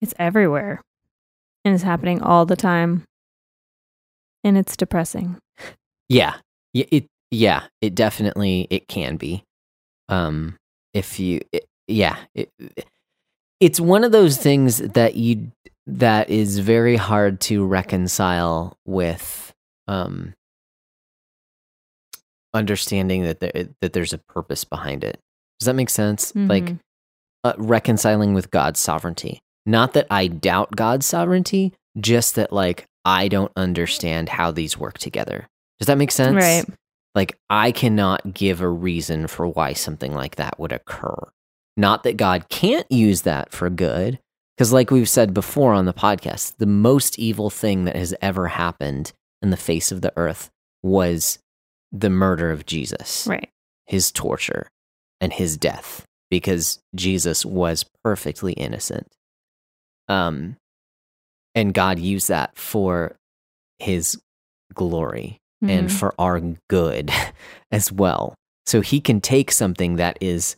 it's 0.00 0.14
everywhere 0.18 0.80
and 1.64 1.74
it's 1.74 1.82
happening 1.82 2.22
all 2.22 2.46
the 2.46 2.56
time 2.56 3.04
and 4.44 4.56
it's 4.56 4.76
depressing. 4.76 5.36
Yeah. 6.08 6.34
Yeah, 6.72 6.84
it 6.92 7.06
yeah, 7.30 7.64
it 7.80 7.94
definitely 7.94 8.66
it 8.70 8.86
can 8.88 9.16
be. 9.16 9.42
Um 10.08 10.56
if 10.94 11.18
you 11.18 11.40
it, 11.52 11.64
yeah, 11.88 12.16
it, 12.34 12.50
it's 13.60 13.80
one 13.80 14.04
of 14.04 14.12
those 14.12 14.36
things 14.36 14.78
that 14.78 15.14
you 15.16 15.50
that 15.86 16.28
is 16.30 16.58
very 16.58 16.96
hard 16.96 17.40
to 17.40 17.64
reconcile 17.64 18.76
with 18.84 19.52
um 19.88 20.34
understanding 22.54 23.22
that 23.24 23.40
there 23.40 23.68
that 23.80 23.92
there's 23.92 24.12
a 24.12 24.18
purpose 24.18 24.64
behind 24.64 25.04
it. 25.04 25.18
Does 25.58 25.66
that 25.66 25.74
make 25.74 25.90
sense? 25.90 26.34
Like 26.34 26.64
Mhm. 26.64 26.78
uh, 27.44 27.54
reconciling 27.58 28.34
with 28.34 28.50
God's 28.50 28.80
sovereignty. 28.80 29.40
Not 29.64 29.92
that 29.94 30.06
I 30.10 30.26
doubt 30.26 30.74
God's 30.76 31.06
sovereignty, 31.06 31.72
just 31.98 32.34
that 32.36 32.52
like 32.52 32.86
I 33.04 33.28
don't 33.28 33.52
understand 33.56 34.28
how 34.30 34.50
these 34.50 34.76
work 34.78 34.98
together. 34.98 35.46
Does 35.78 35.86
that 35.86 35.98
make 35.98 36.10
sense? 36.10 36.34
Right. 36.36 36.64
Like 37.14 37.38
I 37.48 37.72
cannot 37.72 38.34
give 38.34 38.60
a 38.60 38.68
reason 38.68 39.26
for 39.28 39.46
why 39.46 39.72
something 39.74 40.14
like 40.14 40.36
that 40.36 40.58
would 40.58 40.72
occur. 40.72 41.16
Not 41.76 42.02
that 42.04 42.16
God 42.16 42.48
can't 42.48 42.90
use 42.90 43.22
that 43.22 43.52
for 43.52 43.68
good, 43.68 44.18
because 44.56 44.72
like 44.72 44.90
we've 44.90 45.08
said 45.08 45.34
before 45.34 45.74
on 45.74 45.84
the 45.84 45.92
podcast, 45.92 46.56
the 46.56 46.66
most 46.66 47.18
evil 47.18 47.50
thing 47.50 47.84
that 47.84 47.96
has 47.96 48.14
ever 48.22 48.48
happened 48.48 49.12
in 49.42 49.50
the 49.50 49.56
face 49.56 49.92
of 49.92 50.00
the 50.00 50.12
earth 50.16 50.48
was 50.82 51.38
the 51.92 52.10
murder 52.10 52.50
of 52.50 52.66
Jesus 52.66 53.26
Right. 53.26 53.50
his 53.86 54.10
torture 54.10 54.68
and 55.20 55.32
his 55.32 55.56
death 55.56 56.04
because 56.30 56.78
Jesus 56.94 57.44
was 57.44 57.84
perfectly 58.02 58.52
innocent. 58.54 59.06
Um, 60.08 60.56
and 61.54 61.72
God 61.74 61.98
used 61.98 62.28
that 62.28 62.56
for 62.58 63.16
his 63.78 64.18
glory 64.74 65.38
and 65.62 65.88
Mhm. 65.88 65.90
for 65.98 66.14
our 66.18 66.40
good 66.68 67.10
as 67.70 67.90
well. 67.92 68.34
So 68.66 68.80
he 68.80 69.00
can 69.00 69.20
take 69.20 69.50
something 69.52 69.96
that 69.96 70.18
is 70.20 70.56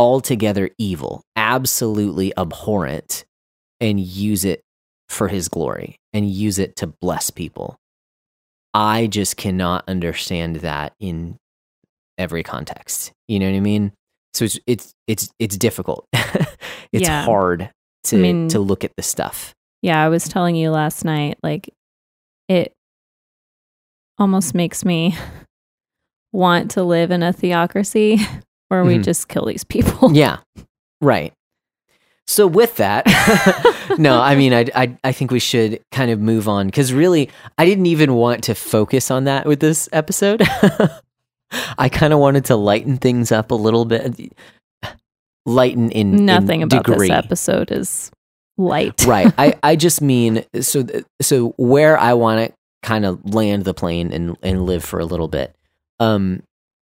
altogether 0.00 0.70
evil, 0.78 1.22
absolutely 1.36 2.32
abhorrent, 2.38 3.24
and 3.80 4.00
use 4.00 4.46
it 4.46 4.62
for 5.10 5.28
his 5.28 5.48
glory 5.48 5.96
and 6.14 6.28
use 6.30 6.58
it 6.58 6.74
to 6.76 6.86
bless 6.86 7.28
people. 7.30 7.76
I 8.72 9.08
just 9.08 9.36
cannot 9.36 9.84
understand 9.88 10.56
that 10.56 10.94
in 11.00 11.36
every 12.16 12.42
context. 12.42 13.12
You 13.28 13.38
know 13.40 13.50
what 13.50 13.56
I 13.56 13.60
mean? 13.60 13.92
So 14.32 14.46
it's 14.46 14.58
it's 14.66 14.92
it's 15.06 15.28
it's 15.38 15.58
difficult. 15.58 16.06
it's 16.14 17.06
Yeah. 17.08 17.24
hard 17.24 17.70
to 18.04 18.16
I 18.16 18.20
mean- 18.20 18.48
to 18.48 18.58
look 18.58 18.84
at 18.84 18.92
the 18.96 19.02
stuff. 19.02 19.52
Yeah, 19.82 20.02
I 20.02 20.08
was 20.08 20.28
telling 20.28 20.56
you 20.56 20.70
last 20.70 21.04
night, 21.04 21.36
like 21.42 21.70
it 22.48 22.72
almost 24.18 24.54
makes 24.54 24.84
me 24.84 25.16
want 26.32 26.70
to 26.72 26.84
live 26.84 27.10
in 27.10 27.22
a 27.22 27.32
theocracy 27.32 28.18
where 28.70 28.84
we 28.84 28.96
Mhm. 28.96 29.04
just 29.04 29.28
kill 29.28 29.44
these 29.44 29.64
people. 29.64 30.12
Yeah. 30.16 30.38
Right. 31.02 31.32
So 32.26 32.46
with 32.46 32.76
that, 32.76 33.04
no, 33.98 34.20
I 34.20 34.36
mean, 34.36 34.54
I, 34.54 34.66
I, 34.74 34.96
I 35.02 35.10
think 35.12 35.30
we 35.32 35.40
should 35.40 35.80
kind 35.90 36.10
of 36.12 36.20
move 36.20 36.46
on 36.48 36.66
because 36.66 36.92
really, 36.92 37.28
I 37.58 37.64
didn't 37.64 37.86
even 37.86 38.14
want 38.14 38.44
to 38.44 38.54
focus 38.54 39.10
on 39.10 39.24
that 39.24 39.46
with 39.46 39.58
this 39.60 39.88
episode. 39.92 40.42
I 41.78 41.88
kind 41.88 42.12
of 42.12 42.20
wanted 42.20 42.44
to 42.46 42.54
lighten 42.56 42.98
things 42.98 43.32
up 43.32 43.50
a 43.50 43.56
little 43.56 43.84
bit, 43.84 44.32
lighten 45.46 45.90
in 45.90 46.14
in 46.20 46.24
Nothing 46.26 46.62
about 46.62 46.84
degree. 46.84 47.08
this 47.08 47.16
episode 47.16 47.72
is 47.72 48.10
light. 48.56 49.04
right. 49.06 49.32
I, 49.36 49.58
I 49.62 49.74
just 49.74 50.00
mean 50.00 50.44
so 50.60 50.84
so 51.20 51.54
where 51.56 51.98
I 51.98 52.14
want 52.14 52.46
to 52.46 52.54
kind 52.82 53.04
of 53.04 53.34
land 53.34 53.64
the 53.64 53.74
plane 53.74 54.12
and 54.12 54.36
and 54.42 54.66
live 54.66 54.84
for 54.84 55.00
a 55.00 55.04
little 55.04 55.28
bit. 55.28 55.54
Um, 55.98 56.42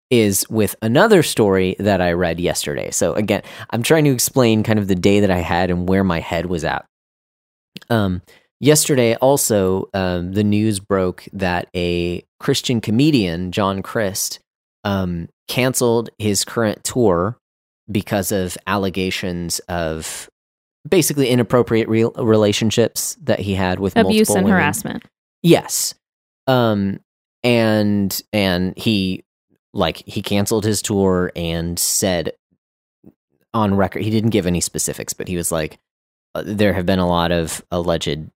is 0.10 0.46
with 0.50 0.76
another 0.82 1.24
story 1.24 1.76
that 1.80 2.02
I 2.02 2.14
read 2.14 2.40
yesterday. 2.40 2.92
So 2.92 3.14
again, 3.14 3.42
I'm 3.72 3.84
trying 3.84 4.06
to 4.06 4.12
explain 4.12 4.64
kind 4.64 4.80
of 4.80 4.88
the 4.88 4.96
day 4.96 5.20
that 5.20 5.32
I 5.32 5.40
had 5.40 5.70
and 5.70 5.88
where 5.88 6.04
my 6.04 6.20
head 6.20 6.46
was 6.46 6.64
at. 6.64 6.86
Um, 7.90 8.22
yesterday, 8.60 9.16
also, 9.16 9.90
um, 9.94 10.32
the 10.34 10.44
news 10.44 10.80
broke 10.80 11.26
that 11.34 11.68
a 11.76 12.24
Christian 12.40 12.82
comedian, 12.82 13.52
John 13.52 13.82
Crist, 13.82 14.40
um, 14.84 15.28
canceled 15.48 16.10
his 16.18 16.46
current 16.46 16.84
tour 16.84 17.38
because 17.90 18.32
of 18.32 18.58
allegations 18.68 19.60
of 19.68 20.30
basically 20.88 21.30
inappropriate 21.30 21.88
real 21.88 22.12
relationships 22.12 23.18
that 23.22 23.40
he 23.40 23.54
had 23.54 23.80
with 23.80 23.98
Abuse 23.98 24.30
and 24.30 24.46
women. 24.46 24.52
harassment. 24.52 25.04
Yes. 25.44 25.94
Um 26.48 27.00
and 27.44 28.22
and 28.34 28.78
he 28.78 29.24
like 29.78 30.04
he 30.06 30.22
canceled 30.22 30.66
his 30.66 30.82
tour 30.82 31.32
and 31.36 31.78
said 31.80 32.34
on 33.54 33.76
record 33.76 34.02
he 34.02 34.10
didn't 34.10 34.32
give 34.32 34.46
any 34.46 34.60
specifics 34.60 35.14
but 35.14 35.28
he 35.28 35.38
was 35.38 35.52
like 35.52 35.80
uh, 36.36 36.44
there 36.46 36.74
have 36.74 36.86
been 36.86 37.00
a 37.00 37.08
lot 37.08 37.32
of 37.32 37.64
alleged 37.72 38.30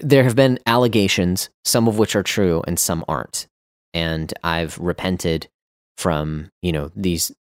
there 0.00 0.24
have 0.24 0.36
been 0.36 0.58
allegations 0.66 1.50
some 1.64 1.86
of 1.86 1.98
which 1.98 2.16
are 2.16 2.22
true 2.22 2.62
and 2.66 2.78
some 2.78 3.04
aren't 3.06 3.46
and 3.94 4.34
I've 4.42 4.78
repented 4.78 5.48
from 5.96 6.50
you 6.62 6.72
know 6.72 6.90
these 6.96 7.32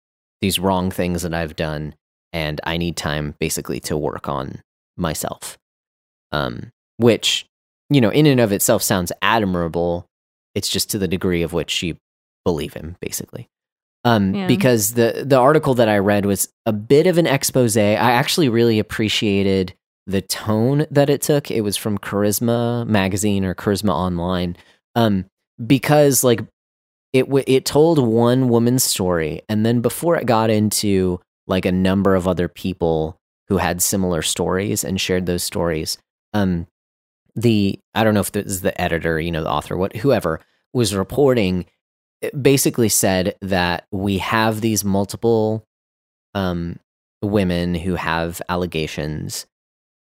these 0.42 0.60
wrong 0.60 0.92
things 0.92 1.24
that 1.24 1.34
I've 1.34 1.56
done 1.56 1.96
and 2.34 2.62
I 2.64 2.78
need 2.78 2.98
time 2.98 3.36
basically 3.40 3.80
to 3.82 3.98
work 3.98 4.30
on 4.30 4.62
myself 4.98 5.58
um 6.32 6.72
which 6.98 7.48
you 7.90 8.02
know, 8.02 8.10
in 8.10 8.26
and 8.26 8.40
of 8.40 8.52
itself 8.52 8.82
sounds 8.82 9.12
admirable. 9.22 10.08
It's 10.54 10.70
just 10.70 10.90
to 10.92 10.98
the 10.98 11.08
degree 11.08 11.44
of 11.44 11.54
which 11.54 11.84
you 11.84 11.98
believe 12.46 12.74
him, 12.74 12.96
basically. 13.02 13.50
Um, 14.06 14.34
Yeah. 14.36 14.48
Because 14.48 14.94
the 14.94 15.24
the 15.28 15.38
article 15.38 15.74
that 15.74 15.90
I 15.90 15.98
read 15.98 16.26
was 16.26 16.48
a 16.66 16.72
bit 16.72 17.08
of 17.08 17.18
an 17.18 17.28
expose. 17.28 17.76
I 17.76 17.94
actually 17.94 18.48
really 18.50 18.80
appreciated 18.80 19.74
the 20.08 20.22
tone 20.22 20.86
that 20.92 21.10
it 21.10 21.22
took. 21.24 21.50
It 21.50 21.62
was 21.62 21.76
from 21.76 21.98
Charisma 21.98 22.86
magazine 22.88 23.44
or 23.44 23.56
Charisma 23.56 23.90
Online, 23.90 24.56
um, 24.94 25.26
because 25.66 26.24
like 26.24 26.42
it 27.12 27.24
w- 27.26 27.44
it 27.48 27.66
told 27.66 27.98
one 27.98 28.50
woman's 28.50 28.84
story, 28.84 29.42
and 29.50 29.66
then 29.66 29.82
before 29.82 30.16
it 30.16 30.28
got 30.28 30.50
into 30.52 31.20
like 31.48 31.66
a 31.66 31.72
number 31.72 32.14
of 32.16 32.28
other 32.28 32.48
people 32.48 33.18
who 33.48 33.58
had 33.58 33.82
similar 33.82 34.22
stories 34.22 34.84
and 34.84 35.00
shared 35.02 35.26
those 35.26 35.44
stories. 35.44 35.98
Um, 36.34 36.68
the 37.36 37.80
I 37.94 38.04
don't 38.04 38.14
know 38.14 38.20
if 38.20 38.32
this 38.32 38.46
is 38.46 38.62
the 38.62 38.80
editor, 38.80 39.20
you 39.20 39.32
know, 39.32 39.44
the 39.44 39.50
author, 39.52 39.76
what 39.78 39.96
whoever 39.96 40.40
was 40.74 40.96
reporting, 40.96 41.66
basically 42.40 42.90
said 42.90 43.36
that 43.42 43.86
we 43.92 44.20
have 44.20 44.62
these 44.62 44.84
multiple 44.84 45.64
um, 46.34 46.80
women 47.22 47.76
who 47.76 47.96
have 47.96 48.42
allegations, 48.50 49.46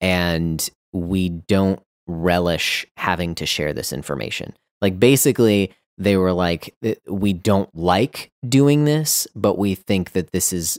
and 0.00 0.68
we 0.92 1.28
don't 1.28 1.80
relish 2.06 2.86
having 2.96 3.34
to 3.36 3.46
share 3.46 3.72
this 3.72 3.92
information. 3.92 4.54
Like 4.80 4.98
basically, 4.98 5.72
they 5.96 6.16
were 6.16 6.32
like, 6.32 6.74
"Uh, 6.84 6.94
we 7.08 7.32
don't 7.32 7.74
like 7.74 8.30
doing 8.46 8.84
this, 8.84 9.26
but 9.34 9.58
we 9.58 9.74
think 9.74 10.12
that 10.12 10.32
this 10.32 10.52
is 10.52 10.78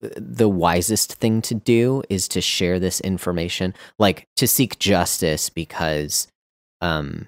the 0.00 0.48
wisest 0.48 1.14
thing 1.14 1.42
to 1.42 1.54
do 1.54 2.02
is 2.08 2.28
to 2.28 2.40
share 2.40 2.78
this 2.78 3.00
information 3.00 3.74
like 3.98 4.28
to 4.36 4.46
seek 4.46 4.78
justice 4.78 5.50
because 5.50 6.28
um 6.80 7.26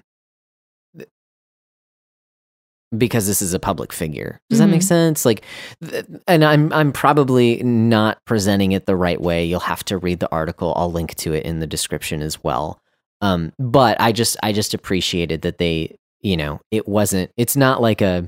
because 2.97 3.25
this 3.27 3.41
is 3.41 3.53
a 3.53 3.59
public 3.59 3.93
figure 3.93 4.39
does 4.49 4.59
that 4.59 4.67
make 4.67 4.81
Mhm. 4.81 4.85
sense 4.85 5.25
like 5.25 5.43
th- 5.87 6.05
and 6.27 6.43
i'm 6.43 6.71
i'm 6.73 6.91
probably 6.91 7.61
not 7.63 8.17
presenting 8.25 8.73
it 8.73 8.85
the 8.85 8.95
right 8.95 9.21
way 9.21 9.45
you'll 9.45 9.59
have 9.61 9.83
to 9.85 9.97
read 9.97 10.19
the 10.19 10.29
article 10.31 10.73
i'll 10.75 10.91
link 10.91 11.15
to 11.15 11.33
it 11.33 11.45
in 11.45 11.59
the 11.59 11.67
description 11.67 12.21
as 12.21 12.43
well 12.43 12.79
um 13.21 13.53
but 13.57 13.99
i 14.01 14.11
just 14.11 14.35
i 14.43 14.51
just 14.51 14.73
appreciated 14.73 15.41
that 15.43 15.57
they 15.57 15.95
you 16.21 16.35
know 16.35 16.59
it 16.71 16.87
wasn't 16.87 17.31
it's 17.37 17.55
not 17.55 17.81
like 17.81 18.01
a 18.01 18.27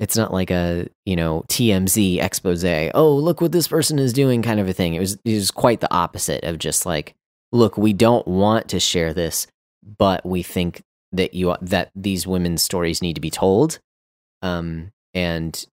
it's 0.00 0.16
not 0.16 0.32
like 0.32 0.50
a 0.50 0.86
you 1.06 1.14
know 1.14 1.44
TMZ 1.48 2.20
expose. 2.20 2.64
Oh, 2.64 3.14
look 3.14 3.40
what 3.40 3.52
this 3.52 3.68
person 3.68 4.00
is 4.00 4.12
doing, 4.12 4.42
kind 4.42 4.58
of 4.58 4.68
a 4.68 4.72
thing. 4.72 4.94
It 4.94 4.98
was 4.98 5.14
it 5.24 5.34
was 5.34 5.52
quite 5.52 5.80
the 5.80 5.94
opposite 5.94 6.42
of 6.42 6.58
just 6.58 6.84
like, 6.84 7.14
look, 7.52 7.78
we 7.78 7.92
don't 7.92 8.26
want 8.26 8.68
to 8.70 8.80
share 8.80 9.14
this, 9.14 9.46
but 9.98 10.26
we 10.26 10.42
think 10.42 10.82
that 11.12 11.32
you 11.32 11.54
that 11.62 11.90
these 11.94 12.26
women's 12.26 12.60
stories 12.60 13.02
need 13.02 13.14
to 13.14 13.20
be 13.20 13.30
told, 13.30 13.78
um, 14.44 14.92
and 15.14 15.66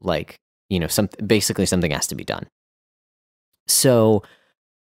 like 0.00 0.38
you 0.68 0.78
know, 0.78 0.86
some 0.86 1.08
basically 1.26 1.66
something 1.66 1.90
has 1.90 2.06
to 2.08 2.14
be 2.14 2.24
done. 2.24 2.46
So, 3.66 4.22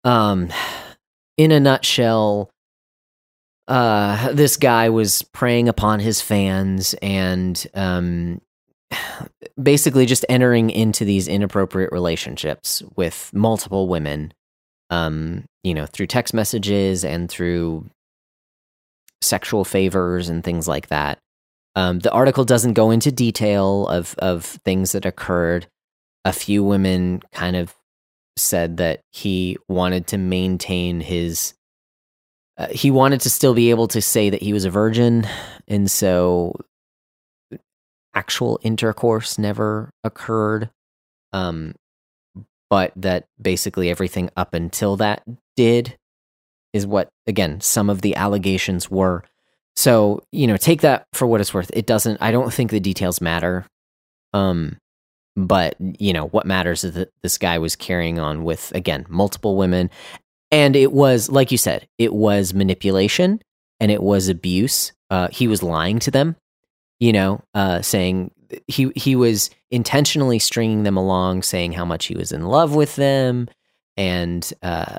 um, 0.03 0.49
in 1.37 1.53
a 1.53 1.61
nutshell, 1.61 2.51
uh, 3.69 4.33
this 4.33 4.57
guy 4.57 4.89
was 4.89 5.23
preying 5.23 5.69
upon 5.69 6.01
his 6.01 6.21
fans 6.21 6.95
and 7.01 7.67
um 7.75 8.41
basically 9.63 10.07
just 10.07 10.25
entering 10.29 10.71
into 10.71 11.05
these 11.05 11.29
inappropriate 11.29 11.93
relationships 11.93 12.83
with 12.97 13.31
multiple 13.33 13.89
women 13.89 14.33
um 14.91 15.45
you 15.63 15.73
know 15.73 15.87
through 15.87 16.07
text 16.07 16.35
messages 16.35 17.05
and 17.05 17.31
through 17.31 17.89
sexual 19.23 19.65
favors 19.65 20.29
and 20.29 20.45
things 20.45 20.69
like 20.69 20.89
that 20.89 21.19
um 21.77 22.01
the 22.01 22.13
article 22.13 22.45
doesn't 22.45 22.75
go 22.75 22.91
into 22.91 23.11
detail 23.13 23.87
of 23.89 24.15
of 24.19 24.45
things 24.45 24.93
that 24.93 25.05
occurred. 25.05 25.67
A 26.25 26.33
few 26.33 26.65
women 26.65 27.23
kind 27.33 27.57
of 27.57 27.75
said 28.37 28.79
that 28.79 29.01
he 29.13 29.57
wanted 29.69 30.07
to 30.09 30.19
maintain 30.19 31.01
his 31.01 31.55
uh, 32.57 32.69
he 32.71 32.91
wanted 32.91 33.21
to 33.21 33.31
still 33.31 33.55
be 33.55 33.71
able 33.71 33.89
to 33.89 34.01
say 34.01 34.31
that 34.31 34.43
he 34.43 34.53
was 34.53 34.65
a 34.65 34.71
virgin 34.71 35.27
and 35.67 35.91
so 35.91 36.55
actual 38.15 38.59
intercourse 38.63 39.39
never 39.39 39.91
occurred. 40.05 40.71
Um 41.33 41.75
but 42.71 42.93
that 42.97 43.27
basically 43.41 43.91
everything 43.91 44.31
up 44.37 44.55
until 44.55 44.97
that 44.97 45.23
did 45.57 45.97
is 46.73 46.87
what 46.87 47.09
again 47.27 47.61
some 47.61 47.91
of 47.91 48.03
the 48.03 48.17
allegations 48.17 48.91
were 48.91 49.23
so 49.77 50.23
you 50.33 50.47
know 50.47 50.57
take 50.57 50.83
that 50.83 51.07
for 51.13 51.27
what 51.27 51.41
it's 51.41 51.55
worth. 51.55 51.71
It 51.75 51.87
doesn't 51.87 52.21
i 52.21 52.31
don't 52.31 52.53
think 52.53 52.71
the 52.71 52.81
details 52.81 53.21
matter 53.21 53.67
um 54.33 54.77
but 55.37 55.75
you 55.81 56.13
know 56.13 56.29
what 56.29 56.47
matters 56.47 56.85
is 56.85 56.95
that 56.95 57.11
this 57.23 57.39
guy 57.39 57.59
was 57.59 57.77
carrying 57.77 58.19
on 58.19 58.45
with 58.45 58.73
again 58.75 59.07
multiple 59.09 59.57
women. 59.57 59.91
And 60.51 60.77
it 60.77 60.93
was 60.93 61.29
like 61.29 61.51
you 61.51 61.59
said 61.59 61.89
it 61.99 62.15
was 62.15 62.55
manipulation 62.55 63.41
and 63.81 63.91
it 63.91 64.03
was 64.03 64.29
abuse. 64.29 64.93
Uh 65.11 65.29
he 65.33 65.49
was 65.49 65.63
lying 65.63 65.99
to 66.01 66.11
them 66.11 66.37
you 67.01 67.13
know, 67.13 67.43
uh, 67.55 67.83
saying 67.83 68.31
he 68.67 68.91
he 68.95 69.17
was 69.17 69.51
intentionally 69.71 70.39
stringing 70.39 70.85
them 70.85 70.97
along, 70.97 71.43
saying 71.43 71.73
how 71.73 71.85
much 71.85 72.07
he 72.07 72.15
was 72.15 72.33
in 72.33 72.47
love 72.47 72.75
with 72.75 72.97
them, 72.97 73.49
and 73.97 74.53
uh, 74.63 74.99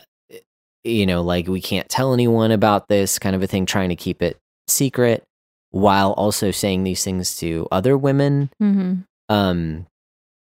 you 0.84 1.06
know, 1.06 1.22
like 1.22 1.48
we 1.48 1.62
can't 1.62 1.90
tell 1.90 2.14
anyone 2.14 2.52
about 2.52 2.88
this 2.90 3.18
kind 3.18 3.36
of 3.36 3.42
a 3.44 3.48
thing, 3.48 3.66
trying 3.66 3.90
to 3.90 3.96
keep 3.96 4.22
it 4.22 4.38
secret, 4.68 5.24
while 5.72 6.14
also 6.14 6.52
saying 6.52 6.84
these 6.84 7.04
things 7.04 7.38
to 7.38 7.68
other 7.72 7.98
women. 7.98 8.50
Mm-hmm. 8.62 9.02
Um, 9.28 9.88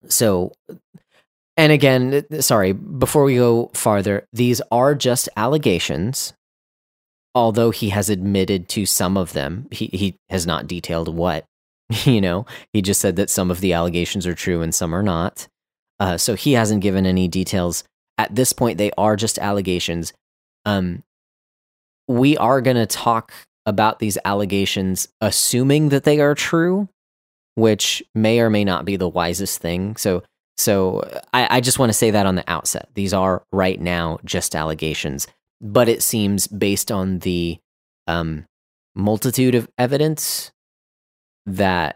so, 0.07 0.53
and 1.57 1.71
again, 1.71 2.25
sorry, 2.41 2.71
before 2.71 3.25
we 3.25 3.35
go 3.35 3.69
farther, 3.73 4.25
these 4.31 4.61
are 4.71 4.95
just 4.95 5.27
allegations. 5.35 6.33
Although 7.35 7.71
he 7.71 7.89
has 7.89 8.09
admitted 8.09 8.69
to 8.69 8.85
some 8.85 9.17
of 9.17 9.33
them, 9.33 9.67
he, 9.71 9.87
he 9.87 10.15
has 10.29 10.47
not 10.47 10.67
detailed 10.67 11.13
what. 11.13 11.45
You 12.05 12.21
know, 12.21 12.45
he 12.71 12.83
just 12.83 13.01
said 13.01 13.15
that 13.15 13.31
some 13.31 13.49
of 13.49 13.61
the 13.61 13.73
allegations 13.73 14.27
are 14.27 14.35
true 14.35 14.61
and 14.61 14.75
some 14.75 14.93
are 14.93 15.01
not. 15.01 15.47
Uh, 15.99 16.17
so 16.17 16.35
he 16.35 16.53
hasn't 16.53 16.83
given 16.83 17.07
any 17.07 17.27
details. 17.27 17.83
At 18.19 18.35
this 18.35 18.53
point, 18.53 18.77
they 18.77 18.91
are 18.95 19.15
just 19.15 19.39
allegations. 19.39 20.13
Um, 20.65 21.01
we 22.07 22.37
are 22.37 22.61
going 22.61 22.77
to 22.77 22.85
talk 22.85 23.33
about 23.69 23.99
these 23.99 24.17
allegations, 24.25 25.07
assuming 25.21 25.89
that 25.89 26.03
they 26.03 26.19
are 26.19 26.35
true, 26.35 26.89
which 27.55 28.03
may 28.15 28.39
or 28.39 28.49
may 28.49 28.65
not 28.65 28.83
be 28.83 28.97
the 28.97 29.07
wisest 29.07 29.61
thing. 29.61 29.95
So 29.95 30.23
so 30.57 31.07
I, 31.31 31.57
I 31.57 31.61
just 31.61 31.79
want 31.79 31.89
to 31.89 31.97
say 31.97 32.11
that 32.11 32.25
on 32.25 32.35
the 32.35 32.43
outset. 32.51 32.89
These 32.93 33.13
are 33.13 33.43
right 33.53 33.79
now 33.79 34.19
just 34.25 34.57
allegations, 34.57 35.25
but 35.61 35.87
it 35.87 36.03
seems 36.03 36.47
based 36.47 36.91
on 36.91 37.19
the 37.19 37.59
um, 38.07 38.45
multitude 38.93 39.55
of 39.55 39.69
evidence 39.77 40.51
that 41.45 41.95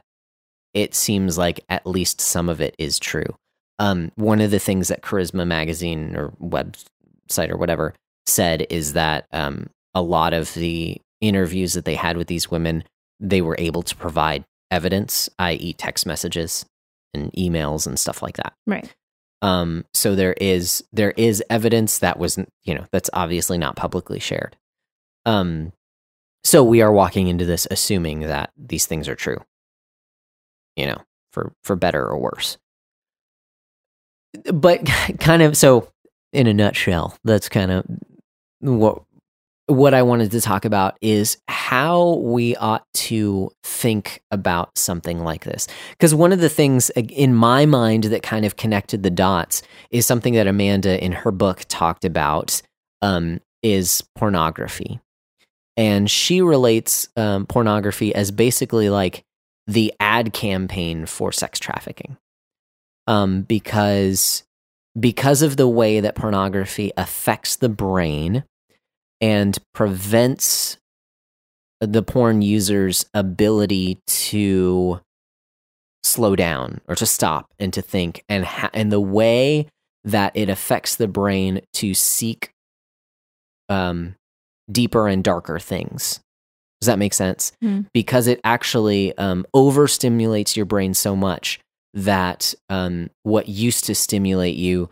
it 0.73 0.95
seems 0.95 1.37
like 1.37 1.59
at 1.67 1.85
least 1.85 2.21
some 2.21 2.47
of 2.47 2.61
it 2.61 2.73
is 2.77 2.99
true. 2.99 3.35
Um, 3.79 4.13
one 4.15 4.39
of 4.39 4.51
the 4.51 4.59
things 4.59 4.87
that 4.87 5.01
Charisma 5.01 5.45
Magazine 5.45 6.15
or 6.15 6.29
website 6.41 7.49
or 7.49 7.57
whatever 7.57 7.93
said 8.25 8.65
is 8.69 8.93
that 8.93 9.25
um, 9.33 9.69
a 9.93 10.01
lot 10.01 10.33
of 10.33 10.53
the 10.53 11.01
interviews 11.23 11.73
that 11.73 11.85
they 11.85 11.95
had 11.95 12.17
with 12.17 12.27
these 12.27 12.51
women, 12.51 12.83
they 13.19 13.41
were 13.41 13.55
able 13.57 13.81
to 13.83 13.95
provide 13.95 14.43
evidence, 14.69 15.29
i.e., 15.39 15.73
text 15.73 16.05
messages 16.05 16.65
and 17.13 17.31
emails 17.33 17.87
and 17.87 17.97
stuff 17.97 18.21
like 18.21 18.37
that. 18.37 18.53
Right. 18.67 18.93
Um, 19.41 19.85
so 19.93 20.15
there 20.15 20.33
is 20.33 20.83
there 20.93 21.11
is 21.11 21.43
evidence 21.49 21.99
that 21.99 22.17
wasn't 22.17 22.49
you 22.63 22.73
know 22.73 22.85
that's 22.91 23.09
obviously 23.13 23.57
not 23.57 23.75
publicly 23.75 24.19
shared. 24.19 24.55
Um, 25.25 25.73
so 26.43 26.63
we 26.63 26.81
are 26.81 26.91
walking 26.91 27.27
into 27.27 27.45
this 27.45 27.67
assuming 27.69 28.21
that 28.21 28.51
these 28.57 28.85
things 28.85 29.07
are 29.07 29.15
true. 29.15 29.41
You 30.75 30.87
know, 30.87 31.01
for 31.31 31.53
for 31.63 31.75
better 31.75 32.05
or 32.05 32.17
worse. 32.17 32.57
But 34.51 34.85
kind 35.19 35.41
of 35.41 35.57
so 35.57 35.89
in 36.31 36.47
a 36.47 36.53
nutshell, 36.53 37.17
that's 37.23 37.49
kind 37.49 37.71
of 37.71 37.85
what 38.59 39.03
what 39.67 39.93
I 39.93 40.01
wanted 40.01 40.31
to 40.31 40.41
talk 40.41 40.65
about 40.65 40.97
is 41.01 41.37
how 41.47 42.15
we 42.15 42.55
ought 42.57 42.85
to 42.93 43.49
think 43.63 44.21
about 44.29 44.77
something 44.77 45.23
like 45.23 45.45
this. 45.45 45.67
Because 45.91 46.13
one 46.13 46.33
of 46.33 46.39
the 46.39 46.49
things 46.49 46.89
in 46.91 47.33
my 47.33 47.65
mind 47.65 48.05
that 48.05 48.23
kind 48.23 48.45
of 48.45 48.57
connected 48.57 49.03
the 49.03 49.09
dots 49.09 49.61
is 49.89 50.05
something 50.05 50.33
that 50.33 50.47
Amanda 50.47 51.01
in 51.03 51.13
her 51.13 51.31
book 51.31 51.63
talked 51.69 52.03
about 52.03 52.61
um, 53.01 53.39
is 53.61 54.03
pornography. 54.15 54.99
And 55.77 56.11
she 56.11 56.41
relates 56.41 57.07
um, 57.15 57.45
pornography 57.45 58.13
as 58.13 58.31
basically 58.31 58.89
like 58.89 59.23
the 59.65 59.93
ad 59.99 60.33
campaign 60.33 61.05
for 61.05 61.31
sex 61.31 61.57
trafficking. 61.57 62.17
Um, 63.07 63.41
because 63.41 64.43
because 64.99 65.41
of 65.41 65.57
the 65.57 65.67
way 65.67 66.01
that 66.01 66.15
pornography 66.15 66.91
affects 66.95 67.55
the 67.55 67.69
brain 67.69 68.43
and 69.23 69.57
prevents 69.73 70.77
the 71.79 72.03
porn 72.03 72.41
user's 72.41 73.05
ability 73.13 73.99
to 74.05 74.99
slow 76.03 76.35
down 76.35 76.81
or 76.89 76.95
to 76.95 77.05
stop 77.05 77.47
and 77.57 77.71
to 77.73 77.81
think 77.81 78.23
and 78.27 78.43
ha- 78.43 78.69
and 78.73 78.91
the 78.91 78.99
way 78.99 79.65
that 80.03 80.33
it 80.35 80.49
affects 80.49 80.97
the 80.97 81.07
brain 81.07 81.61
to 81.73 81.93
seek 81.93 82.51
um 83.69 84.15
deeper 84.69 85.07
and 85.07 85.23
darker 85.23 85.59
things 85.59 86.19
does 86.81 86.87
that 86.87 86.99
make 86.99 87.13
sense 87.13 87.53
Mm. 87.63 87.85
because 87.93 88.27
it 88.27 88.41
actually 88.43 89.17
um 89.17 89.45
overstimulates 89.55 90.55
your 90.57 90.65
brain 90.65 90.93
so 90.93 91.15
much 91.15 91.59
that 91.93 92.53
um 92.69 93.09
what 93.23 93.47
used 93.47 93.85
to 93.85 93.95
stimulate 93.95 94.55
you 94.57 94.89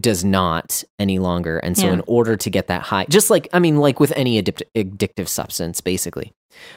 does 0.00 0.24
not 0.24 0.82
any 0.98 1.18
longer 1.20 1.58
and 1.58 1.76
so 1.78 1.86
Yeah. 1.86 1.92
in 1.94 2.02
order 2.08 2.36
to 2.36 2.50
get 2.50 2.66
that 2.66 2.82
high 2.82 3.06
just 3.08 3.30
like 3.30 3.46
i 3.52 3.58
mean 3.60 3.76
like 3.76 4.00
with 4.00 4.12
any 4.16 4.36
addict- 4.36 4.64
addictive 4.76 5.28
substance 5.28 5.80
basically 5.80 6.32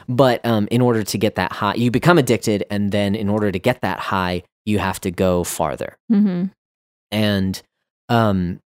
but 0.08 0.44
um 0.46 0.68
in 0.70 0.80
order 0.80 1.02
to 1.02 1.18
get 1.18 1.34
that 1.34 1.50
high 1.52 1.74
you 1.74 1.90
become 1.90 2.18
addicted 2.18 2.64
and 2.70 2.92
then 2.92 3.14
in 3.16 3.28
order 3.28 3.50
to 3.50 3.58
get 3.58 3.80
that 3.80 3.98
high 3.98 4.42
you 4.64 4.78
have 4.78 5.00
to 5.00 5.10
go 5.10 5.42
farther 5.42 5.96
Mm-hmm. 6.12 6.44
and 7.10 7.62
um 8.08 8.60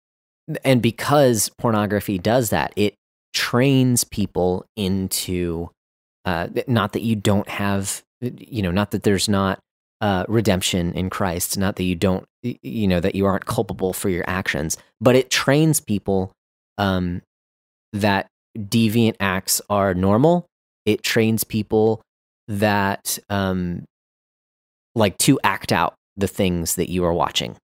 and 0.65 0.81
because 0.81 1.49
pornography 1.57 2.17
does 2.17 2.49
that 2.49 2.73
it 2.75 2.95
trains 3.33 4.03
people 4.03 4.65
into 4.75 5.69
uh 6.25 6.47
not 6.67 6.91
that 6.93 7.01
you 7.01 7.15
don't 7.15 7.47
have 7.47 8.03
you 8.21 8.61
know 8.61 8.71
not 8.71 8.91
that 8.91 9.03
there's 9.03 9.29
not 9.29 9.59
uh 10.01 10.25
redemption 10.27 10.93
in 10.93 11.09
Christ 11.09 11.57
not 11.57 11.75
that 11.75 11.83
you 11.83 11.95
don't 11.95 12.25
you 12.43 12.87
know 12.87 12.99
that 12.99 13.15
you 13.15 13.25
aren't 13.25 13.45
culpable 13.45 13.93
for 13.93 14.09
your 14.09 14.23
actions 14.27 14.77
but 15.01 15.15
it 15.15 15.29
trains 15.29 15.79
people 15.79 16.31
um 16.77 17.21
that 17.93 18.27
deviant 18.57 19.15
acts 19.19 19.61
are 19.69 19.93
normal 19.93 20.45
it 20.85 21.03
trains 21.03 21.43
people 21.43 22.01
that 22.47 23.17
um 23.29 23.83
like 24.95 25.17
to 25.17 25.39
act 25.43 25.71
out 25.71 25.95
the 26.15 26.27
things 26.27 26.75
that 26.75 26.89
you 26.89 27.03
are 27.03 27.13
watching 27.13 27.55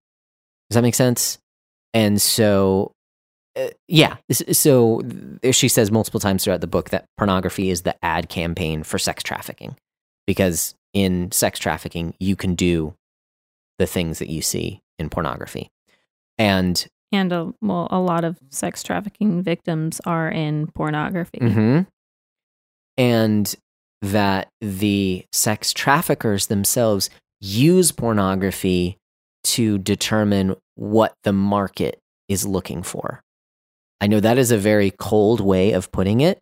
does 0.70 0.76
that 0.76 0.82
make 0.82 0.94
sense? 0.94 1.38
And 1.92 2.20
so, 2.20 2.92
uh, 3.56 3.68
yeah. 3.86 4.16
So 4.32 5.02
she 5.52 5.68
says 5.68 5.90
multiple 5.90 6.20
times 6.20 6.44
throughout 6.44 6.60
the 6.60 6.66
book 6.66 6.90
that 6.90 7.04
pornography 7.16 7.70
is 7.70 7.82
the 7.82 7.94
ad 8.04 8.28
campaign 8.28 8.82
for 8.82 8.98
sex 8.98 9.22
trafficking, 9.22 9.76
because 10.26 10.74
in 10.94 11.30
sex 11.32 11.58
trafficking 11.58 12.14
you 12.18 12.36
can 12.36 12.54
do 12.54 12.94
the 13.78 13.86
things 13.86 14.18
that 14.20 14.30
you 14.30 14.40
see 14.40 14.80
in 14.98 15.10
pornography, 15.10 15.68
and 16.38 16.86
And 17.12 17.32
a, 17.32 17.52
well, 17.60 17.86
a 17.90 17.98
lot 18.00 18.24
of 18.24 18.38
sex 18.50 18.82
trafficking 18.82 19.42
victims 19.42 20.00
are 20.06 20.28
in 20.30 20.68
pornography. 20.68 21.38
Mhm. 21.40 21.86
and 22.96 23.54
that 24.02 24.48
the 24.60 25.24
sex 25.32 25.72
traffickers 25.72 26.46
themselves 26.46 27.10
use 27.40 27.90
pornography 27.90 28.96
to 29.42 29.78
determine 29.78 30.54
what 30.76 31.14
the 31.24 31.32
market 31.32 31.98
is 32.28 32.46
looking 32.46 32.82
for. 32.82 33.20
I 34.00 34.06
know 34.06 34.20
that 34.20 34.38
is 34.38 34.50
a 34.50 34.58
very 34.58 34.90
cold 34.90 35.40
way 35.40 35.72
of 35.72 35.90
putting 35.90 36.20
it. 36.20 36.38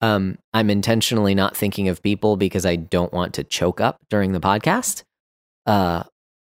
Um, 0.00 0.38
I'm 0.52 0.70
intentionally 0.70 1.34
not 1.34 1.56
thinking 1.56 1.88
of 1.88 2.02
people 2.02 2.36
because 2.36 2.66
I 2.66 2.76
don't 2.76 3.12
want 3.12 3.34
to 3.34 3.44
choke 3.44 3.80
up 3.80 3.96
during 4.10 4.32
the 4.32 4.40
podcast. 4.40 5.02
Uh, 5.66 6.02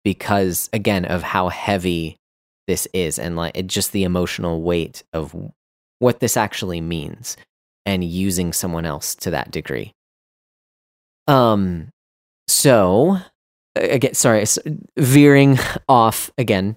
because 0.07 0.71
again 0.73 1.05
of 1.05 1.25
how 1.25 1.49
heavy 1.49 2.17
this 2.69 2.87
is 2.93 3.19
and 3.19 3.35
like 3.35 3.57
it, 3.57 3.67
just 3.67 3.91
the 3.91 4.05
emotional 4.05 4.63
weight 4.63 5.03
of 5.13 5.35
what 5.99 6.21
this 6.21 6.37
actually 6.37 6.81
means 6.81 7.37
and 7.85 8.05
using 8.05 8.53
someone 8.53 8.87
else 8.87 9.17
to 9.17 9.33
that 9.33 9.51
degree. 9.51 9.93
Um, 11.27 11.89
so 12.47 13.19
again, 13.75 14.15
sorry, 14.15 14.45
veering 14.97 15.59
off 15.89 16.31
again 16.39 16.77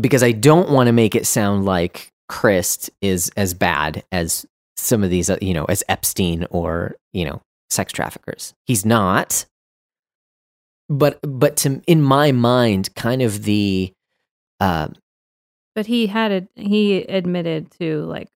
because 0.00 0.22
I 0.22 0.32
don't 0.32 0.70
want 0.70 0.86
to 0.86 0.92
make 0.92 1.14
it 1.14 1.26
sound 1.26 1.66
like 1.66 2.08
Crist 2.30 2.88
is 3.02 3.30
as 3.36 3.52
bad 3.52 4.04
as 4.10 4.46
some 4.80 5.02
of 5.04 5.10
these, 5.10 5.30
uh, 5.30 5.38
you 5.40 5.54
know, 5.54 5.64
as 5.66 5.82
Epstein 5.88 6.46
or 6.50 6.96
you 7.12 7.24
know, 7.24 7.42
sex 7.70 7.92
traffickers. 7.92 8.54
He's 8.66 8.84
not. 8.84 9.46
But 10.88 11.20
but 11.22 11.56
to 11.58 11.80
in 11.86 12.02
my 12.02 12.32
mind, 12.32 12.94
kind 12.96 13.22
of 13.22 13.44
the 13.44 13.92
uh, 14.58 14.88
But 15.74 15.86
he 15.86 16.08
had 16.08 16.32
it. 16.32 16.48
He 16.56 16.98
admitted 17.02 17.70
to 17.78 18.02
like 18.06 18.28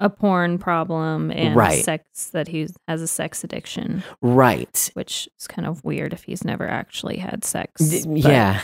a 0.00 0.08
porn 0.10 0.58
problem 0.58 1.30
and 1.30 1.54
Right. 1.54 1.84
sex 1.84 2.30
that 2.30 2.48
he 2.48 2.66
has 2.88 3.00
a 3.02 3.06
sex 3.06 3.44
addiction, 3.44 4.02
right, 4.20 4.90
which 4.94 5.28
is 5.38 5.46
kind 5.46 5.66
of 5.68 5.84
weird 5.84 6.12
if 6.12 6.24
he's 6.24 6.44
never 6.44 6.66
actually 6.66 7.18
had 7.18 7.44
sex. 7.44 7.72
Yeah, 8.06 8.60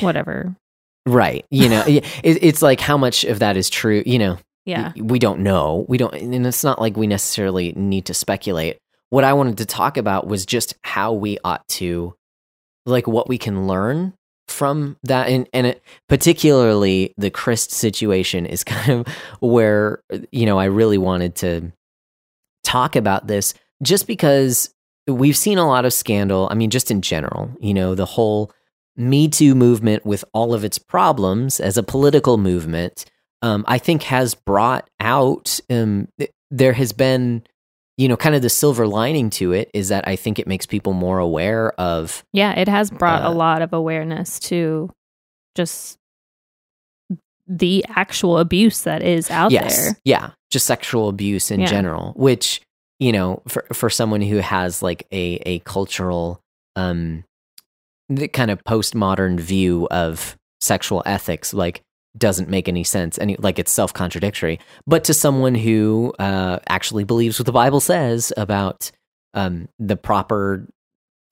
whatever. 0.00 0.56
Right. 1.08 1.46
You 1.50 1.68
know, 1.68 1.84
it, 1.86 2.04
it's 2.22 2.62
like 2.62 2.80
how 2.80 2.96
much 2.96 3.24
of 3.24 3.38
that 3.38 3.56
is 3.56 3.70
true. 3.70 4.02
You 4.04 4.18
know, 4.18 4.38
Yeah, 4.96 5.02
we 5.02 5.18
don't 5.18 5.40
know. 5.40 5.86
We 5.88 5.96
don't, 5.96 6.14
and 6.14 6.46
it's 6.46 6.62
not 6.62 6.80
like 6.80 6.96
we 6.96 7.06
necessarily 7.06 7.72
need 7.72 8.06
to 8.06 8.14
speculate. 8.14 8.78
What 9.10 9.24
I 9.24 9.32
wanted 9.32 9.56
to 9.58 9.66
talk 9.66 9.96
about 9.96 10.26
was 10.26 10.44
just 10.44 10.74
how 10.84 11.14
we 11.14 11.38
ought 11.42 11.66
to, 11.68 12.14
like, 12.84 13.06
what 13.06 13.28
we 13.28 13.38
can 13.38 13.66
learn 13.66 14.12
from 14.46 14.98
that, 15.04 15.28
and 15.28 15.48
and 15.54 15.68
it, 15.68 15.82
particularly 16.08 17.14
the 17.16 17.30
Crist 17.30 17.72
situation 17.72 18.44
is 18.44 18.62
kind 18.72 19.00
of 19.00 19.14
where 19.40 20.02
you 20.30 20.44
know 20.44 20.58
I 20.58 20.66
really 20.66 20.98
wanted 20.98 21.34
to 21.36 21.72
talk 22.62 22.94
about 22.96 23.26
this, 23.26 23.54
just 23.82 24.06
because 24.06 24.74
we've 25.06 25.36
seen 25.36 25.56
a 25.56 25.66
lot 25.66 25.86
of 25.86 25.94
scandal. 25.94 26.48
I 26.50 26.54
mean, 26.54 26.68
just 26.68 26.90
in 26.90 27.00
general, 27.00 27.50
you 27.58 27.72
know, 27.72 27.94
the 27.94 28.04
whole 28.04 28.52
Me 28.98 29.28
Too 29.28 29.54
movement, 29.54 30.04
with 30.04 30.24
all 30.34 30.52
of 30.52 30.64
its 30.64 30.78
problems 30.78 31.60
as 31.60 31.76
a 31.78 31.82
political 31.82 32.36
movement, 32.36 33.04
um, 33.42 33.64
I 33.68 33.78
think 33.78 34.02
has 34.04 34.34
brought 34.34 34.90
out. 35.00 35.60
Um, 35.70 36.08
th- 36.18 36.30
there 36.50 36.72
has 36.72 36.92
been, 36.92 37.42
you 37.96 38.08
know, 38.08 38.16
kind 38.16 38.34
of 38.34 38.42
the 38.42 38.50
silver 38.50 38.86
lining 38.86 39.30
to 39.30 39.52
it 39.52 39.70
is 39.72 39.88
that 39.90 40.08
I 40.08 40.16
think 40.16 40.38
it 40.38 40.46
makes 40.48 40.66
people 40.66 40.92
more 40.94 41.18
aware 41.18 41.72
of. 41.80 42.24
Yeah, 42.32 42.52
it 42.58 42.68
has 42.68 42.90
brought 42.90 43.22
Uh, 43.24 43.28
a 43.28 43.32
lot 43.32 43.62
of 43.62 43.72
awareness 43.72 44.38
to 44.40 44.90
just 45.54 45.96
the 47.46 47.84
actual 47.88 48.38
abuse 48.38 48.82
that 48.82 49.02
is 49.02 49.30
out 49.30 49.50
yes, 49.52 49.76
there. 49.76 49.96
yeah, 50.04 50.30
just 50.50 50.66
sexual 50.66 51.08
abuse 51.08 51.50
in 51.50 51.60
Yeah. 51.60 51.66
general, 51.66 52.12
which 52.16 52.60
you 53.00 53.12
know, 53.12 53.42
for 53.46 53.64
for 53.72 53.88
someone 53.88 54.20
who 54.22 54.38
has 54.38 54.82
like 54.82 55.06
a 55.12 55.40
a 55.46 55.58
cultural, 55.60 56.40
um, 56.74 57.22
the 58.08 58.28
kind 58.28 58.50
of 58.50 58.62
postmodern 58.64 59.38
view 59.38 59.86
of 59.90 60.36
sexual 60.60 61.02
ethics, 61.06 61.52
like 61.54 61.82
doesn't 62.16 62.48
make 62.48 62.68
any 62.68 62.82
sense 62.82 63.18
any 63.18 63.36
like 63.38 63.58
it's 63.58 63.70
self-contradictory. 63.70 64.58
But 64.86 65.04
to 65.04 65.14
someone 65.14 65.54
who 65.54 66.12
uh 66.18 66.58
actually 66.68 67.04
believes 67.04 67.38
what 67.38 67.46
the 67.46 67.52
bible 67.52 67.80
says 67.80 68.32
about 68.36 68.90
um 69.34 69.68
the 69.78 69.96
proper 69.96 70.66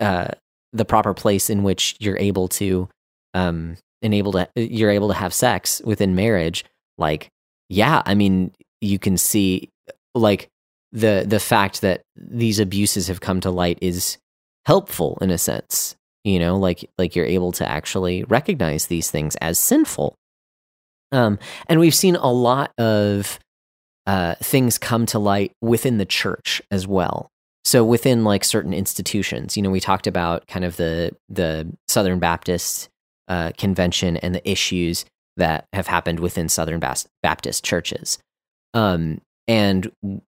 uh 0.00 0.28
the 0.72 0.84
proper 0.84 1.14
place 1.14 1.50
in 1.50 1.62
which 1.62 1.96
you're 1.98 2.18
able 2.18 2.48
to 2.48 2.88
um 3.34 3.76
enable 4.02 4.32
to 4.32 4.48
you're 4.54 4.90
able 4.90 5.08
to 5.08 5.14
have 5.14 5.32
sex 5.32 5.80
within 5.84 6.14
marriage 6.14 6.64
like 6.98 7.28
yeah 7.68 8.02
i 8.04 8.14
mean 8.14 8.52
you 8.80 8.98
can 8.98 9.16
see 9.16 9.70
like 10.14 10.48
the 10.92 11.24
the 11.26 11.40
fact 11.40 11.80
that 11.80 12.02
these 12.16 12.58
abuses 12.58 13.08
have 13.08 13.20
come 13.20 13.40
to 13.40 13.50
light 13.50 13.78
is 13.80 14.18
helpful 14.66 15.18
in 15.20 15.30
a 15.30 15.38
sense 15.38 15.96
you 16.26 16.38
know 16.40 16.56
like 16.56 16.90
like 16.98 17.14
you're 17.14 17.24
able 17.24 17.52
to 17.52 17.68
actually 17.68 18.24
recognize 18.24 18.88
these 18.88 19.10
things 19.10 19.36
as 19.36 19.58
sinful. 19.58 20.16
Um 21.12 21.38
and 21.68 21.78
we've 21.80 21.94
seen 21.94 22.16
a 22.16 22.30
lot 22.30 22.72
of 22.78 23.38
uh 24.06 24.34
things 24.42 24.76
come 24.76 25.06
to 25.06 25.18
light 25.18 25.52
within 25.62 25.98
the 25.98 26.04
church 26.04 26.60
as 26.70 26.86
well. 26.86 27.30
So 27.64 27.84
within 27.84 28.24
like 28.24 28.44
certain 28.44 28.74
institutions 28.74 29.56
you 29.56 29.62
know 29.62 29.70
we 29.70 29.80
talked 29.80 30.06
about 30.06 30.46
kind 30.48 30.64
of 30.64 30.76
the 30.76 31.14
the 31.28 31.72
southern 31.88 32.18
baptist 32.18 32.88
uh, 33.28 33.50
convention 33.58 34.16
and 34.18 34.34
the 34.34 34.48
issues 34.48 35.04
that 35.36 35.66
have 35.72 35.88
happened 35.88 36.20
within 36.20 36.48
southern 36.48 36.80
Bas- 36.80 37.08
baptist 37.22 37.64
churches. 37.64 38.18
Um 38.74 39.20
and 39.46 39.92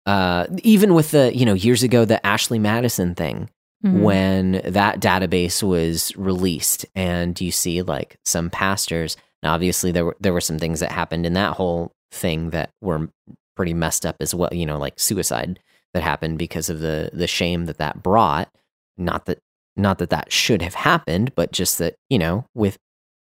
uh 0.06 0.46
even 0.64 0.94
with 0.94 1.12
the 1.12 1.36
you 1.36 1.46
know 1.46 1.54
years 1.56 1.82
ago 1.82 2.06
the 2.06 2.24
ashley 2.26 2.60
madison 2.60 3.16
thing 3.16 3.50
Mhm. 3.86 4.02
when 4.02 4.62
that 4.66 5.00
database 5.00 5.64
was 5.64 6.14
released 6.18 6.86
and 6.96 7.40
you 7.40 7.50
see 7.52 7.82
like 7.82 8.18
some 8.26 8.50
pastors 8.50 9.16
now 9.42 9.54
obviously 9.54 9.92
there 9.94 10.04
were 10.04 10.18
there 10.20 10.34
were 10.34 10.42
some 10.42 10.60
things 10.60 10.82
that 10.82 10.92
happened 10.92 11.26
in 11.26 11.32
that 11.34 11.54
whole 11.56 11.94
thing 12.12 12.50
that 12.50 12.72
were 12.82 13.08
pretty 13.56 13.74
messed 13.74 14.06
up 14.06 14.18
as 14.20 14.36
well 14.36 14.50
you 14.52 14.66
know 14.66 14.78
like 14.78 15.00
suicide 15.00 15.60
that 15.94 16.04
happened 16.04 16.38
because 16.38 16.70
of 16.70 16.82
the 16.82 17.10
the 17.14 17.26
shame 17.28 17.68
that 17.68 17.78
that 17.78 18.04
brought 18.04 18.50
not 18.98 19.26
that 19.28 19.40
not 19.78 19.98
that 20.00 20.10
that 20.10 20.30
should 20.30 20.62
have 20.62 20.76
happened 20.76 21.34
but 21.36 21.54
just 21.54 21.78
that 21.78 21.96
you 22.10 22.20
know 22.20 22.46
with 22.54 22.78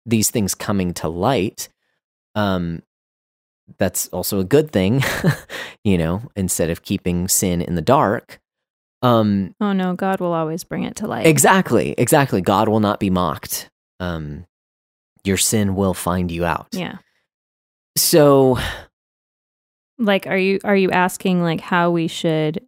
these 0.06 0.30
things 0.30 0.56
coming 0.56 0.94
to 0.94 1.10
light 1.10 1.68
um 2.36 2.82
that's 3.78 4.08
also 4.10 4.40
a 4.40 4.44
good 4.46 4.72
thing 4.72 5.04
you 5.84 5.98
know 5.98 6.22
instead 6.38 6.70
of 6.70 6.82
keeping 6.84 7.28
sin 7.28 7.62
in 7.62 7.76
the 7.76 7.82
dark 7.82 8.40
um 9.06 9.54
Oh 9.62 9.74
no, 9.74 9.94
God 9.96 10.20
will 10.20 10.34
always 10.34 10.64
bring 10.64 10.84
it 10.84 10.96
to 10.98 11.08
light. 11.08 11.26
Exactly, 11.28 11.94
exactly. 11.98 12.42
God 12.42 12.68
will 12.70 12.80
not 12.80 13.00
be 13.00 13.10
mocked. 13.10 13.70
Um, 14.00 14.46
your 15.24 15.38
sin 15.38 15.76
will 15.76 15.94
find 15.94 16.32
you 16.32 16.46
out. 16.46 16.68
Yeah. 16.72 16.98
So, 17.98 18.58
Like 19.98 20.28
are 20.28 20.38
you 20.38 20.60
are 20.64 20.76
you 20.76 20.92
asking 20.92 21.42
like 21.42 21.62
how 21.62 21.92
we 21.92 22.08
should 22.08 22.66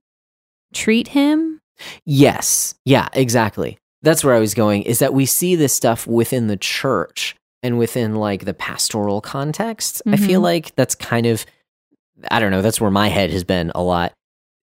treat 0.73 1.09
him? 1.09 1.59
yes, 2.05 2.73
yeah, 2.85 3.07
exactly. 3.13 3.77
That's 4.01 4.23
where 4.23 4.33
I 4.35 4.39
was 4.39 4.53
going. 4.53 4.83
Is 4.83 4.99
that 4.99 5.13
we 5.13 5.25
see 5.25 5.55
this 5.55 5.73
stuff 5.73 6.07
within 6.07 6.47
the 6.47 6.57
church 6.57 7.35
and 7.63 7.77
within 7.77 8.15
like 8.15 8.45
the 8.45 8.53
pastoral 8.53 9.21
context. 9.21 10.01
I 10.07 10.15
feel 10.17 10.39
Mhm. 10.39 10.43
like 10.43 10.75
that's 10.75 10.95
kind 10.95 11.25
of, 11.25 11.45
I 12.31 12.39
don't 12.39 12.51
know. 12.51 12.61
That's 12.61 12.79
where 12.79 12.91
my 12.91 13.09
head 13.09 13.31
has 13.31 13.43
been 13.43 13.71
a 13.75 13.81
lot. 13.83 14.13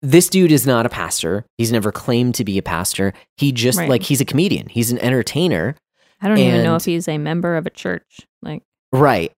This 0.03 0.27
dude 0.27 0.51
is 0.51 0.67
not 0.67 0.85
a 0.85 0.89
pastor. 0.89 1.45
He's 1.57 1.71
never 1.71 1.91
claimed 1.91 2.35
to 2.35 2.43
be 2.43 2.57
a 2.57 2.61
pastor. 2.61 3.13
He 3.37 3.53
just 3.53 3.79
Right. 3.79 3.89
like 3.89 4.03
he's 4.03 4.19
a 4.19 4.25
comedian. 4.25 4.67
He's 4.67 4.91
an 4.91 4.99
entertainer. 4.99 5.75
I 6.21 6.27
don't 6.27 6.37
even 6.37 6.61
know 6.63 6.75
if 6.75 6.85
he's 6.85 7.07
a 7.07 7.17
member 7.17 7.55
of 7.55 7.65
a 7.65 7.69
church. 7.69 8.19
Like 8.41 8.63
Right. 8.91 9.31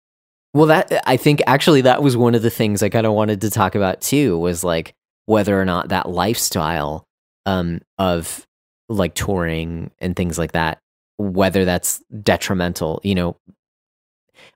Well, 0.55 0.66
that 0.68 0.91
I 1.07 1.18
think 1.18 1.41
actually 1.45 1.82
that 1.82 2.01
was 2.01 2.18
one 2.18 2.34
of 2.34 2.41
the 2.41 2.49
things 2.49 2.82
I 2.82 2.89
kind 2.89 3.05
of 3.05 3.13
wanted 3.13 3.41
to 3.41 3.51
talk 3.51 3.76
about 3.76 4.01
too 4.01 4.38
was 4.39 4.63
like 4.63 4.93
whether 5.28 5.59
or 5.59 5.66
not 5.66 5.89
that 5.89 6.09
lifestyle 6.09 7.05
um, 7.45 7.82
of 7.99 8.45
like 8.89 9.13
touring 9.13 9.91
and 9.99 10.16
things 10.16 10.38
like 10.39 10.53
that, 10.53 10.80
whether 11.18 11.63
that's 11.63 12.01
detrimental, 12.24 13.01
you 13.03 13.13
know, 13.16 13.36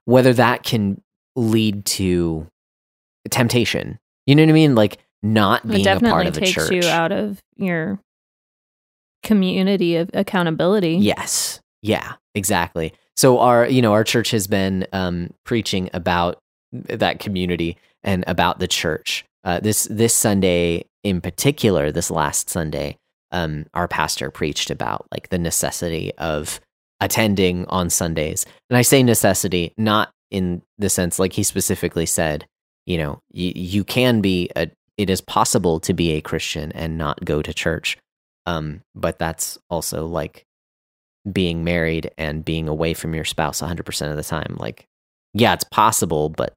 whether 0.06 0.32
that 0.32 0.62
can 0.64 1.00
lead 1.36 1.84
to 1.84 2.46
temptation. 3.30 3.98
You 4.26 4.34
know 4.34 4.42
what 4.42 4.50
I 4.50 4.52
mean? 4.52 4.74
Like 4.74 4.98
not 5.22 5.64
it 5.64 5.68
being 5.68 5.80
a 5.80 5.84
definitely 5.84 6.10
part 6.10 6.26
of 6.26 6.36
a 6.36 6.40
takes 6.40 6.52
church. 6.52 6.70
you 6.70 6.88
out 6.88 7.12
of 7.12 7.42
your 7.56 8.00
community 9.22 9.96
of 9.96 10.10
accountability. 10.14 10.96
Yes. 10.96 11.60
Yeah, 11.82 12.14
exactly. 12.34 12.92
So 13.16 13.38
our, 13.38 13.66
you 13.66 13.82
know, 13.82 13.92
our 13.92 14.04
church 14.04 14.30
has 14.30 14.46
been 14.46 14.86
um, 14.92 15.32
preaching 15.44 15.90
about 15.92 16.38
that 16.72 17.20
community 17.20 17.76
and 18.02 18.24
about 18.26 18.58
the 18.58 18.68
church. 18.68 19.24
Uh, 19.44 19.60
this 19.60 19.84
this 19.84 20.14
Sunday 20.14 20.84
in 21.02 21.20
particular, 21.20 21.90
this 21.90 22.10
last 22.10 22.50
Sunday, 22.50 22.96
um, 23.32 23.66
our 23.74 23.88
pastor 23.88 24.30
preached 24.30 24.70
about 24.70 25.06
like 25.10 25.28
the 25.28 25.38
necessity 25.38 26.12
of 26.18 26.60
attending 27.00 27.66
on 27.66 27.88
Sundays. 27.90 28.44
And 28.68 28.76
I 28.76 28.82
say 28.82 29.02
necessity 29.02 29.72
not 29.76 30.10
in 30.30 30.62
the 30.78 30.90
sense 30.90 31.18
like 31.18 31.32
he 31.32 31.42
specifically 31.42 32.06
said, 32.06 32.46
you 32.86 32.98
know, 32.98 33.20
you, 33.32 33.52
you 33.54 33.84
can 33.84 34.20
be 34.20 34.50
a 34.56 34.70
it 34.96 35.10
is 35.10 35.20
possible 35.20 35.80
to 35.80 35.94
be 35.94 36.12
a 36.12 36.20
Christian 36.20 36.72
and 36.72 36.98
not 36.98 37.24
go 37.24 37.42
to 37.42 37.54
church. 37.54 37.96
Um, 38.46 38.82
but 38.94 39.18
that's 39.18 39.58
also 39.68 40.06
like 40.06 40.44
being 41.30 41.64
married 41.64 42.10
and 42.18 42.44
being 42.44 42.68
away 42.68 42.94
from 42.94 43.14
your 43.14 43.24
spouse 43.24 43.60
100% 43.60 44.10
of 44.10 44.16
the 44.16 44.22
time. 44.22 44.56
Like, 44.58 44.86
yeah, 45.34 45.52
it's 45.52 45.64
possible, 45.64 46.28
but 46.28 46.54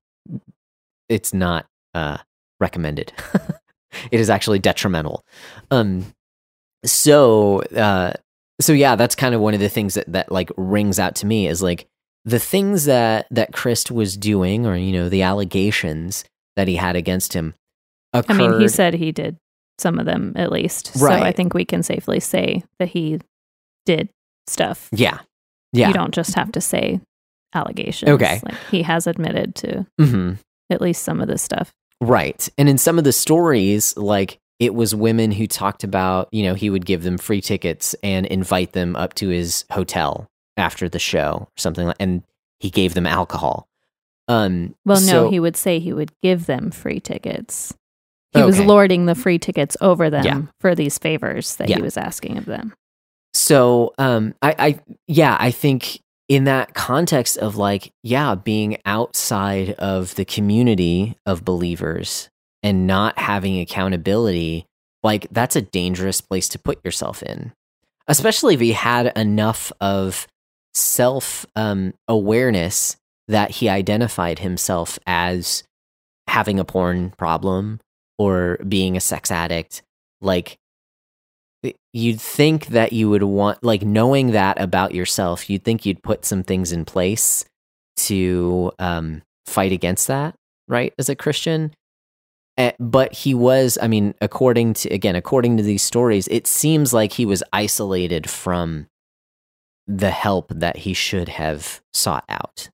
it's 1.10 1.34
not 1.34 1.66
uh, 1.94 2.18
recommended. 2.60 3.14
it 4.12 4.20
is 4.20 4.30
actually 4.30 4.60
detrimental. 4.60 5.24
Um, 5.70 6.14
so, 6.86 7.62
uh, 7.76 8.14
so 8.60 8.74
yeah, 8.74 8.96
that's 8.96 9.16
kind 9.16 9.36
of 9.36 9.42
one 9.42 9.54
of 9.54 9.60
the 9.60 9.70
things 9.70 9.96
that, 9.96 10.12
that 10.12 10.32
like 10.32 10.52
rings 10.58 11.00
out 11.00 11.16
to 11.16 11.26
me 11.26 11.48
is 11.48 11.62
like 11.62 11.88
the 12.26 12.40
things 12.40 12.86
that, 12.86 13.28
that 13.32 13.54
Crist 13.54 13.92
was 13.92 14.16
doing 14.16 14.66
or, 14.66 14.76
you 14.76 14.94
know, 14.94 15.10
the 15.10 15.22
allegations 15.22 16.24
that 16.56 16.68
he 16.68 16.76
had 16.76 16.96
against 16.96 17.34
him 17.34 17.54
I 18.14 18.34
mean, 18.34 18.59
he 18.59 18.68
said 18.68 18.93
he 18.93 19.11
did 19.11 19.38
some 19.80 19.99
of 19.99 20.05
them 20.05 20.34
at 20.36 20.51
least. 20.51 20.88
So 20.97 21.07
I 21.09 21.32
think 21.32 21.53
we 21.53 21.66
can 21.66 21.82
safely 21.84 22.20
say 22.20 22.64
that 22.80 22.89
he 22.89 23.20
did 23.86 24.09
stuff. 24.47 24.89
yeah. 24.91 25.20
Yeah. 25.72 25.88
You 25.88 25.93
don't 25.95 26.14
just 26.14 26.36
have 26.36 26.51
to 26.51 26.61
say 26.61 27.01
allegations. 27.55 28.11
Okay. 28.11 28.39
Like 28.43 28.55
he 28.70 28.84
has 28.84 29.07
admitted 29.07 29.55
to 29.55 29.88
hmm 29.99 30.34
at 30.70 30.82
least 30.82 31.03
some 31.03 31.20
of 31.22 31.28
this 31.28 31.41
stuff. 31.41 31.72
Right. 32.01 32.47
And 32.57 32.68
in 32.70 32.78
some 32.78 32.97
of 32.97 33.03
the 33.03 33.11
stories, 33.11 33.95
like 33.97 34.39
it 34.59 34.74
was 34.76 34.93
women 34.95 35.32
who 35.32 35.45
talked 35.47 35.84
about, 35.84 36.30
you 36.32 36.43
know, 36.43 36.53
he 36.53 36.70
would 36.70 36.86
give 36.86 37.03
them 37.03 37.18
free 37.18 37.41
tickets 37.41 37.95
and 38.03 38.26
invite 38.28 38.74
them 38.74 38.95
up 38.95 39.14
to 39.16 39.30
his 39.30 39.66
hotel 39.72 40.28
after 40.57 40.88
the 40.88 40.99
show 40.99 41.47
or 41.47 41.57
something 41.57 41.88
like 41.88 41.95
and 41.99 42.22
he 42.59 42.70
gave 42.70 42.93
them 42.93 43.07
alcohol. 43.07 43.68
Um 44.28 44.76
Well, 44.86 45.01
no, 45.01 45.07
so- 45.07 45.30
he 45.32 45.39
would 45.39 45.57
say 45.57 45.80
he 45.80 45.91
would 45.93 46.11
give 46.22 46.45
them 46.45 46.70
free 46.72 46.99
tickets. 46.99 47.74
He 48.34 48.42
was 48.44 48.60
lording 48.60 49.06
the 49.06 49.16
free 49.16 49.38
tickets 49.40 49.78
over 49.82 50.10
them 50.10 50.26
Yeah. 50.26 50.42
for 50.60 50.76
these 50.76 50.98
favors 50.98 51.56
that 51.58 51.70
Yeah. 51.70 51.78
he 51.78 51.82
was 51.82 51.98
asking 51.98 52.38
of 52.38 52.46
them. 52.46 52.74
So, 53.34 53.94
um, 53.98 54.36
I, 54.42 54.56
I, 54.60 54.80
yeah, 55.08 55.38
I 55.40 55.52
think 55.52 56.00
in 56.30 56.46
that 56.46 56.74
context 56.74 57.38
of 57.38 57.58
like, 57.58 57.92
yeah, 58.04 58.36
being 58.36 58.78
outside 58.86 59.72
of 59.74 60.16
the 60.16 60.26
community 60.26 61.16
of 61.26 61.44
believers 61.44 62.30
and 62.62 62.88
not 62.88 63.18
having 63.20 63.60
accountability, 63.60 64.66
like 65.04 65.28
that's 65.32 65.56
a 65.56 65.62
dangerous 65.62 66.22
place 66.22 66.48
to 66.50 66.60
put 66.60 66.84
yourself 66.86 67.22
in, 67.24 67.52
especially 68.08 68.54
if 68.54 68.60
he 68.62 68.72
had 68.74 69.12
enough 69.18 69.72
of 69.82 70.28
self 70.74 71.46
um, 71.56 71.94
awareness 72.08 72.98
that 73.28 73.52
he 73.52 73.70
identified 73.70 74.40
himself 74.40 74.98
as 75.06 75.64
having 76.28 76.60
a 76.60 76.66
porn 76.66 77.12
problem 77.18 77.80
or 78.18 78.57
being 78.68 78.95
a 78.95 79.01
sex 79.01 79.32
addict. 79.32 79.82
Like, 80.22 80.57
you'd 81.93 82.20
think 82.20 82.68
that 82.68 82.91
you 82.93 83.09
would 83.09 83.24
want 83.24 83.64
like 83.64 83.84
knowing 83.84 84.32
that 84.32 84.59
about 84.59 84.93
yourself 84.93 85.49
you'd 85.49 85.64
think 85.64 85.86
you'd 85.86 86.03
put 86.03 86.26
some 86.26 86.43
things 86.43 86.72
in 86.72 86.84
place 86.84 87.45
to 87.95 88.72
um, 88.80 89.22
fight 89.45 89.72
against 89.72 90.07
that 90.07 90.36
right 90.68 90.93
as 90.97 91.09
a 91.09 91.16
christian. 91.16 91.72
Eh, 92.57 92.72
but 92.80 93.14
he 93.14 93.34
was 93.34 93.78
i 93.82 93.88
mean 93.88 94.14
according 94.22 94.74
to 94.74 94.89
again 94.89 95.16
according 95.16 95.57
to 95.57 95.64
these 95.64 95.82
stories 95.82 96.28
it 96.28 96.45
seems 96.45 96.93
like 96.93 97.14
he 97.14 97.26
was 97.26 97.43
isolated 97.51 98.30
from 98.30 98.88
the 99.88 100.11
help 100.11 100.51
that 100.55 100.78
he 100.78 100.93
should 100.93 101.30
have 101.30 101.82
sought 101.93 102.24
out. 102.30 102.70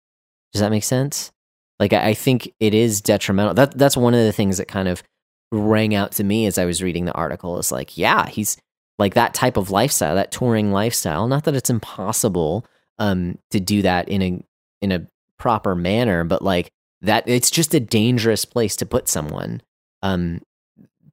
Does 0.53 0.61
that 0.61 0.71
make 0.71 0.83
sense? 0.83 1.31
Like 1.79 1.93
i, 1.93 2.09
I 2.09 2.13
think 2.13 2.51
it 2.59 2.73
is 2.73 3.01
detrimental. 3.01 3.53
That 3.53 3.77
that's 3.77 3.97
one 3.97 4.13
of 4.13 4.19
the 4.19 4.33
things 4.33 4.57
that 4.57 4.67
kind 4.67 4.87
of 4.87 5.03
rang 5.51 5.95
out 5.95 6.11
to 6.11 6.23
me 6.23 6.45
as 6.45 6.57
i 6.57 6.65
was 6.65 6.83
reading 6.83 7.05
the 7.05 7.13
article 7.13 7.57
is 7.57 7.71
like 7.71 7.97
yeah 7.97 8.27
he's 8.27 8.57
like 8.97 9.13
that 9.13 9.33
type 9.33 9.57
of 9.57 9.71
lifestyle 9.71 10.15
that 10.15 10.31
touring 10.31 10.71
lifestyle 10.71 11.27
not 11.27 11.43
that 11.45 11.55
it's 11.55 11.69
impossible 11.69 12.65
um 12.99 13.37
to 13.49 13.59
do 13.59 13.81
that 13.81 14.07
in 14.09 14.21
a 14.21 14.43
in 14.81 14.91
a 14.91 15.07
proper 15.37 15.73
manner 15.73 16.23
but 16.23 16.41
like 16.41 16.71
that 17.01 17.27
it's 17.27 17.49
just 17.49 17.73
a 17.73 17.79
dangerous 17.79 18.45
place 18.45 18.75
to 18.75 18.85
put 18.85 19.07
someone 19.07 19.61
um, 20.01 20.41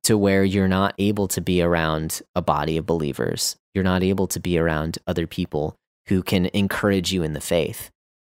to 0.02 0.16
where 0.16 0.44
you're 0.44 0.68
not 0.68 0.94
able 0.98 1.28
to 1.28 1.40
be 1.40 1.62
around 1.62 2.22
a 2.34 2.42
body 2.42 2.76
of 2.76 2.86
believers. 2.86 3.56
You're 3.74 3.84
not 3.84 4.02
able 4.02 4.26
to 4.28 4.40
be 4.40 4.58
around 4.58 4.98
other 5.06 5.26
people 5.26 5.76
who 6.06 6.22
can 6.22 6.46
encourage 6.46 7.12
you 7.12 7.22
in 7.22 7.32
the 7.32 7.40
faith. 7.40 7.90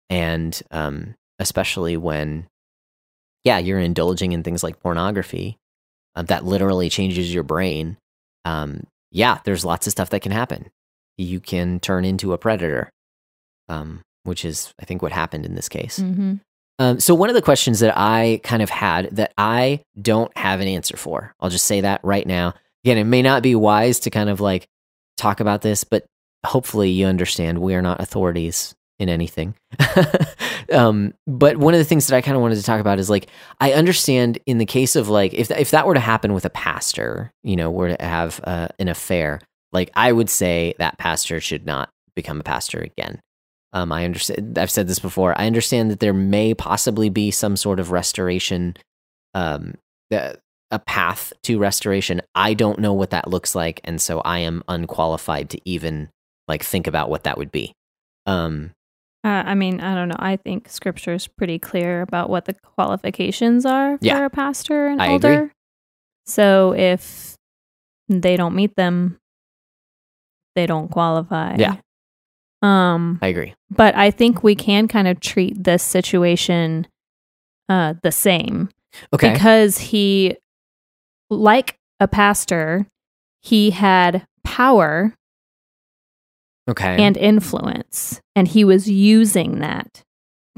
And 0.09 0.61
um, 0.73 1.15
especially 1.39 1.97
when, 1.97 2.49
yeah, 3.45 3.59
you're 3.59 3.79
indulging 3.79 4.33
in 4.33 4.43
things 4.43 4.65
like 4.65 4.81
pornography 4.81 5.59
uh, 6.15 6.23
that 6.23 6.45
literally 6.45 6.89
changes 6.89 7.33
your 7.33 7.43
brain. 7.43 7.97
Um, 8.45 8.87
yeah, 9.11 9.39
there's 9.45 9.65
lots 9.65 9.87
of 9.87 9.91
stuff 9.91 10.11
that 10.11 10.21
can 10.21 10.33
happen. 10.33 10.71
You 11.19 11.41
can 11.41 11.81
turn 11.81 12.05
into 12.05 12.33
a 12.33 12.39
predator, 12.39 12.91
um, 13.69 14.01
which 14.25 14.45
is, 14.45 14.73
I 14.81 14.85
think, 14.85 15.03
what 15.03 15.13
happened 15.13 15.45
in 15.45 15.55
this 15.55 15.69
case. 15.69 15.99
Mm-hmm. 15.99 16.37
Um, 16.79 16.99
so 16.99 17.15
one 17.15 17.29
of 17.29 17.35
the 17.35 17.43
questions 17.43 17.81
that 17.81 17.93
I 17.97 18.41
kind 18.43 18.63
of 18.63 18.71
had 18.71 19.15
that 19.17 19.35
I 19.37 19.83
don't 20.01 20.35
have 20.37 20.61
an 20.61 20.69
answer 20.69 20.97
for, 20.97 21.35
I'll 21.39 21.51
just 21.51 21.67
say 21.67 21.83
that 21.83 22.01
right 22.03 22.27
now. 22.27 22.55
Again, 22.85 22.97
it 22.97 23.05
may 23.05 23.21
not 23.21 23.43
be 23.43 23.55
wise 23.55 24.01
to 24.01 24.11
kind 24.11 24.31
of 24.31 24.41
like 24.41 24.67
talk 25.19 25.41
about 25.41 25.61
this, 25.61 25.85
but 25.85 26.07
hopefully 26.47 26.91
you 26.91 27.05
understand 27.05 27.59
we 27.59 27.75
are 27.75 27.83
not 27.83 28.01
authorities 28.01 28.75
in 28.99 29.11
anything. 29.11 29.55
um, 30.71 31.15
but 31.27 31.57
one 31.57 31.75
of 31.75 31.79
the 31.79 31.85
things 31.85 32.07
that 32.07 32.17
I 32.17 32.21
kind 32.21 32.37
of 32.37 32.43
wanted 32.43 32.57
to 32.57 32.63
talk 32.63 32.81
about 32.81 32.99
is 32.99 33.11
like 33.11 33.29
I 33.61 33.73
understand 33.73 34.39
in 34.47 34.59
the 34.59 34.67
case 34.67 34.97
of 34.97 35.09
like 35.09 35.35
if 35.35 35.51
if 35.51 35.71
that 35.73 35.87
were 35.87 35.95
to 35.95 36.01
happen 36.01 36.33
with 36.33 36.45
a 36.45 36.51
pastor, 36.51 37.33
you 37.43 37.57
know, 37.57 37.71
were 37.71 37.97
to 37.97 38.05
have 38.05 38.41
uh, 38.45 38.69
an 38.79 38.89
affair, 38.89 39.41
like 39.73 39.91
I 39.95 40.13
would 40.13 40.31
say 40.31 40.75
that 40.79 40.99
pastor 40.99 41.41
should 41.41 41.67
not 41.67 41.91
become 42.15 42.41
a 42.41 42.45
pastor 42.45 42.81
again. 42.81 43.21
Um, 43.73 43.93
I 43.93 44.05
understand. 44.05 44.59
I've 44.59 44.71
said 44.71 44.89
this 44.89 44.99
before. 44.99 45.39
I 45.39 45.47
understand 45.47 45.91
that 45.91 46.01
there 46.01 46.13
may 46.13 46.55
possibly 46.55 47.09
be 47.09 47.31
some 47.31 47.57
sort 47.57 47.79
of 47.79 47.91
restoration, 47.91 48.77
um, 49.35 49.75
a 50.11 50.79
path 50.87 51.33
to 51.45 51.59
restoration. 51.59 52.21
I 52.35 52.55
don't 52.55 52.81
know 52.81 52.93
what 52.93 53.11
that 53.11 53.29
looks 53.29 53.55
like, 53.55 53.81
and 53.85 54.01
so 54.01 54.21
I 54.21 54.41
am 54.41 54.63
unqualified 54.67 55.51
to 55.51 55.61
even 55.65 56.11
like 56.49 56.65
think 56.65 56.89
about 56.89 57.11
what 57.11 57.25
that 57.25 57.39
would 57.39 57.53
be. 57.53 57.75
Um, 58.27 58.73
uh, 59.25 59.29
I 59.47 59.55
mean, 59.55 59.81
I 59.81 59.95
don't 59.95 60.09
know. 60.09 60.17
I 60.19 60.37
think 60.37 60.69
scripture 60.69 61.13
is 61.15 61.27
pretty 61.29 61.59
clear 61.59 62.03
about 62.03 62.31
what 62.31 62.47
the 62.47 62.55
qualifications 62.55 63.67
are 63.67 63.99
for 63.99 64.05
Yeah. 64.05 64.25
a 64.25 64.31
pastor 64.31 64.87
and 64.89 65.01
I 65.03 65.09
elder. 65.13 65.33
agree. 65.33 65.51
So 66.27 66.73
if 66.75 67.37
they 68.09 68.37
don't 68.37 68.55
meet 68.55 68.77
them, 68.77 69.19
they 70.57 70.67
don't 70.67 70.91
qualify. 70.91 71.57
Yeah. 71.59 71.77
Um, 72.63 73.19
I 73.23 73.29
agree. 73.29 73.55
but 73.71 73.95
I 73.97 74.11
think 74.11 74.43
we 74.43 74.55
can 74.55 74.87
kind 74.89 75.09
of 75.09 75.19
treat 75.21 75.65
this 75.65 75.83
situation 75.83 76.87
uh, 77.69 77.95
the 78.03 78.13
same 78.13 78.69
Okay. 79.15 79.33
because 79.33 79.79
he, 79.79 80.37
like 81.31 81.79
a 82.01 82.09
pastor, 82.09 82.87
he 83.41 83.71
had 83.71 84.27
power 84.45 85.15
okay. 86.69 87.03
and 87.03 87.17
influence, 87.17 88.21
and 88.35 88.49
he 88.49 88.65
was 88.65 88.91
using 88.91 89.61
that 89.61 90.03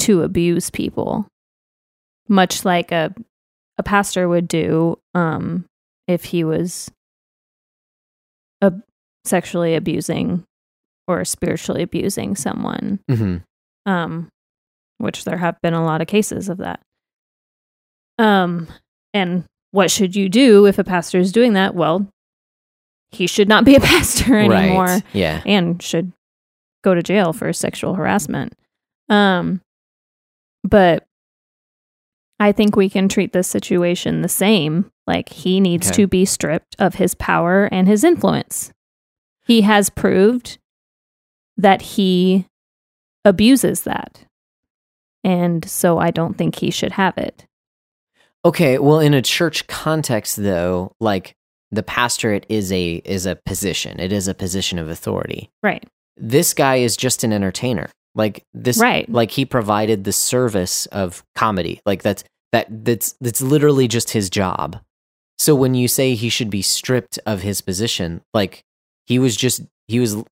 to 0.01 0.23
abuse 0.23 0.71
people, 0.71 1.27
much 2.29 2.65
like 2.65 2.93
a 2.93 3.15
a 3.79 3.83
pastor 3.83 4.29
would 4.29 4.49
do 4.49 4.99
um, 5.15 5.65
if 6.07 6.25
he 6.25 6.45
was 6.45 6.91
a 8.61 8.73
sexually 9.25 9.75
abusing 9.75 10.45
or 11.09 11.25
spiritually 11.25 11.83
abusing 11.83 12.37
someone 12.37 13.01
hmm 13.09 13.39
um, 13.87 14.29
which 14.99 15.25
there 15.25 15.39
have 15.39 15.61
been 15.61 15.75
a 15.75 15.85
lot 15.85 16.01
of 16.01 16.07
cases 16.07 16.49
of 16.49 16.59
that. 16.59 16.81
Um, 18.19 18.69
and 19.13 19.45
what 19.73 19.91
should 19.91 20.15
you 20.15 20.29
do 20.29 20.67
if 20.67 20.79
a 20.79 20.85
pastor 20.85 21.19
is 21.19 21.33
doing 21.33 21.55
that? 21.55 21.75
Well, 21.75 22.09
he 23.13 23.27
should 23.27 23.49
not 23.49 23.65
be 23.65 23.75
a 23.77 23.81
pastor 23.93 24.37
anymore 24.39 24.85
Right. 24.87 25.03
Yeah. 25.13 25.43
and 25.47 25.81
should 25.83 26.13
go 26.83 26.95
to 26.95 27.03
jail 27.03 27.33
for 27.33 27.53
sexual 27.53 27.95
harassment. 27.95 28.55
Um, 29.09 29.61
but 30.65 31.07
I 32.41 32.53
think 32.53 32.75
we 32.75 32.89
can 32.89 33.09
treat 33.09 33.33
this 33.33 33.47
situation 33.49 34.23
the 34.23 34.29
same. 34.29 34.91
Like 35.07 35.29
he 35.29 35.61
needs 35.61 35.89
Okay. 35.89 35.97
to 36.03 36.07
be 36.07 36.25
stripped 36.25 36.75
of 36.79 36.95
his 36.95 37.15
power 37.15 37.67
and 37.67 37.87
his 37.87 38.03
influence. 38.05 38.73
He 39.47 39.61
has 39.63 39.91
proved 39.91 40.59
that 41.57 41.83
he 41.83 42.47
abuses 43.25 43.83
that. 43.83 44.25
And 45.25 45.69
so 45.69 45.99
I 45.99 46.11
don't 46.11 46.37
think 46.37 46.57
he 46.57 46.71
should 46.71 46.93
have 46.93 47.17
it. 47.19 47.47
Okay, 48.45 48.79
well, 48.79 48.99
in 48.99 49.15
a 49.15 49.23
church 49.23 49.69
context, 49.69 50.37
though, 50.37 50.97
like 50.99 51.37
the 51.73 51.83
pastorate 51.83 52.47
is 52.49 52.71
a 52.71 53.03
is 53.05 53.27
a 53.27 53.37
position. 53.47 53.99
It 53.99 54.13
is 54.13 54.29
a 54.29 54.35
position 54.35 54.79
of 54.79 54.89
authority. 54.89 55.51
Right. 55.63 55.85
This 56.17 56.55
guy 56.55 56.77
is 56.77 56.97
just 56.97 57.25
an 57.25 57.33
entertainer. 57.33 57.91
Like 58.15 58.45
this, 58.53 58.79
Right. 58.79 59.09
Like 59.09 59.31
he 59.31 59.47
provided 59.47 60.05
the 60.05 60.13
service 60.13 60.85
of 60.87 61.25
comedy. 61.35 61.81
Like 61.87 62.03
that's 62.03 62.25
that 62.53 62.85
that's 62.85 63.15
that's 63.21 63.41
literally 63.41 63.89
just 63.89 64.11
his 64.11 64.29
job. 64.29 64.81
So 65.39 65.55
when 65.55 65.75
you 65.75 65.89
say 65.89 66.15
he 66.15 66.29
should 66.29 66.51
be 66.51 66.63
stripped 66.63 67.19
of 67.27 67.41
his 67.41 67.63
position, 67.63 68.21
like 68.35 68.63
he 69.07 69.19
was 69.19 69.35
just 69.35 69.63
he 69.89 69.99
was 69.99 70.23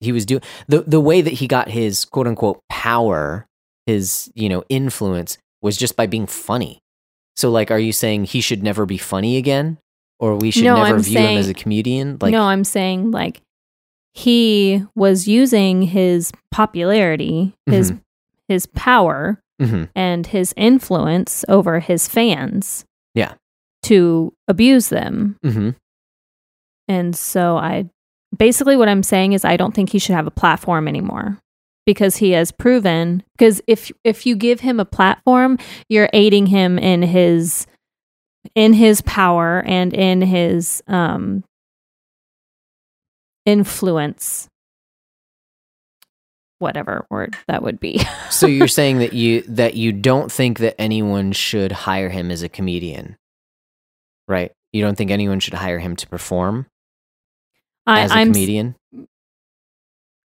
he 0.00 0.10
was 0.10 0.24
doing 0.24 0.42
the 0.66 0.80
the 0.82 1.00
way 1.00 1.20
that 1.20 1.34
he 1.34 1.46
got 1.46 1.68
his 1.68 2.06
quote 2.06 2.26
unquote 2.26 2.60
power, 2.70 3.46
his 3.84 4.32
you 4.34 4.48
know 4.48 4.64
influence 4.70 5.36
was 5.60 5.76
just 5.76 5.96
by 5.96 6.06
being 6.06 6.26
funny. 6.26 6.80
So 7.36 7.50
like, 7.50 7.70
are 7.70 7.78
you 7.78 7.92
saying 7.92 8.24
he 8.24 8.40
should 8.40 8.62
never 8.62 8.86
be 8.86 8.96
funny 8.96 9.36
again, 9.36 9.76
or 10.18 10.36
we 10.36 10.50
should 10.50 10.64
No, 10.64 10.76
never 10.76 10.96
I'm 10.96 11.02
view 11.02 11.18
him 11.18 11.38
as 11.38 11.48
a 11.48 11.54
comedian? 11.54 12.18
Like, 12.20 12.32
no, 12.32 12.42
I'm 12.44 12.64
saying 12.64 13.10
like 13.10 13.40
he 14.14 14.82
was 14.94 15.28
using 15.28 15.82
his 15.82 16.32
popularity, 16.50 17.54
his 17.66 17.92
his 18.48 18.66
power 18.66 19.40
Mhm. 19.60 19.88
and 19.96 20.26
his 20.26 20.54
influence 20.56 21.44
over 21.48 21.80
his 21.80 22.06
fans. 22.08 22.84
Yeah. 23.14 23.34
To 23.84 24.32
abuse 24.48 24.88
them. 24.88 25.36
Mhm. 25.44 25.74
And 26.88 27.16
so 27.16 27.56
I 27.56 27.86
basically 28.36 28.76
what 28.76 28.88
I'm 28.88 29.02
saying 29.02 29.32
is 29.32 29.44
I 29.44 29.56
don't 29.56 29.74
think 29.74 29.90
he 29.90 29.98
should 29.98 30.14
have 30.14 30.26
a 30.26 30.30
platform 30.30 30.86
anymore 30.88 31.38
because 31.84 32.16
he 32.16 32.30
has 32.32 32.52
proven 32.52 33.22
because 33.36 33.60
if 33.66 33.90
if 34.04 34.26
you 34.26 34.36
give 34.36 34.60
him 34.60 34.78
a 34.80 34.84
platform, 34.84 35.58
you're 35.88 36.10
aiding 36.12 36.46
him 36.46 36.78
in 36.78 37.02
his 37.02 37.66
in 38.54 38.72
his 38.72 39.00
power 39.02 39.62
and 39.66 39.92
in 39.94 40.22
his 40.22 40.82
um 40.88 41.44
influence 43.44 44.48
whatever 46.58 47.06
word 47.10 47.36
that 47.48 47.62
would 47.62 47.80
be. 47.80 48.00
so 48.30 48.46
you're 48.46 48.68
saying 48.68 48.98
that 48.98 49.12
you 49.12 49.42
that 49.42 49.74
you 49.74 49.92
don't 49.92 50.30
think 50.30 50.58
that 50.58 50.80
anyone 50.80 51.32
should 51.32 51.72
hire 51.72 52.08
him 52.08 52.30
as 52.30 52.42
a 52.42 52.48
comedian, 52.48 53.16
right? 54.28 54.52
You 54.72 54.82
don't 54.82 54.96
think 54.96 55.10
anyone 55.10 55.40
should 55.40 55.54
hire 55.54 55.78
him 55.78 55.96
to 55.96 56.06
perform 56.06 56.66
I, 57.86 58.00
as 58.00 58.10
a 58.10 58.14
I'm 58.14 58.32
comedian? 58.32 58.76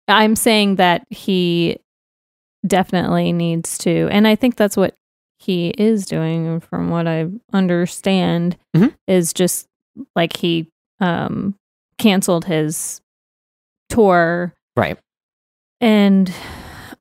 I'm 0.09 0.35
saying 0.35 0.77
that 0.77 1.05
he 1.11 1.79
definitely 2.67 3.33
needs 3.33 3.79
to, 3.79 4.09
and 4.11 4.27
I 4.27 4.35
think 4.35 4.57
that's 4.57 4.77
what 4.77 4.95
he 5.41 5.71
is 5.71 6.05
doing, 6.07 6.61
from 6.61 6.91
what 6.91 7.09
I 7.09 7.29
understand, 7.53 8.57
Mhm. 8.77 8.95
is 9.09 9.33
just 9.33 9.67
like 10.15 10.37
he 10.37 10.69
um, 11.01 11.55
canceled 11.99 12.45
his 12.45 13.01
tour, 13.89 14.55
Right. 14.77 14.99
and 15.81 16.31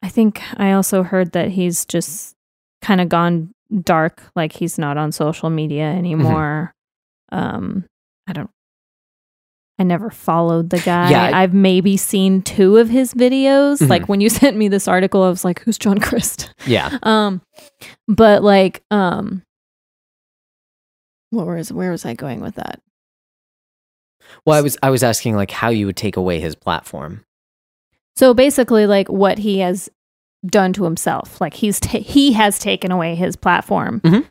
I 0.01 0.07
think 0.09 0.41
I 0.57 0.71
also 0.71 1.03
heard 1.03 1.33
that 1.33 1.49
he's 1.51 1.85
just 1.85 2.35
kind 2.81 3.01
of 3.01 3.09
gone 3.09 3.51
dark, 3.83 4.23
like 4.35 4.53
he's 4.53 4.77
not 4.79 4.97
on 4.97 5.11
social 5.11 5.49
media 5.49 5.83
anymore. 5.83 6.73
Um, 7.31 7.85
I 8.27 8.33
don't. 8.33 8.49
I 9.79 9.83
never 9.83 10.09
followed 10.09 10.69
the 10.71 10.79
guy. 10.79 11.09
Yeah, 11.11 11.23
I- 11.23 11.43
I've 11.43 11.53
maybe 11.53 11.95
seen 11.97 12.41
two 12.41 12.77
of 12.77 12.89
his 12.89 13.13
videos. 13.13 13.77
Mhm. 13.79 13.89
Like 13.89 14.09
when 14.09 14.19
you 14.21 14.29
sent 14.41 14.57
me 14.57 14.67
this 14.67 14.87
article, 14.87 15.23
I 15.23 15.29
was 15.29 15.45
like, 15.45 15.61
"Who's 15.61 15.77
John 15.77 15.99
Crist?" 15.99 16.53
Yeah. 16.67 16.97
Um, 17.03 17.41
but 18.07 18.43
like, 18.43 18.83
um, 18.91 19.41
what 21.29 21.47
was 21.47 21.71
where 21.71 21.91
was 21.91 22.05
I 22.05 22.13
going 22.13 22.41
with 22.41 22.55
that? 22.55 22.81
Well, 24.45 24.57
I 24.57 24.61
was 24.61 24.77
I 24.83 24.89
was 24.89 25.03
asking 25.03 25.35
like 25.35 25.51
how 25.51 25.69
you 25.69 25.85
would 25.85 25.97
take 25.97 26.17
away 26.17 26.39
his 26.39 26.55
platform. 26.55 27.23
So 28.15 28.33
basically, 28.33 28.85
like 28.85 29.07
what 29.07 29.37
he 29.37 29.59
has 29.59 29.89
done 30.45 30.73
to 30.73 30.83
himself, 30.83 31.39
like 31.39 31.53
he's 31.53 31.79
ta- 31.79 31.99
he 31.99 32.33
has 32.33 32.59
taken 32.59 32.91
away 32.91 33.15
his 33.15 33.35
platform. 33.35 34.01
Mhm. 34.01 34.25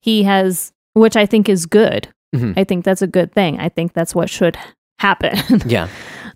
He 0.00 0.22
has, 0.24 0.72
which 0.94 1.16
I 1.16 1.26
think 1.26 1.48
is 1.48 1.66
good. 1.66 2.08
Mhm. 2.34 2.54
I 2.56 2.64
think 2.64 2.84
that's 2.84 3.02
a 3.02 3.06
good 3.06 3.32
thing. 3.32 3.58
I 3.60 3.68
think 3.68 3.92
that's 3.92 4.14
what 4.14 4.28
should 4.30 4.56
happen. 4.98 5.36
Yeah. 5.66 5.88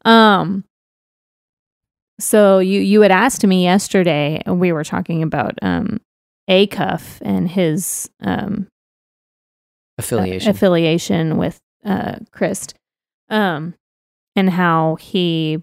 um. 0.04 0.64
So 2.20 2.58
you 2.58 2.80
you 2.80 3.00
had 3.02 3.12
asked 3.12 3.46
me 3.46 3.62
yesterday, 3.62 4.42
and 4.44 4.58
we 4.60 4.72
were 4.72 4.84
talking 4.84 5.22
about 5.22 5.54
um, 5.62 6.00
Acuff 6.50 7.18
and 7.22 7.48
his 7.48 8.10
um 8.20 8.66
Affiliation. 9.98 10.50
affiliation 10.50 11.36
with 11.36 11.58
uh 11.84 12.16
Crist 12.32 12.74
um 13.30 13.74
and 14.36 14.48
how 14.50 14.96
he 14.96 15.58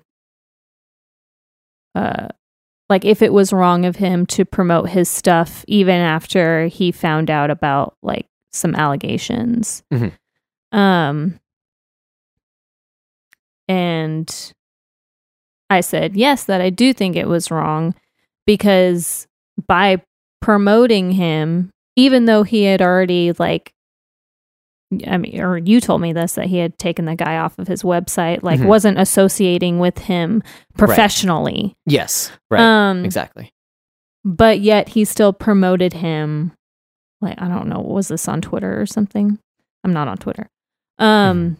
uh 1.95 2.27
like 2.89 3.05
if 3.05 3.21
it 3.21 3.33
was 3.33 3.51
wrong 3.53 3.85
of 3.85 3.95
him 3.95 4.25
to 4.27 4.43
promote 4.45 4.89
his 4.89 5.09
stuff 5.09 5.63
even 5.67 5.95
after 5.95 6.67
he 6.67 6.91
found 6.91 7.29
out 7.31 7.49
about 7.49 7.95
like 8.03 8.27
some 8.51 8.75
allegations 8.75 9.83
Mhm. 9.93 10.11
um 10.71 11.39
and 13.67 14.53
I 15.69 15.81
said 15.81 16.15
yes 16.15 16.43
that 16.45 16.61
I 16.61 16.69
do 16.69 16.93
think 16.93 17.15
it 17.15 17.27
was 17.27 17.49
wrong 17.51 17.95
because 18.45 19.27
by 19.67 20.01
promoting 20.41 21.11
him 21.11 21.71
even 21.95 22.25
though 22.25 22.43
he 22.43 22.63
had 22.63 22.81
already 22.81 23.31
like 23.39 23.71
I 25.07 25.17
mean, 25.17 25.41
or 25.41 25.57
you 25.57 25.81
told 25.81 25.99
me 26.01 26.13
this 26.13 26.33
that 26.33 26.45
he 26.45 26.57
had 26.57 26.77
taken 26.77 27.05
the 27.05 27.15
guy 27.15 27.37
off 27.37 27.57
of 27.57 27.67
his 27.67 27.81
website, 27.81 28.43
like 28.43 28.59
Mhm. 28.59 28.67
wasn't 28.67 28.99
associating 28.99 29.79
with 29.79 29.97
him 29.97 30.43
professionally. 30.77 31.75
yes. 31.87 32.31
Right. 32.51 32.61
Um, 32.61 33.03
exactly. 33.03 33.51
but 34.23 34.59
yet 34.59 34.89
he 34.89 35.03
still 35.05 35.33
promoted 35.33 35.93
him. 35.93 36.51
Like 37.21 37.41
I 37.41 37.47
don't 37.47 37.67
know, 37.67 37.79
was 37.81 38.07
this 38.09 38.27
on 38.27 38.41
Twitter 38.41 38.79
or 38.79 38.85
something? 38.85 39.39
I'm 39.83 39.93
not 39.93 40.07
on 40.07 40.17
Twitter. 40.17 40.47
Um, 40.99 41.07
Mm-hmm. 41.07 41.53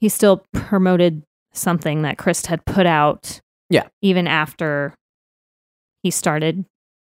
he 0.00 0.08
still 0.08 0.42
promoted 0.54 1.22
something 1.52 2.02
that 2.02 2.18
Chris 2.18 2.46
had 2.46 2.64
put 2.64 2.86
out. 2.86 3.40
Yeah. 3.72 3.86
even 4.02 4.26
after 4.26 4.94
he 6.02 6.10
started 6.10 6.64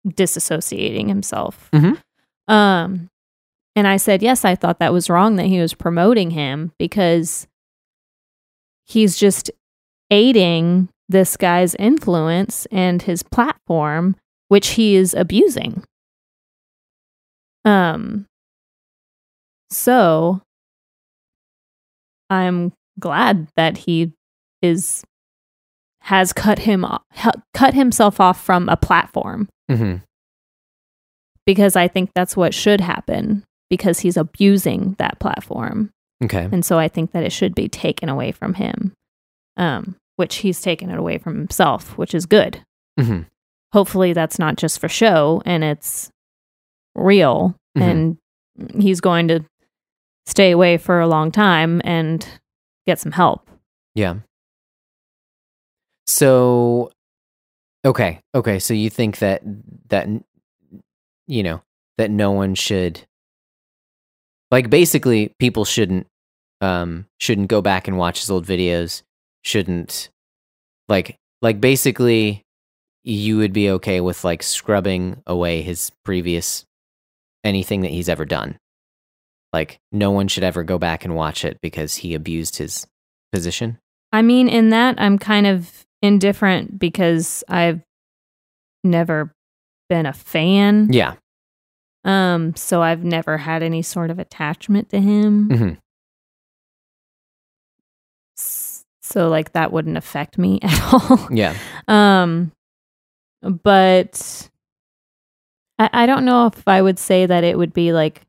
disassociating 0.09 1.07
himself. 1.09 1.69
Mhm. 1.73 2.01
Um, 2.49 3.09
and 3.75 3.87
I 3.87 3.99
said, 3.99 4.23
yes, 4.23 4.43
I 4.43 4.55
thought 4.55 4.79
that 4.79 4.93
was 4.93 5.11
wrong 5.11 5.37
that 5.37 5.47
he 5.49 5.61
was 5.61 5.75
promoting 5.75 6.31
him 6.31 6.73
because 6.79 7.47
he's 8.87 9.19
just 9.19 9.51
aiding 10.11 10.89
this 11.11 11.37
guy's 11.37 11.75
influence 11.75 12.67
and 12.73 13.03
his 13.03 13.23
platform, 13.23 14.17
which 14.49 14.69
he 14.69 14.95
is 14.97 15.13
abusing. 15.13 15.85
Um, 17.67 18.25
so 19.71 20.41
I'm 22.31 22.73
glad 22.99 23.49
that 23.57 23.77
he 23.79 24.13
is 24.67 25.05
has 26.03 26.33
cut 26.33 26.61
him 26.61 26.85
o- 26.85 26.99
hu- 27.23 27.41
cut 27.55 27.75
himself 27.75 28.21
off 28.21 28.41
from 28.45 28.69
a 28.69 28.77
platform 28.77 29.49
hmm 29.71 29.97
because 31.47 31.77
I 31.77 31.87
think 31.89 32.11
that's 32.15 32.37
what 32.37 32.53
should 32.55 32.81
happen 32.81 33.45
because 33.71 34.01
he's 34.01 34.17
abusing 34.17 34.97
that 34.99 35.19
platform. 35.21 35.91
Okay. 36.25 36.49
And 36.51 36.65
so 36.65 36.79
I 36.79 36.89
think 36.89 37.13
that 37.13 37.23
it 37.23 37.31
should 37.33 37.55
be 37.55 37.69
taken 37.69 38.09
away 38.09 38.33
from 38.33 38.55
him. 38.55 38.93
Um, 39.57 39.95
which 40.17 40.37
he's 40.37 40.61
taken 40.61 40.91
it 40.91 40.99
away 40.99 41.19
from 41.19 41.37
himself, 41.37 41.97
which 41.99 42.15
is 42.15 42.27
good. 42.27 42.61
hmm 42.99 43.21
Hopefully 43.73 44.13
that's 44.13 44.39
not 44.39 44.57
just 44.57 44.81
for 44.81 44.89
show 44.89 45.43
and 45.45 45.63
it's 45.63 46.09
real 46.95 47.55
Mhm. 47.77 47.83
and 47.83 48.81
he's 48.83 49.01
going 49.01 49.29
to 49.29 49.45
stay 50.27 50.51
away 50.51 50.79
for 50.79 51.01
a 51.01 51.07
long 51.09 51.31
time 51.31 51.81
and 51.85 52.27
get 52.87 52.99
some 52.99 53.13
help. 53.13 53.49
Yeah. 53.95 54.17
So, 56.07 56.91
okay, 57.85 58.21
okay. 58.35 58.59
So 58.59 58.75
you 58.75 58.91
think 58.91 59.19
that 59.19 59.43
that 59.89 60.09
you 61.27 61.43
know 61.43 61.63
that 61.99 62.11
no 62.11 62.33
one 62.33 62.55
should 62.55 63.01
like 64.51 64.71
basically 64.71 65.35
people 65.39 65.65
shouldn't 65.65 66.07
um 66.61 67.07
shouldn't 67.19 67.49
go 67.49 67.61
back 67.61 67.89
and 67.89 67.99
watch 67.99 68.21
his 68.21 68.31
old 68.31 68.47
videos. 68.47 69.03
Shouldn't 69.43 70.11
like 70.89 71.17
like 71.43 71.61
basically 71.61 72.43
you 73.05 73.37
would 73.39 73.53
be 73.53 73.71
okay 73.71 74.01
with 74.01 74.25
like 74.25 74.43
scrubbing 74.43 75.23
away 75.27 75.63
his 75.63 75.91
previous 76.05 76.65
anything 77.45 77.83
that 77.83 77.93
he's 77.93 78.09
ever 78.09 78.25
done. 78.25 78.59
Like 79.53 79.79
no 79.93 80.11
one 80.11 80.29
should 80.29 80.43
ever 80.45 80.65
go 80.65 80.79
back 80.79 81.05
and 81.05 81.15
watch 81.15 81.45
it 81.45 81.59
because 81.63 81.97
he 81.97 82.15
abused 82.15 82.57
his 82.57 82.87
position. 83.33 83.79
I 84.13 84.23
mean, 84.23 84.49
in 84.49 84.71
that, 84.71 84.97
I'm 84.99 85.19
kind 85.19 85.47
of 85.47 85.86
indifferent 86.03 86.79
because 86.79 87.43
I've 87.49 87.81
never 88.85 89.33
been 89.89 90.07
a 90.07 90.13
fan. 90.13 90.93
Yeah. 90.93 91.15
Um, 92.05 92.55
so 92.55 92.83
I've 92.83 93.03
never 93.05 93.37
had 93.39 93.63
any 93.63 93.83
sort 93.83 94.11
of 94.11 94.19
attachment 94.19 94.91
to 94.91 95.01
him. 95.01 95.49
hmm 95.51 95.73
So 99.03 99.29
like 99.29 99.53
that 99.53 99.73
wouldn't 99.73 99.97
affect 99.97 100.39
me 100.39 100.59
at 100.63 100.93
all. 100.93 101.29
Yeah. 101.31 101.55
Um, 101.89 102.53
but 103.43 104.49
I, 105.79 105.91
I 105.93 106.07
don't 106.07 106.25
know 106.25 106.47
if 106.47 106.67
I 106.67 106.83
would 106.83 106.99
say 106.99 107.27
that 107.27 107.45
it 107.45 107.57
would 107.57 107.73
be 107.73 107.93
like 107.93 108.23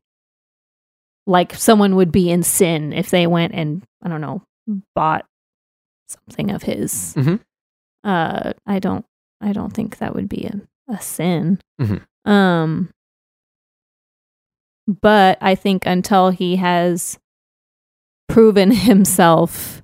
like 1.26 1.54
someone 1.54 1.94
would 1.96 2.10
be 2.10 2.30
in 2.30 2.42
sin 2.42 2.92
if 2.92 3.10
they 3.10 3.26
went 3.26 3.54
and 3.54 3.82
I 4.02 4.08
don't 4.08 4.20
know 4.20 4.42
bought 4.94 5.26
something 6.08 6.50
of 6.50 6.62
his. 6.62 7.14
Mhm. 7.16 7.40
Uh, 8.04 8.52
I 8.66 8.78
don't 8.78 9.04
I 9.40 9.52
don't 9.52 9.72
think 9.72 9.98
that 9.98 10.14
would 10.14 10.28
be 10.28 10.44
a, 10.46 10.60
a 10.92 11.00
sin. 11.00 11.60
Mhm. 11.80 12.02
Um, 12.24 12.90
but 14.86 15.38
I 15.40 15.54
think 15.54 15.84
until 15.86 16.30
he 16.30 16.56
has 16.56 17.18
proven 18.28 18.70
himself 18.72 19.82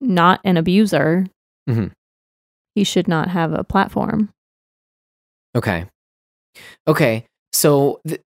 not 0.00 0.40
an 0.44 0.56
abuser, 0.56 1.26
Mhm. 1.68 1.92
he 2.74 2.84
should 2.84 3.08
not 3.08 3.28
have 3.28 3.52
a 3.52 3.64
platform. 3.64 4.30
Okay. 5.56 5.86
Okay. 6.86 7.24
So 7.52 8.00
th- 8.06 8.20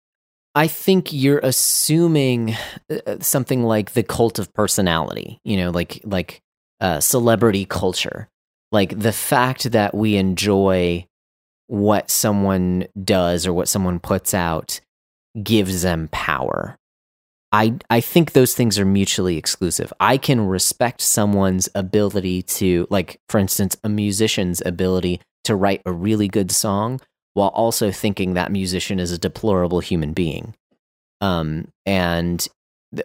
I 0.55 0.67
think 0.67 1.13
you're 1.13 1.39
assuming 1.39 2.55
uh, 2.89 3.17
something 3.19 3.63
like 3.63 3.93
the 3.93 4.01
cult 4.03 4.39
of 4.39 4.51
personality, 4.53 5.39
you 5.43 5.57
know, 5.57 5.69
like 5.69 6.01
like 6.03 6.41
uh, 6.79 6.99
celebrity 6.99 7.65
culture. 7.65 8.27
Like 8.71 8.99
the 8.99 9.13
fact 9.13 9.71
that 9.71 9.95
we 9.95 10.17
enjoy 10.17 11.07
what 11.67 12.09
someone 12.09 12.87
does 13.01 13.45
or 13.45 13.53
what 13.53 13.67
someone 13.67 13.99
puts 13.99 14.33
out 14.33 14.79
gives 15.41 15.81
them 15.81 16.09
power. 16.11 16.77
I 17.51 17.75
I 17.89 18.01
think 18.01 18.31
those 18.31 18.53
things 18.53 18.77
are 18.79 18.85
mutually 18.85 19.37
exclusive. 19.37 19.93
I 19.99 20.17
can 20.17 20.47
respect 20.47 21.01
someone's 21.01 21.69
ability 21.75 22.41
to 22.43 22.87
like 22.89 23.19
for 23.29 23.37
instance 23.37 23.77
a 23.83 23.89
musician's 23.89 24.61
ability 24.65 25.21
to 25.45 25.55
write 25.55 25.81
a 25.85 25.93
really 25.93 26.27
good 26.27 26.51
song 26.51 26.99
while 27.33 27.49
also 27.49 27.91
thinking 27.91 28.33
that 28.33 28.51
musician 28.51 28.99
is 28.99 29.11
a 29.11 29.17
deplorable 29.17 29.79
human 29.79 30.13
being. 30.13 30.55
Um 31.21 31.69
and 31.85 32.45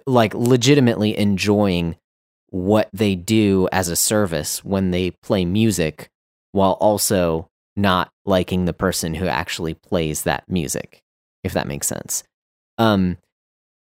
like 0.07 0.35
legitimately 0.35 1.17
enjoying 1.17 1.97
what 2.53 2.89
they 2.93 3.15
do 3.15 3.67
as 3.73 3.89
a 3.89 3.97
service 3.97 4.63
when 4.63 4.91
they 4.91 5.11
play 5.11 5.45
music 5.45 6.11
while 6.53 6.73
also 6.73 7.49
not 7.77 8.11
liking 8.27 8.67
the 8.67 8.75
person 8.75 9.15
who 9.15 9.27
actually 9.27 9.73
plays 9.73 10.25
that 10.25 10.45
music 10.49 11.03
if 11.43 11.55
that 11.55 11.67
makes 11.67 11.87
sense. 11.87 12.23
Um 12.79 13.17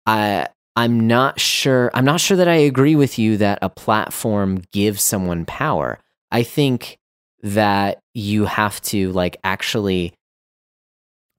I 0.07 0.47
I'm 0.77 1.09
not 1.09 1.41
sure 1.41 1.91
I'm 1.95 2.05
not 2.05 2.21
sure 2.21 2.37
that 2.37 2.47
I 2.49 2.55
agree 2.55 2.95
with 2.95 3.18
you 3.18 3.37
that 3.39 3.59
a 3.61 3.68
platform 3.68 4.62
gives 4.73 5.03
someone 5.03 5.45
power. 5.45 5.99
I 6.31 6.45
think 6.45 6.99
that 7.43 7.99
you 8.14 8.45
have 8.45 8.81
to 8.83 9.11
like 9.12 9.37
actually 9.43 10.14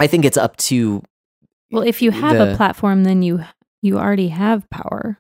I 0.02 0.08
think 0.08 0.26
it's 0.26 0.38
up 0.38 0.58
to 0.58 1.02
Well, 1.72 1.84
if 1.84 2.02
you 2.02 2.12
have 2.12 2.38
The- 2.38 2.54
a 2.54 2.56
platform, 2.58 3.06
then 3.06 3.22
you 3.24 3.46
you 3.82 3.98
already 3.98 4.28
have 4.28 4.70
power. 4.70 5.18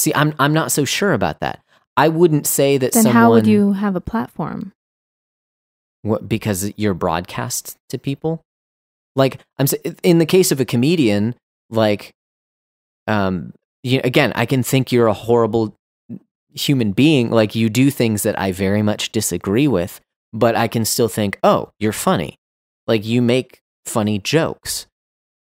See, 0.00 0.12
I'm 0.14 0.34
I'm 0.38 0.52
not 0.54 0.72
so 0.72 0.84
sure 0.84 1.12
about 1.12 1.40
that. 1.40 1.60
I 1.96 2.08
wouldn't 2.08 2.46
say 2.46 2.78
that 2.78 2.92
Then 2.92 3.02
someone 3.02 3.22
how 3.22 3.30
would 3.30 3.46
you 3.46 3.72
have 3.74 3.94
a 3.96 4.00
platform? 4.00 4.72
what, 6.02 6.26
because 6.26 6.72
you're 6.78 6.94
broadcast 6.94 7.76
to 7.90 7.98
people. 7.98 8.40
Like 9.14 9.38
I'm 9.58 9.66
in 10.02 10.18
the 10.18 10.24
case 10.26 10.50
of 10.50 10.60
a 10.60 10.64
comedian, 10.64 11.34
like 11.68 12.12
um 13.06 13.52
you, 13.82 14.00
again, 14.04 14.32
I 14.34 14.46
can 14.46 14.62
think 14.62 14.92
you're 14.92 15.06
a 15.08 15.12
horrible 15.12 15.74
human 16.54 16.92
being, 16.92 17.30
like 17.30 17.54
you 17.54 17.68
do 17.68 17.90
things 17.90 18.22
that 18.22 18.38
I 18.38 18.52
very 18.52 18.82
much 18.82 19.12
disagree 19.12 19.68
with, 19.68 20.00
but 20.32 20.54
I 20.56 20.68
can 20.68 20.84
still 20.84 21.08
think, 21.08 21.38
"Oh, 21.42 21.70
you're 21.78 21.92
funny." 21.92 22.36
Like 22.86 23.04
you 23.04 23.20
make 23.20 23.60
funny 23.84 24.18
jokes. 24.18 24.86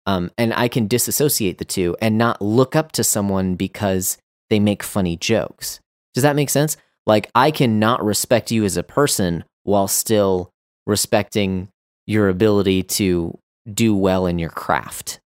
Um 0.06 0.30
and 0.36 0.52
I 0.54 0.66
can 0.68 0.88
disassociate 0.88 1.58
the 1.58 1.64
two 1.64 1.96
and 2.00 2.18
not 2.18 2.42
look 2.42 2.74
up 2.74 2.90
to 2.92 3.04
someone 3.04 3.54
because 3.54 4.18
they 4.50 4.60
make 4.60 4.82
funny 4.82 5.16
jokes. 5.16 5.80
Does 6.14 6.22
that 6.22 6.36
make 6.36 6.50
sense? 6.50 6.76
Like 7.06 7.30
I 7.34 7.50
cannot 7.50 8.04
respect 8.04 8.50
you 8.50 8.64
as 8.64 8.76
a 8.76 8.82
person 8.82 9.44
while 9.64 9.88
still 9.88 10.50
respecting 10.86 11.68
your 12.06 12.28
ability 12.28 12.82
to 12.82 13.38
do 13.72 13.94
well 13.94 14.26
in 14.26 14.38
your 14.38 14.50
craft. 14.50 15.20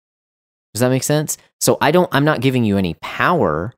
Does 0.73 0.81
that 0.81 0.89
make 0.89 1.03
sense? 1.03 1.37
So 1.59 1.77
I 1.81 1.91
don't 1.91 2.09
I'm 2.11 2.25
not 2.25 2.41
giving 2.41 2.63
you 2.63 2.77
any 2.77 2.95
power 2.95 3.73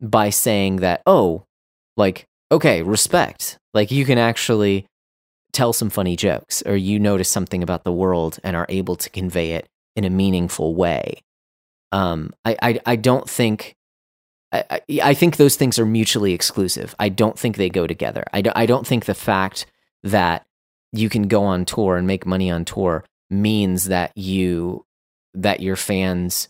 by 0.00 0.30
saying 0.30 0.76
that, 0.76 1.02
oh, 1.06 1.44
like, 1.96 2.26
okay, 2.50 2.82
respect. 2.82 3.58
Like 3.72 3.90
you 3.90 4.04
can 4.04 4.18
actually 4.18 4.86
tell 5.52 5.72
some 5.72 5.90
funny 5.90 6.16
jokes 6.16 6.62
or 6.66 6.76
you 6.76 6.98
notice 6.98 7.28
something 7.28 7.62
about 7.62 7.84
the 7.84 7.92
world 7.92 8.38
and 8.42 8.56
are 8.56 8.66
able 8.68 8.96
to 8.96 9.10
convey 9.10 9.52
it 9.52 9.66
in 9.94 10.04
a 10.04 10.10
meaningful 10.10 10.74
way. 10.74 11.22
Um, 11.92 12.32
I, 12.44 12.56
I, 12.62 12.80
I 12.86 12.96
don't 12.96 13.28
think 13.28 13.74
I, 14.52 14.80
I, 15.02 15.14
think 15.14 15.36
those 15.36 15.56
things 15.56 15.78
are 15.78 15.86
mutually 15.86 16.34
exclusive. 16.34 16.94
I 16.98 17.08
don't 17.08 17.38
think 17.38 17.56
they 17.56 17.70
go 17.70 17.86
together. 17.86 18.24
I, 18.34 18.42
do, 18.42 18.50
I 18.54 18.66
don't 18.66 18.86
think 18.86 19.06
the 19.06 19.14
fact 19.14 19.64
that 20.02 20.44
you 20.92 21.08
can 21.08 21.26
go 21.28 21.44
on 21.44 21.64
tour 21.64 21.96
and 21.96 22.06
make 22.06 22.26
money 22.26 22.50
on 22.50 22.64
tour 22.66 23.04
means 23.30 23.86
that 23.86 24.16
you 24.16 24.84
that 25.34 25.60
your 25.60 25.76
fans 25.76 26.48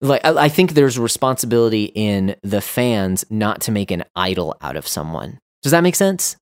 like 0.00 0.24
I, 0.24 0.44
I 0.44 0.48
think 0.48 0.72
there's 0.72 0.98
responsibility 0.98 1.90
in 1.94 2.36
the 2.42 2.60
fans 2.60 3.24
not 3.28 3.62
to 3.62 3.72
make 3.72 3.90
an 3.90 4.04
idol 4.14 4.56
out 4.60 4.76
of 4.76 4.86
someone. 4.86 5.38
Does 5.62 5.72
that 5.72 5.82
make 5.82 5.96
sense? 5.96 6.36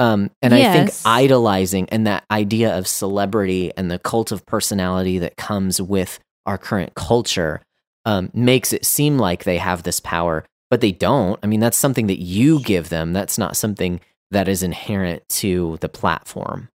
Um, 0.00 0.30
and 0.42 0.54
I 0.54 0.72
think 0.72 0.90
idolizing 1.04 1.88
and 1.90 2.06
that 2.06 2.24
idea 2.30 2.76
of 2.78 2.86
celebrity 2.86 3.72
and 3.76 3.90
the 3.90 3.98
cult 3.98 4.30
of 4.30 4.46
personality 4.46 5.18
that 5.18 5.36
comes 5.36 5.82
with 5.82 6.20
our 6.46 6.56
current 6.56 6.94
culture 6.94 7.62
um, 8.08 8.30
makes 8.32 8.72
it 8.72 8.86
seem 8.86 9.18
like 9.18 9.44
they 9.44 9.58
have 9.58 9.82
this 9.82 10.00
power, 10.00 10.42
but 10.70 10.80
they 10.80 10.92
don't. 10.92 11.38
I 11.42 11.46
mean, 11.46 11.60
that's 11.60 11.76
something 11.76 12.06
that 12.06 12.22
you 12.22 12.58
give 12.62 12.88
them. 12.88 13.12
That's 13.12 13.36
not 13.36 13.54
something 13.54 14.00
that 14.30 14.48
is 14.48 14.62
inherent 14.62 15.28
to 15.28 15.76
the 15.82 15.90
platform. 15.90 16.70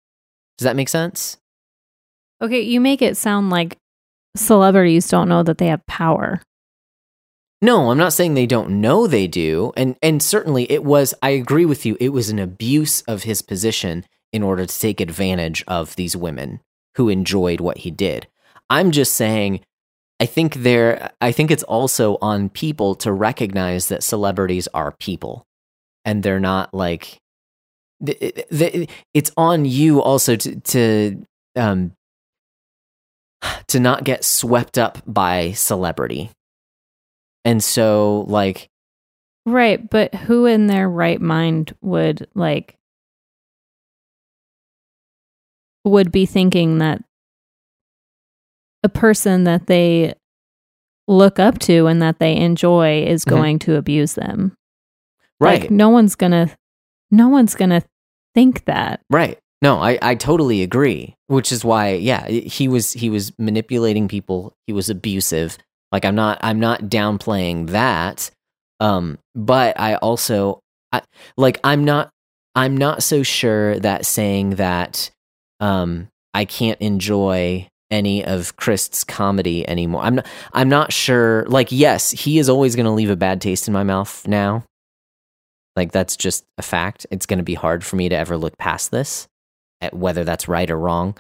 Does 0.58 0.66
that 0.66 0.76
make 0.76 0.90
sense? 0.90 1.38
Okay, 2.42 2.60
you 2.60 2.82
make 2.82 3.02
it 3.02 3.16
sound 3.16 3.50
like 3.50 3.78
celebrities 4.36 5.08
don't 5.08 5.30
know 5.30 5.42
that 5.44 5.58
they 5.58 5.68
have 5.68 5.86
power. 5.86 6.42
No, 7.62 7.92
I'm 7.92 7.98
not 7.98 8.12
saying 8.12 8.34
they 8.34 8.46
don't 8.46 8.82
know 8.82 9.08
they 9.08 9.28
do. 9.28 9.72
And 9.78 9.96
and 10.02 10.22
certainly 10.22 10.70
it 10.70 10.84
was 10.84 11.14
I 11.22 11.30
agree 11.30 11.66
with 11.66 11.86
you, 11.86 11.96
it 12.02 12.10
was 12.10 12.30
an 12.30 12.40
abuse 12.40 13.04
of 13.04 13.24
his 13.24 13.42
position 13.42 14.04
in 14.34 14.44
order 14.44 14.66
to 14.66 14.80
take 14.80 15.00
advantage 15.00 15.64
of 15.66 15.96
these 15.96 16.18
women 16.18 16.60
who 16.96 17.08
enjoyed 17.08 17.62
what 17.62 17.80
he 17.80 17.92
did. 17.92 18.28
I'm 18.70 18.92
just 18.92 19.14
saying 19.14 19.62
I 20.22 20.28
think 20.28 20.54
there 20.54 21.12
I 21.20 21.32
think 21.32 21.50
it's 21.50 21.64
also 21.64 22.20
on 22.22 22.50
people 22.50 22.94
to 22.96 23.12
recognize 23.12 23.88
that 23.88 24.04
celebrities 24.04 24.68
are 24.72 24.92
people 24.92 25.48
and 26.06 26.22
they're 26.22 26.40
not 26.40 26.76
like 26.76 27.18
it's 28.00 29.32
on 29.36 29.66
you 29.66 30.00
also 30.00 30.36
to 30.36 30.60
to 30.60 31.26
um 31.56 31.94
to 33.70 33.80
not 33.80 34.04
get 34.04 34.24
swept 34.24 34.78
up 34.78 35.00
by 35.08 35.54
celebrity. 35.54 36.30
And 37.44 37.64
so 37.64 38.26
like 38.28 38.68
Right, 39.48 39.90
but 39.90 40.14
who 40.14 40.46
in 40.46 40.68
their 40.68 40.88
right 40.88 41.20
mind 41.20 41.76
would 41.82 42.28
like 42.36 42.76
would 45.84 46.12
be 46.12 46.28
thinking 46.28 46.78
that 46.78 47.04
a 48.84 48.90
person 48.90 49.44
that 49.46 49.68
they 49.68 50.14
look 51.08 51.40
up 51.40 51.60
to 51.60 51.88
and 51.88 52.02
that 52.02 52.20
they 52.20 52.36
enjoy 52.36 53.04
is 53.04 53.26
Mhm. 53.26 53.30
going 53.30 53.60
to 53.60 53.76
abuse 53.76 54.14
them. 54.14 54.56
right 55.40 55.62
Like 55.62 55.72
no 55.72 55.90
one's 55.90 56.16
going 56.16 56.32
to 56.32 56.56
no 57.10 57.28
one's 57.28 57.56
going 57.56 57.72
to 57.72 57.82
think 58.36 58.66
that. 58.66 59.02
Right. 59.10 59.38
No, 59.62 59.80
I, 59.80 59.98
I 60.02 60.16
totally 60.16 60.62
agree. 60.64 61.16
Which 61.28 61.52
is 61.52 61.66
why, 61.66 61.94
yeah, 61.94 62.28
he 62.28 62.68
was 62.68 62.94
he 62.94 63.10
was 63.10 63.32
manipulating 63.38 64.08
people. 64.08 64.54
He 64.68 64.74
was 64.74 64.90
abusive. 64.90 65.58
Like 65.92 66.06
I'm 66.06 66.16
not 66.16 66.40
I'm 66.42 66.60
not 66.60 66.82
downplaying 66.84 67.70
that. 67.72 68.32
Um, 68.80 69.18
but 69.36 69.80
I 69.80 69.96
also 69.96 70.60
I, 70.92 71.02
like 71.38 71.60
I'm 71.64 71.84
not 71.84 72.10
I'm 72.56 72.78
not 72.78 73.04
so 73.04 73.24
sure 73.24 73.80
that 73.80 74.06
saying 74.06 74.52
that 74.52 75.12
um 75.60 76.08
I 76.34 76.46
can't 76.46 76.80
enjoy 76.82 77.68
any 77.92 78.26
of 78.26 78.56
Crist's 78.56 79.04
comedy 79.04 79.68
anymore. 79.68 80.02
I'm 80.02 80.16
not 80.16 80.26
I'm 80.54 80.70
not 80.70 80.94
sure 80.94 81.46
like 81.48 81.72
yes, 81.72 82.12
he 82.12 82.40
is 82.40 82.50
always 82.50 82.76
going 82.76 82.86
to 82.86 82.92
leave 82.92 83.10
a 83.10 83.16
bad 83.16 83.42
taste 83.42 83.68
in 83.68 83.74
my 83.74 83.84
mouth 83.84 84.28
now. 84.28 84.64
Like 85.76 85.92
that's 85.92 86.18
just 86.18 86.46
a 86.58 86.62
fact. 86.62 87.06
It's 87.12 87.26
going 87.26 87.40
to 87.40 87.44
be 87.44 87.54
hard 87.54 87.84
for 87.84 87.96
me 87.98 88.10
to 88.10 88.16
ever 88.16 88.38
look 88.38 88.58
past 88.58 88.92
this, 88.92 89.28
at 89.82 89.94
whether 89.94 90.24
that's 90.24 90.48
right 90.48 90.70
or 90.70 90.78
wrong. 90.78 91.18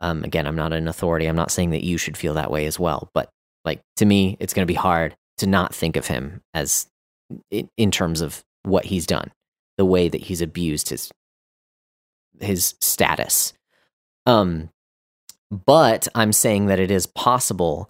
Um, 0.00 0.24
again, 0.24 0.46
I'm 0.46 0.56
not 0.56 0.72
an 0.72 0.88
authority. 0.88 1.26
I'm 1.26 1.36
not 1.36 1.50
saying 1.50 1.70
that 1.70 1.84
you 1.84 1.98
should 1.98 2.16
feel 2.16 2.34
that 2.34 2.50
way 2.50 2.66
as 2.66 2.78
well. 2.78 3.10
But 3.12 3.30
like 3.64 3.80
to 3.96 4.06
me, 4.06 4.36
it's 4.40 4.54
going 4.54 4.66
to 4.66 4.70
be 4.70 4.74
hard 4.74 5.16
to 5.38 5.46
not 5.46 5.74
think 5.74 5.96
of 5.96 6.06
him 6.06 6.42
as 6.54 6.86
in, 7.50 7.68
in 7.76 7.90
terms 7.90 8.20
of 8.20 8.42
what 8.62 8.84
he's 8.84 9.06
done, 9.06 9.30
the 9.78 9.84
way 9.84 10.08
that 10.08 10.22
he's 10.22 10.42
abused 10.42 10.90
his 10.90 11.10
his 12.40 12.74
status. 12.80 13.52
Um, 14.26 14.70
but 15.50 16.08
I'm 16.14 16.32
saying 16.32 16.66
that 16.66 16.78
it 16.78 16.90
is 16.90 17.06
possible 17.06 17.88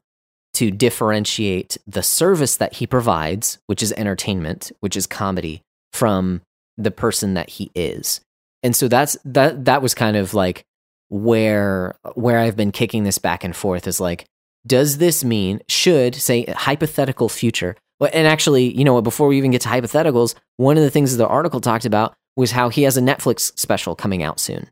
to 0.55 0.71
differentiate 0.71 1.77
the 1.87 2.03
service 2.03 2.57
that 2.57 2.75
he 2.75 2.87
provides, 2.87 3.59
which 3.67 3.83
is 3.83 3.93
entertainment, 3.93 4.73
which 4.81 4.97
is 4.97 5.07
comedy, 5.07 5.63
from 5.93 6.41
the 6.77 6.91
person 6.91 7.35
that 7.35 7.51
he 7.51 7.71
is. 7.75 8.21
And 8.63 8.75
so 8.75 8.89
that's 8.89 9.17
that 9.25 9.65
that 9.67 9.83
was 9.83 9.95
kind 9.95 10.17
of 10.17 10.35
like 10.35 10.65
where 11.09 11.97
where 12.15 12.39
I've 12.39 12.57
been 12.57 12.73
kicking 12.73 13.05
this 13.05 13.19
back 13.19 13.45
and 13.45 13.55
forth 13.55 13.87
is 13.87 14.01
like 14.01 14.27
does 14.67 14.99
this 14.99 15.25
mean 15.25 15.61
should 15.69 16.15
say 16.15 16.45
hypothetical 16.45 17.29
future 17.29 17.77
and 18.13 18.27
actually 18.27 18.77
you 18.77 18.85
know 18.85 19.01
before 19.03 19.27
we 19.27 19.37
even 19.39 19.51
get 19.51 19.63
to 19.63 19.69
hypotheticals 19.69 20.35
one 20.57 20.77
of 20.77 20.85
the 20.85 20.91
things 20.91 21.11
that 21.11 21.19
the 21.19 21.27
article 21.27 21.61
talked 21.61 21.85
about 21.85 22.15
was 22.37 22.53
how 22.53 22.69
he 22.69 22.83
has 22.83 22.97
a 22.97 23.01
Netflix 23.01 23.59
special 23.59 23.97
coming 23.97 24.23
out 24.23 24.39
soon 24.39 24.71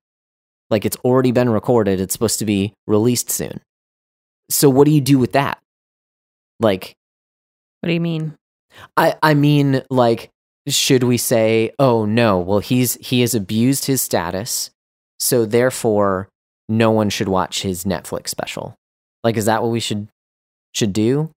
like 0.71 0.85
it's 0.85 0.97
already 0.99 1.33
been 1.33 1.49
recorded 1.51 2.01
it's 2.01 2.13
supposed 2.13 2.39
to 2.41 2.45
be 2.45 2.73
released 2.87 3.31
soon. 3.31 3.61
So 4.51 4.69
what 4.71 4.85
do 4.87 4.91
you 4.91 5.01
do 5.01 5.19
with 5.19 5.33
that? 5.33 5.59
Like 6.61 6.95
What 7.81 7.89
do 7.89 7.93
you 7.95 8.01
mean? 8.01 8.35
I 8.97 9.17
I 9.23 9.35
mean 9.35 9.83
like 9.91 10.31
should 10.69 11.03
we 11.03 11.17
say 11.17 11.71
oh 11.79 12.05
no 12.05 12.39
well 12.39 12.59
he's 12.59 12.95
he 12.97 13.23
has 13.23 13.35
abused 13.35 13.87
his 13.87 14.03
status 14.03 14.71
so 15.19 15.47
therefore 15.47 16.29
no 16.69 16.91
one 16.91 17.09
should 17.09 17.29
watch 17.29 17.63
his 17.63 17.85
Netflix 17.85 18.29
special. 18.29 18.75
Like 19.25 19.37
is 19.37 19.47
that 19.47 19.63
what 19.63 19.71
we 19.71 19.81
should 19.81 20.09
should 20.75 20.93
do? 20.93 21.31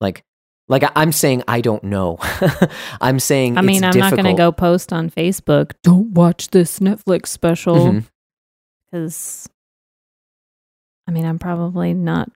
Like 0.00 0.22
like 0.68 0.84
I'm 0.94 1.12
saying 1.12 1.42
I 1.48 1.60
don't 1.60 1.82
know. 1.82 2.18
I'm 3.00 3.18
saying 3.18 3.58
I 3.58 3.62
mean, 3.62 3.82
I'm 3.82 3.98
not 3.98 4.12
going 4.12 4.24
to 4.24 4.34
go 4.34 4.52
post 4.52 4.92
on 4.92 5.10
Facebook, 5.10 5.72
don't 5.82 6.12
watch 6.12 6.48
this 6.48 6.78
Netflix 6.78 7.26
special. 7.28 7.76
Mhm. 7.76 8.04
Because 8.90 9.48
I 11.06 11.10
mean, 11.10 11.24
I'm 11.24 11.38
probably 11.38 11.94
not 11.94 12.30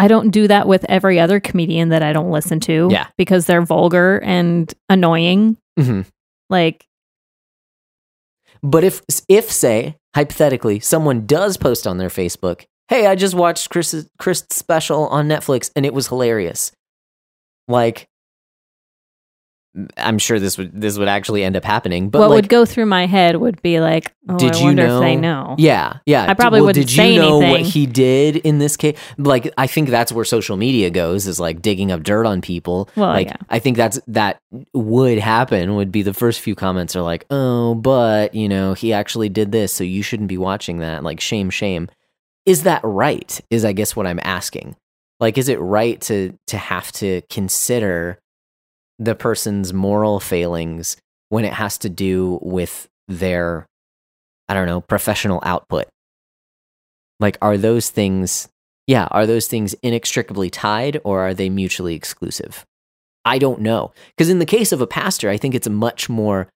I 0.00 0.06
don't 0.06 0.30
do 0.30 0.46
that 0.46 0.68
with 0.68 0.84
every 0.88 1.18
other 1.18 1.40
comedian 1.40 1.88
that 1.88 2.02
I 2.04 2.12
don't 2.12 2.30
listen 2.30 2.60
to 2.60 2.88
Yeah. 2.90 3.08
because 3.16 3.46
they're 3.46 3.62
vulgar 3.64 4.20
and 4.22 4.72
annoying. 4.88 5.56
Mhm. 5.78 6.06
Like 6.50 6.86
But 8.62 8.84
if 8.84 9.02
if 9.28 9.50
say 9.50 9.96
hypothetically 10.14 10.80
someone 10.80 11.26
does 11.26 11.56
post 11.56 11.86
on 11.86 11.98
their 11.98 12.08
Facebook, 12.08 12.64
"Hey, 12.88 13.06
I 13.06 13.14
just 13.14 13.34
watched 13.34 13.70
Chris 13.70 14.08
Chris 14.18 14.44
special 14.50 15.06
on 15.08 15.28
Netflix 15.28 15.70
and 15.76 15.84
it 15.86 15.94
was 15.94 16.08
hilarious." 16.08 16.72
Like 17.68 18.07
I'm 19.96 20.18
sure 20.18 20.40
this 20.40 20.58
would 20.58 20.80
this 20.80 20.98
would 20.98 21.08
actually 21.08 21.44
end 21.44 21.56
up 21.56 21.64
happening. 21.64 22.10
But 22.10 22.20
what 22.20 22.30
like, 22.30 22.36
would 22.36 22.48
go 22.48 22.64
through 22.64 22.86
my 22.86 23.06
head 23.06 23.36
would 23.36 23.60
be 23.62 23.80
like, 23.80 24.12
oh, 24.28 24.36
Did 24.38 24.56
I 24.56 24.58
you 24.58 24.64
wonder 24.64 24.86
know- 24.86 24.96
if 24.96 25.02
they 25.02 25.16
know. 25.16 25.54
Yeah, 25.58 25.98
yeah. 26.06 26.26
I 26.28 26.34
probably 26.34 26.60
well, 26.60 26.68
wouldn't 26.68 26.86
Did 26.88 26.94
say 26.94 27.12
you 27.14 27.20
know 27.20 27.38
what 27.38 27.60
anything. 27.60 27.64
he 27.66 27.86
did 27.86 28.36
in 28.36 28.58
this 28.58 28.76
case? 28.76 28.98
Like, 29.18 29.52
I 29.56 29.66
think 29.66 29.90
that's 29.90 30.10
where 30.10 30.24
social 30.24 30.56
media 30.56 30.90
goes 30.90 31.26
is 31.26 31.38
like 31.38 31.62
digging 31.62 31.92
up 31.92 32.02
dirt 32.02 32.26
on 32.26 32.40
people. 32.40 32.88
Well, 32.96 33.08
like, 33.08 33.28
yeah. 33.28 33.36
I 33.50 33.58
think 33.58 33.76
that's 33.76 34.00
that 34.08 34.40
would 34.72 35.18
happen. 35.18 35.76
Would 35.76 35.92
be 35.92 36.02
the 36.02 36.14
first 36.14 36.40
few 36.40 36.54
comments 36.54 36.96
are 36.96 37.02
like, 37.02 37.26
oh, 37.30 37.74
but 37.74 38.34
you 38.34 38.48
know, 38.48 38.74
he 38.74 38.92
actually 38.92 39.28
did 39.28 39.52
this, 39.52 39.72
so 39.72 39.84
you 39.84 40.02
shouldn't 40.02 40.28
be 40.28 40.38
watching 40.38 40.78
that. 40.78 41.04
Like, 41.04 41.20
shame, 41.20 41.50
shame. 41.50 41.88
Is 42.46 42.62
that 42.62 42.80
right? 42.82 43.40
Is 43.50 43.64
I 43.64 43.72
guess 43.72 43.94
what 43.94 44.06
I'm 44.06 44.20
asking. 44.24 44.76
Like, 45.20 45.36
is 45.36 45.48
it 45.48 45.60
right 45.60 46.00
to 46.02 46.36
to 46.46 46.56
have 46.56 46.90
to 46.92 47.20
consider 47.30 48.18
the 48.98 49.14
person's 49.14 49.72
moral 49.72 50.20
failings 50.20 50.96
when 51.28 51.44
it 51.44 51.52
has 51.52 51.78
to 51.78 51.88
do 51.88 52.38
with 52.42 52.88
their 53.06 53.66
I 54.48 54.54
don't 54.54 54.66
know, 54.66 54.80
professional 54.80 55.40
output. 55.44 55.86
Like, 57.20 57.36
are 57.42 57.58
those 57.58 57.90
things, 57.90 58.48
yeah, 58.86 59.08
are 59.10 59.26
those 59.26 59.46
things 59.46 59.74
inextricably 59.82 60.50
tied 60.50 61.00
or 61.04 61.20
are 61.20 61.34
they 61.34 61.50
mutually 61.50 61.94
exclusive? 61.94 62.64
I 63.24 63.38
don't 63.38 63.60
know. 63.60 63.92
Because 64.16 64.30
in 64.30 64.38
the 64.38 64.46
case 64.46 64.72
of 64.72 64.80
a 64.80 64.86
pastor, 64.86 65.28
I 65.28 65.36
think 65.36 65.54
it's 65.54 65.66
a 65.66 65.70
much 65.70 66.08
more 66.08 66.48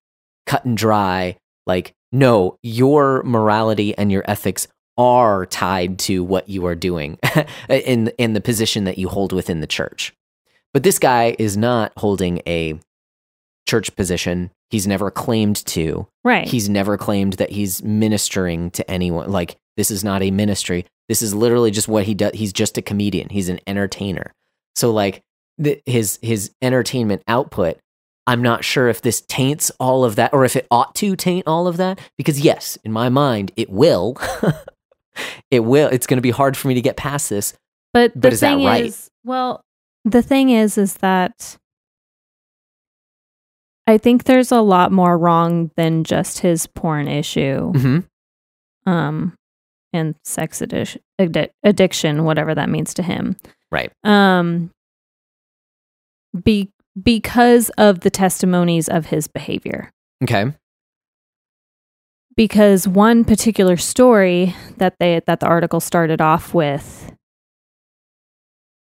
cut 0.46 0.64
and 0.64 0.76
dry, 0.76 1.36
like, 1.66 1.92
no, 2.12 2.56
your 2.62 3.22
morality 3.24 3.96
and 3.98 4.10
your 4.10 4.24
ethics 4.26 4.68
are 4.96 5.46
tied 5.46 5.98
to 5.98 6.22
what 6.22 6.48
you 6.48 6.64
are 6.66 6.74
doing 6.74 7.18
in, 7.68 8.08
in 8.18 8.32
the 8.32 8.40
position 8.40 8.84
that 8.84 8.98
you 8.98 9.08
hold 9.08 9.32
within 9.32 9.60
the 9.60 9.66
church. 9.66 10.14
But 10.72 10.82
this 10.82 10.98
guy 10.98 11.36
is 11.38 11.56
not 11.56 11.92
holding 11.96 12.40
a 12.46 12.78
church 13.68 13.94
position. 13.94 14.50
He's 14.70 14.86
never 14.86 15.10
claimed 15.10 15.56
to. 15.66 16.06
Right. 16.24 16.46
He's 16.46 16.68
never 16.68 16.96
claimed 16.96 17.34
that 17.34 17.50
he's 17.50 17.82
ministering 17.82 18.70
to 18.72 18.90
anyone. 18.90 19.30
Like 19.30 19.56
this 19.76 19.90
is 19.90 20.02
not 20.02 20.22
a 20.22 20.30
ministry. 20.30 20.86
This 21.08 21.22
is 21.22 21.34
literally 21.34 21.70
just 21.70 21.88
what 21.88 22.04
he 22.04 22.14
does. 22.14 22.32
He's 22.34 22.52
just 22.52 22.78
a 22.78 22.82
comedian. 22.82 23.28
He's 23.28 23.48
an 23.48 23.60
entertainer. 23.66 24.32
So 24.74 24.90
like 24.90 25.22
the, 25.58 25.80
his 25.86 26.18
his 26.22 26.50
entertainment 26.62 27.22
output. 27.28 27.78
I'm 28.26 28.40
not 28.40 28.64
sure 28.64 28.88
if 28.88 29.02
this 29.02 29.20
taints 29.22 29.72
all 29.80 30.04
of 30.04 30.14
that, 30.14 30.32
or 30.32 30.44
if 30.44 30.54
it 30.54 30.68
ought 30.70 30.94
to 30.96 31.16
taint 31.16 31.46
all 31.48 31.66
of 31.66 31.76
that. 31.78 32.00
Because 32.16 32.40
yes, 32.40 32.78
in 32.84 32.92
my 32.92 33.08
mind, 33.08 33.50
it 33.56 33.68
will. 33.68 34.16
it 35.50 35.60
will. 35.60 35.88
It's 35.88 36.06
going 36.06 36.18
to 36.18 36.22
be 36.22 36.30
hard 36.30 36.56
for 36.56 36.68
me 36.68 36.74
to 36.74 36.80
get 36.80 36.96
past 36.96 37.28
this. 37.30 37.52
But 37.92 38.18
But 38.18 38.32
is 38.32 38.40
that 38.40 38.54
right? 38.54 38.86
is, 38.86 39.10
well, 39.24 39.64
the 40.04 40.22
thing 40.22 40.50
is, 40.50 40.76
is 40.78 40.94
that 40.98 41.56
I 43.86 43.98
think 43.98 44.24
there's 44.24 44.52
a 44.52 44.60
lot 44.60 44.92
more 44.92 45.18
wrong 45.18 45.70
than 45.76 46.04
just 46.04 46.38
his 46.40 46.66
porn 46.66 47.08
issue, 47.08 47.72
Mm-hmm. 47.72 48.90
um, 48.90 49.34
and 49.92 50.14
sex 50.24 50.60
addic- 50.60 50.98
addi- 51.20 51.50
addiction, 51.62 52.24
whatever 52.24 52.54
that 52.54 52.68
means 52.70 52.94
to 52.94 53.02
him. 53.02 53.36
Right. 53.70 53.92
Um, 54.04 54.70
be 56.44 56.70
because 57.02 57.68
of 57.70 58.00
the 58.00 58.10
testimonies 58.10 58.88
of 58.88 59.06
his 59.06 59.26
behavior. 59.28 59.90
Okay. 60.22 60.52
because 62.36 62.86
one 62.88 63.24
particular 63.24 63.76
story 63.76 64.54
that 64.78 64.94
they 65.00 65.20
that 65.26 65.40
the 65.40 65.46
article 65.46 65.80
started 65.80 66.20
off 66.20 66.54
with 66.54 67.12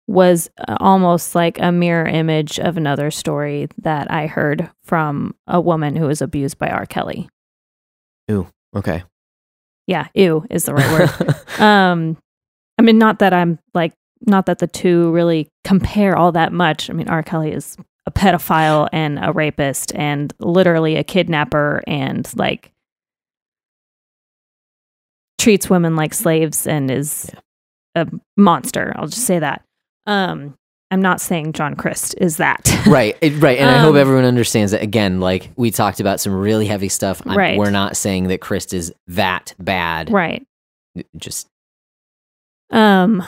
was 0.07 0.49
uh, 0.67 0.77
almost 0.79 1.33
like 1.33 1.59
a 1.59 1.71
mirror 1.71 2.05
image 2.05 2.59
of 2.59 2.77
another 2.77 3.09
story 3.09 3.67
that 3.79 4.09
I 4.11 4.27
heard 4.27 4.69
from 4.83 5.35
a 5.47 5.59
woman 5.59 5.95
who 5.95 6.05
was 6.05 6.21
abused 6.21 6.57
by 6.59 6.67
R. 6.69 6.85
Kelly. 6.85 7.27
Ew. 8.27 8.47
Okay. 8.75 9.03
Yeah, 9.87 10.07
ew 10.13 10.45
is 10.49 10.65
the 10.65 10.73
right 10.73 10.91
word. 10.91 11.35
um, 11.59 12.17
I 12.77 12.81
mean, 12.81 12.97
not 12.97 13.19
that 13.19 13.33
I'm 13.33 13.59
like, 13.73 13.93
not 14.21 14.47
that 14.47 14.59
the 14.59 14.67
two 14.67 15.11
really 15.11 15.47
compare 15.63 16.17
all 16.17 16.31
that 16.31 16.51
much. 16.51 16.89
I 16.89 16.93
mean, 16.93 17.09
R. 17.09 17.23
Kelly 17.23 17.51
is 17.51 17.77
a 18.05 18.11
pedophile 18.11 18.87
and 18.91 19.19
a 19.21 19.31
rapist 19.31 19.93
and 19.95 20.33
literally 20.39 20.95
a 20.95 21.03
kidnapper 21.03 21.81
and 21.87 22.29
like 22.35 22.71
treats 25.39 25.69
women 25.69 25.95
like 25.95 26.13
slaves 26.13 26.67
and 26.67 26.89
is 26.89 27.29
a 27.95 28.07
monster. 28.37 28.93
I'll 28.95 29.07
just 29.07 29.25
say 29.25 29.39
that. 29.39 29.63
Um, 30.07 30.55
I'm 30.91 31.01
not 31.01 31.19
saying 31.19 31.53
John 31.53 31.75
Crist 31.75 32.15
is 32.19 32.37
that. 32.37 32.71
right 32.87 33.17
it- 33.21 33.41
right 33.41 33.57
and 33.57 33.69
i 33.69 33.79
hope 33.79 33.91
Um, 33.95 33.97
everyone 33.97 34.23
understands 34.25 34.71
that 34.71 34.81
again 34.83 35.19
like 35.19 35.49
we 35.55 35.71
talked 35.71 35.99
about 35.99 36.19
some 36.19 36.33
really 36.33 36.67
heavy 36.67 36.89
stuff 36.89 37.21
I'm- 37.25 37.35
Right. 37.37 37.57
we're 37.57 37.71
not 37.71 37.97
saying 37.97 38.27
that 38.27 38.39
Crist 38.41 38.73
is 38.73 38.93
that 39.07 39.53
bad 39.59 40.11
right. 40.11 40.45
just 41.17 41.47
Um, 42.71 43.23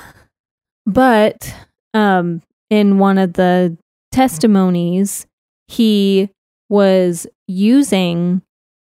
but 0.85 1.53
um, 1.93 2.41
in 2.69 2.97
one 2.99 3.17
of 3.17 3.33
the 3.33 3.77
testimonies, 4.11 5.25
he 5.67 6.29
was 6.69 7.27
using 7.47 8.41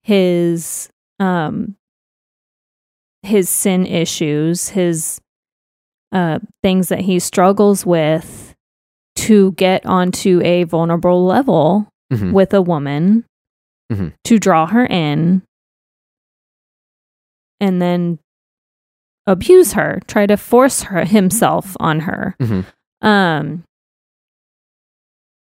his 0.03 0.89
um 1.19 1.75
his 3.23 3.49
sin 3.49 3.85
issues, 3.85 4.69
his 4.69 5.21
uh 6.13 6.39
things 6.61 6.87
that 6.89 7.01
he 7.01 7.19
struggles 7.19 7.85
with 7.85 8.53
to 9.15 9.51
get 9.53 9.85
onto 9.85 10.39
a 10.43 10.63
vulnerable 10.63 11.25
level 11.25 11.87
Mhm. 12.11 12.31
with 12.33 12.53
a 12.53 12.61
woman 12.61 13.25
Mhm. 13.91 14.13
to 14.23 14.37
draw 14.39 14.67
her 14.67 14.85
in 14.85 15.41
and 17.59 17.81
then 17.81 18.19
abuse 19.25 19.73
her, 19.73 19.99
try 20.07 20.25
to 20.25 20.35
force 20.37 20.83
her 20.83 21.05
himself 21.05 21.75
on 21.79 22.01
her. 22.01 22.35
Mhm. 22.39 22.65
Um 23.01 23.63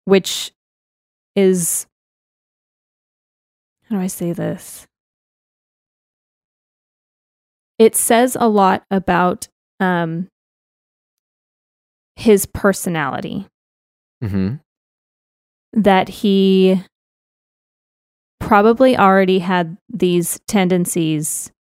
which 0.05 0.51
is 1.35 1.85
how 3.89 3.95
do 3.97 4.01
I 4.01 4.07
say 4.07 4.31
this? 4.33 4.87
It 7.77 7.95
says 7.95 8.37
a 8.39 8.47
lot 8.47 8.83
about 8.91 9.47
um 9.79 10.27
his 12.15 12.45
personality. 12.45 13.47
Hmm 14.21 14.55
that 15.73 16.09
he 16.09 16.81
probably 18.39 18.97
already 18.97 19.39
had 19.39 19.77
these 19.89 20.39
tendencies 20.47 21.51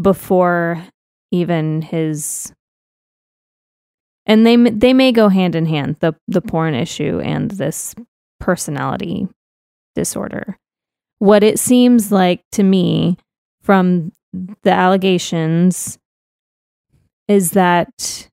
before 0.00 0.82
even 1.30 1.82
his 1.82 2.52
and 4.26 4.46
they 4.46 4.56
they 4.56 4.94
may 4.94 5.12
go 5.12 5.28
hand 5.28 5.54
in 5.54 5.66
hand 5.66 5.96
the 6.00 6.14
the 6.28 6.40
porn 6.40 6.74
issue 6.74 7.20
and 7.20 7.50
this 7.52 7.94
personality 8.40 9.28
disorder. 9.94 10.56
What 11.18 11.42
it 11.42 11.58
seems 11.58 12.10
like 12.10 12.42
to 12.52 12.62
me 12.62 13.18
from 13.62 14.12
the 14.32 14.70
allegations 14.72 15.98
is 17.28 17.52
that 17.52 18.28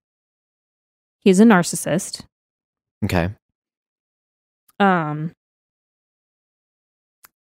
he's 1.22 1.39
a 1.39 1.43
narcissist. 1.45 2.26
Okay. 3.06 3.30
Um 4.80 5.31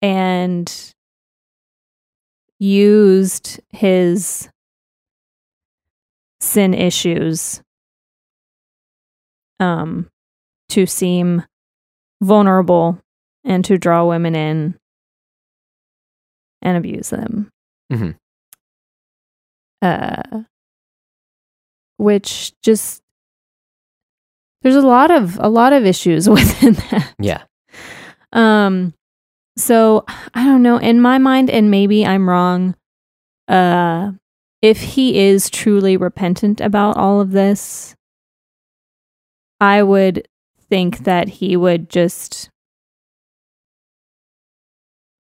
and 0.02 0.92
used 2.58 3.60
his 3.70 4.48
sin 6.40 6.72
issues 6.74 7.60
um 9.60 10.08
to 10.68 10.86
seem 10.86 11.42
vulnerable 12.22 13.00
and 13.44 13.64
to 13.64 13.76
draw 13.78 14.04
women 14.04 14.34
in 14.34 14.78
and 16.62 16.76
abuse 16.76 17.10
them. 17.10 17.50
Mhm. 17.92 18.16
uh 19.82 20.42
which 21.98 22.52
just 22.62 23.02
there's 24.66 24.82
a 24.82 24.86
lot 24.86 25.12
of 25.12 25.38
a 25.38 25.48
lot 25.48 25.72
of 25.72 25.86
issues 25.86 26.28
within 26.38 26.72
that. 26.74 27.14
Yeah. 27.20 27.42
Um 28.32 28.94
so 29.56 30.04
I 30.34 30.44
don't 30.44 30.62
know. 30.64 30.76
In 30.78 31.00
my 31.00 31.18
mind 31.18 31.50
and 31.50 31.70
maybe 31.70 32.04
I'm 32.04 32.28
wrong 32.28 32.74
uh 33.46 34.10
if 34.62 34.80
he 34.80 35.20
is 35.20 35.48
truly 35.50 35.96
repentant 35.96 36.60
about 36.60 36.96
all 36.96 37.20
of 37.20 37.30
this 37.30 37.94
I 39.60 39.84
would 39.84 40.26
think 40.68 41.04
that 41.04 41.28
he 41.28 41.56
would 41.56 41.88
just 41.88 42.50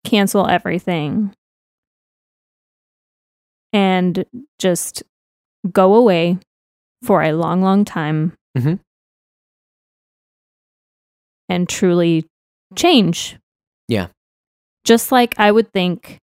cancel 0.05 0.47
everything 0.47 1.35
and 3.73 4.25
just 4.61 5.03
go 5.73 5.95
away 5.95 6.39
for 7.03 7.23
a 7.23 7.33
long 7.33 7.61
long 7.61 7.85
time. 7.85 8.35
Mhm. 8.57 8.79
And 11.53 11.69
truly 11.69 12.25
change. 12.77 13.37
Yeah. 13.87 14.07
Just 14.85 15.13
like 15.13 15.39
I 15.39 15.53
would 15.53 15.71
think 15.71 16.17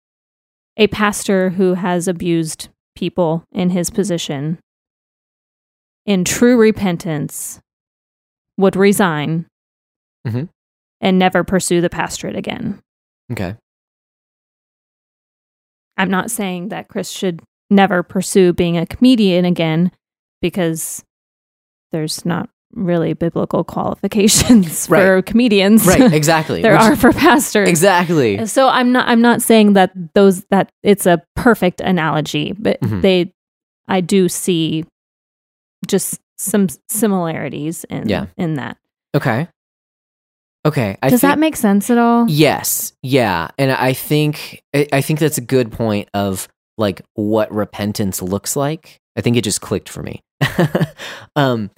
a 0.76 0.86
pastor 0.86 1.50
who 1.50 1.74
has 1.74 2.06
abused 2.06 2.68
people 2.94 3.42
in 3.50 3.70
his 3.70 3.90
position 3.90 4.60
in 6.04 6.22
true 6.22 6.56
repentance 6.56 7.58
would 8.56 8.76
resign 8.76 9.46
Mhm. 10.28 10.48
and 11.00 11.18
never 11.18 11.42
pursue 11.42 11.80
the 11.80 11.90
pastorate 11.90 12.36
again. 12.36 12.80
Okay. 13.32 13.56
I'm 15.96 16.08
not 16.10 16.30
saying 16.30 16.68
that 16.68 16.86
Crist 16.86 17.12
should 17.12 17.42
never 17.68 18.04
pursue 18.04 18.52
being 18.52 18.78
a 18.78 18.86
comedian 18.86 19.44
again 19.44 19.90
because 20.40 21.02
there's 21.90 22.24
not 22.24 22.48
really 22.72 23.14
biblical 23.14 23.64
qualifications 23.64 24.86
Right. 24.90 25.02
for 25.02 25.22
comedians. 25.22 25.86
Right. 25.86 26.12
Exactly. 26.12 26.62
there 26.62 26.72
Which- 26.72 26.80
are 26.82 26.96
for 26.96 27.12
pastors. 27.12 27.68
Exactly. 27.68 28.44
So 28.46 28.68
I'm 28.68 28.92
not 28.92 29.08
I'm 29.08 29.20
not 29.22 29.42
saying 29.42 29.74
that 29.74 29.92
those 30.14 30.44
that 30.50 30.70
it's 30.82 31.06
a 31.06 31.22
perfect 31.36 31.80
analogy, 31.80 32.52
but 32.58 32.80
Mhm. 32.80 33.02
they 33.02 33.32
I 33.88 34.00
do 34.00 34.28
see 34.28 34.84
just 35.86 36.20
some 36.38 36.68
similarities 36.88 37.84
in 37.84 38.08
Yeah. 38.08 38.26
in 38.36 38.54
that. 38.54 38.76
Okay. 39.14 39.48
Okay. 40.66 40.96
I 41.00 41.08
Does 41.10 41.20
think, 41.20 41.30
that 41.32 41.38
make 41.38 41.54
sense 41.56 41.90
at 41.90 41.96
all? 41.98 42.26
Yes. 42.28 42.92
Yeah. 43.02 43.48
And 43.56 43.70
I 43.70 43.92
think 43.92 44.62
I 44.92 45.00
think 45.00 45.20
that's 45.20 45.38
a 45.38 45.42
good 45.42 45.70
point 45.72 46.08
of 46.12 46.48
like 46.76 47.00
what 47.14 47.50
repentance 47.54 48.20
looks 48.20 48.56
like. 48.56 48.98
I 49.16 49.20
think 49.22 49.36
it 49.36 49.44
just 49.44 49.60
clicked 49.62 49.88
for 49.88 50.02
me. 50.02 50.20
um 51.36 51.70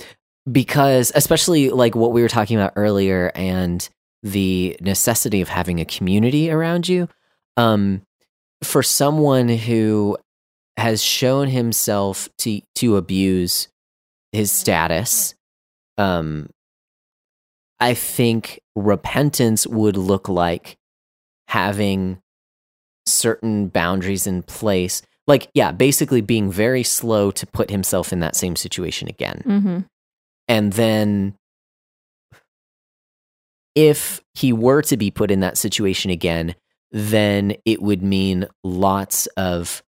because 0.51 1.13
especially 1.15 1.71
like 1.71 1.95
what 1.95 2.13
we 2.13 2.23
were 2.23 2.29
talking 2.29 2.57
about 2.57 2.73
earlier 2.77 3.33
and 3.35 3.89
the 4.23 4.77
necessity 4.81 5.41
of 5.41 5.49
having 5.49 5.81
a 5.81 5.85
community 5.85 6.51
around 6.51 6.89
you 6.89 7.09
um 7.57 8.03
for 8.63 8.83
someone 8.83 9.49
who 9.49 10.17
has 10.77 11.03
shown 11.03 11.49
himself 11.49 12.29
to 12.39 12.61
to 12.75 12.97
abuse 12.97 13.69
his 14.33 14.51
status 14.51 15.35
um 15.99 16.49
i 17.81 17.95
think 17.95 18.61
repentance 18.75 19.67
would 19.67 19.97
look 19.97 20.29
like 20.29 20.77
having 21.49 22.21
certain 23.07 23.69
boundaries 23.69 24.27
in 24.27 24.43
place 24.43 25.03
like 25.27 25.49
yeah 25.55 25.73
basically 25.73 26.21
being 26.21 26.51
very 26.51 26.83
slow 26.83 27.31
to 27.31 27.47
put 27.47 27.71
himself 27.71 28.13
in 28.13 28.21
that 28.21 28.37
same 28.37 28.57
situation 28.57 29.09
again 29.09 29.43
Mm-hmm. 29.47 29.79
And 30.49 30.73
then 30.73 31.35
if 33.75 34.21
he 34.35 34.53
were 34.53 34.83
to 34.83 34.97
be 34.97 35.11
put 35.11 35.31
in 35.31 35.41
that 35.41 35.57
situation 35.59 36.11
again, 36.11 36.55
then 36.91 37.55
it 37.65 37.81
would 37.83 38.03
mean 38.03 38.47
lots 38.65 39.27
of 39.37 39.83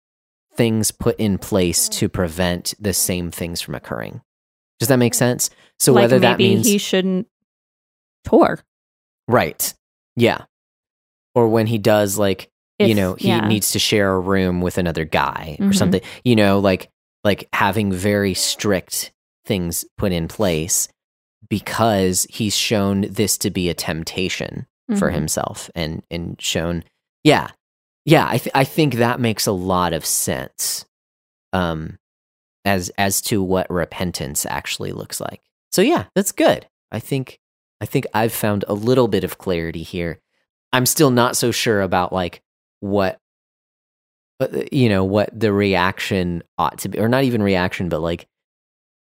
things 0.54 0.92
put 0.92 1.18
in 1.20 1.38
place 1.38 1.88
to 1.90 2.10
prevent 2.10 2.74
the 2.80 2.94
same 2.94 3.32
things 3.32 3.62
from 3.62 3.76
occurring. 3.76 4.22
Does 4.80 4.90
that 4.90 4.98
make 5.00 5.14
sense? 5.14 5.50
So 5.80 5.94
like 5.94 6.04
whether 6.04 6.20
that 6.20 6.38
means 6.38 6.68
he 6.68 6.78
shouldn't 6.78 7.28
tour. 8.26 8.60
right. 9.28 9.74
Yeah. 10.16 10.44
Or 11.36 11.48
when 11.48 11.68
he 11.68 11.78
does 11.78 12.18
like 12.18 12.50
you 12.80 12.96
know, 12.96 13.16
he 13.16 13.28
yeah. 13.28 13.46
needs 13.46 13.72
to 13.74 13.80
share 13.80 14.10
a 14.14 14.20
room 14.20 14.62
with 14.62 14.78
another 14.78 15.04
guy 15.04 15.58
or 15.60 15.68
Mhm. 15.68 15.76
something. 15.76 16.02
You 16.24 16.36
know, 16.38 16.60
like 16.60 16.90
like 17.26 17.48
having 17.52 17.92
very 17.92 18.34
strict 18.34 19.12
things 19.50 19.84
put 19.98 20.12
in 20.14 20.28
place 20.28 20.88
because 21.50 22.28
he's 22.30 22.56
shown 22.56 23.02
this 23.10 23.38
to 23.40 23.50
be 23.50 23.70
a 23.70 23.74
temptation 23.74 24.68
for 24.98 25.10
Mhm. 25.10 25.14
himself 25.14 25.70
and 25.76 26.04
and 26.10 26.42
shown 26.42 26.84
yeah. 27.24 27.50
Yeah, 28.06 28.26
I 28.28 28.38
th- 28.38 28.56
I 28.56 28.64
think 28.64 28.96
that 28.96 29.20
makes 29.20 29.46
a 29.48 29.52
lot 29.52 29.94
of 29.94 30.06
sense. 30.06 30.86
Um 31.54 31.98
as 32.66 32.90
as 32.98 33.22
to 33.30 33.42
what 33.44 33.70
repentance 33.70 34.46
actually 34.46 34.92
looks 34.94 35.20
like. 35.20 35.42
So 35.72 35.82
yeah, 35.82 36.06
that's 36.16 36.32
good. 36.32 36.68
I 36.92 37.00
think 37.00 37.40
I 37.82 37.86
think 37.86 38.06
I've 38.14 38.34
found 38.34 38.64
a 38.68 38.74
little 38.74 39.08
bit 39.08 39.24
of 39.24 39.38
clarity 39.38 39.84
here. 39.84 40.20
I'm 40.74 40.86
still 40.86 41.12
not 41.12 41.36
so 41.38 41.52
sure 41.52 41.82
about 41.82 42.12
like 42.14 42.42
what 42.82 43.20
uh, 44.40 44.48
you 44.72 44.88
know 44.90 45.04
what 45.04 45.30
the 45.38 45.52
reaction 45.52 46.42
ought 46.58 46.78
to 46.80 46.90
be 46.90 47.00
or 47.00 47.10
not 47.10 47.24
even 47.26 47.44
reaction 47.44 47.90
but 47.90 48.00
like 48.00 48.28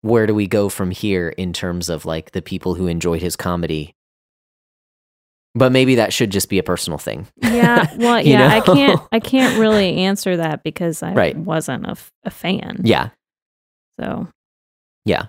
where 0.07 0.25
do 0.27 0.33
we 0.33 0.47
go 0.47 0.69
from 0.69 0.91
here 0.91 1.29
in 1.29 1.53
terms 1.53 1.89
of 1.89 2.05
like 2.05 2.31
the 2.31 2.41
people 2.41 2.75
who 2.75 2.87
enjoyed 2.87 3.21
his 3.21 3.35
comedy? 3.35 3.93
But 5.55 5.71
maybe 5.71 5.95
that 5.95 6.13
should 6.13 6.29
just 6.31 6.49
be 6.49 6.59
a 6.59 6.63
personal 6.63 6.99
thing. 6.99 7.25
Yeah, 7.41 7.91
well, 7.97 8.21
yeah, 8.21 8.47
I 8.53 8.61
can't 8.61 9.01
I 9.11 9.19
can't 9.33 9.59
really 9.59 9.97
answer 9.97 10.37
that 10.37 10.63
because 10.63 11.01
I 11.01 11.13
Right. 11.13 11.35
wasn't 11.35 11.85
a, 11.87 11.91
f- 11.91 12.11
a 12.23 12.29
fan. 12.29 12.81
yeah. 12.83 13.09
So, 13.99 14.27
Yeah. 15.05 15.25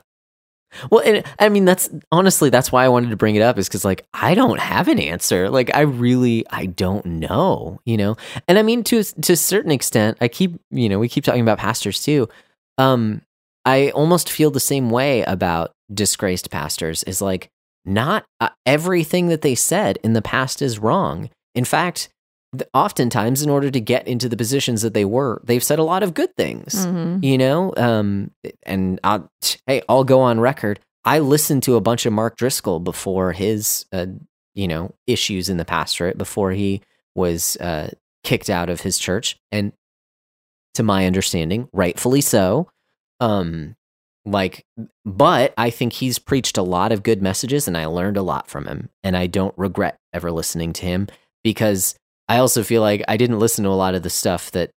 well 0.91 1.01
and 1.03 1.25
i 1.39 1.49
mean 1.49 1.65
that's 1.65 1.89
honestly 2.13 2.51
that's 2.51 2.71
why 2.71 2.85
i 2.85 2.89
wanted 2.91 3.09
to 3.09 3.17
bring 3.17 3.35
it 3.37 3.41
up 3.41 3.57
is 3.59 3.67
because 3.67 3.87
like 3.87 4.07
i 4.13 4.35
don't 4.35 4.61
have 4.61 4.89
an 4.89 4.99
answer. 4.99 5.49
Like 5.49 5.75
i 5.75 5.81
really 5.81 6.45
i 6.51 6.67
don't 6.67 7.07
know 7.07 7.81
you 7.87 7.97
know? 7.97 8.19
And 8.47 8.59
i 8.59 8.63
mean 8.63 8.85
to 8.85 9.03
to 9.03 9.33
a 9.33 9.37
certain 9.37 9.71
extent 9.71 10.19
i 10.21 10.29
keep 10.29 10.61
you 10.71 10.91
know 10.91 10.99
we 10.99 11.09
keep 11.09 11.25
talking 11.25 11.41
about 11.41 11.57
pastors 11.57 12.03
too. 12.03 12.29
Um 12.77 13.23
i 13.65 13.91
almost 13.91 14.31
feel 14.31 14.51
the 14.51 14.61
same 14.61 14.91
way 14.91 15.23
about 15.23 15.73
disgraced 15.93 16.51
pastors 16.51 17.03
is 17.05 17.23
like 17.23 17.51
not 17.89 18.25
uh, 18.41 18.51
everything 18.67 19.29
that 19.29 19.43
they 19.43 19.55
said 19.55 19.99
in 20.05 20.13
the 20.13 20.23
past 20.23 20.63
is 20.63 20.79
wrong. 20.79 21.31
In 21.55 21.65
fact 21.65 22.11
th- 22.57 22.69
oftentimes 22.75 23.43
in 23.43 23.51
order 23.51 23.71
to 23.71 23.81
get 23.81 24.07
into 24.07 24.29
the 24.29 24.37
positions 24.37 24.83
that 24.83 24.95
they 24.95 25.05
were 25.05 25.41
they've 25.45 25.65
said 25.65 25.79
a 25.79 25.85
lot 25.85 26.03
of 26.03 26.15
good 26.15 26.35
things 26.37 26.87
mhm. 26.87 27.23
you 27.25 27.39
know? 27.39 27.73
Um 27.77 28.31
and 28.65 29.01
I'll, 29.03 29.31
hey 29.67 29.83
i'll 29.89 30.05
go 30.05 30.21
on 30.21 30.41
record. 30.41 30.81
I 31.05 31.21
listened 31.21 31.63
to 31.65 31.77
a 31.77 31.81
bunch 31.81 32.05
of 32.05 32.13
mark 32.13 32.37
driscoll 32.37 32.81
before 32.81 33.33
his 33.33 33.87
uh, 33.93 34.07
you 34.55 34.69
know 34.69 34.95
issues 35.07 35.49
in 35.49 35.57
the 35.57 35.65
pastorate 35.65 36.19
before 36.19 36.53
he 36.53 36.83
was 37.15 37.57
uh 37.57 37.91
kicked 38.25 38.51
out 38.51 38.69
of 38.69 38.83
his 38.83 38.99
church. 38.99 39.37
And 39.51 39.73
to 40.75 40.83
my 40.83 41.07
understanding 41.07 41.69
rightfully 41.73 42.21
so 42.21 42.69
um 43.21 43.75
like 44.25 44.65
but 45.05 45.55
i 45.57 45.71
think 45.71 45.95
he's 45.95 46.19
preached 46.19 46.59
a 46.59 46.63
lot 46.63 46.93
of 46.93 47.03
good 47.03 47.23
messages 47.23 47.67
and 47.67 47.77
i 47.77 47.87
learned 47.87 48.17
a 48.17 48.23
lot 48.23 48.49
from 48.49 48.67
him 48.67 48.89
and 49.03 49.17
i 49.17 49.27
don't 49.27 49.55
regret 49.57 49.97
ever 50.13 50.31
listening 50.31 50.73
to 50.73 50.85
him 50.85 51.07
because 51.43 51.95
i 52.29 52.39
also 52.39 52.63
feel 52.63 52.83
like 52.83 53.03
i 53.09 53.17
didn't 53.17 53.39
listen 53.39 53.65
to 53.65 53.71
a 53.71 53.73
lot 53.73 53.95
of 53.95 54.03
the 54.03 54.11
stuff 54.11 54.51
that 54.51 54.71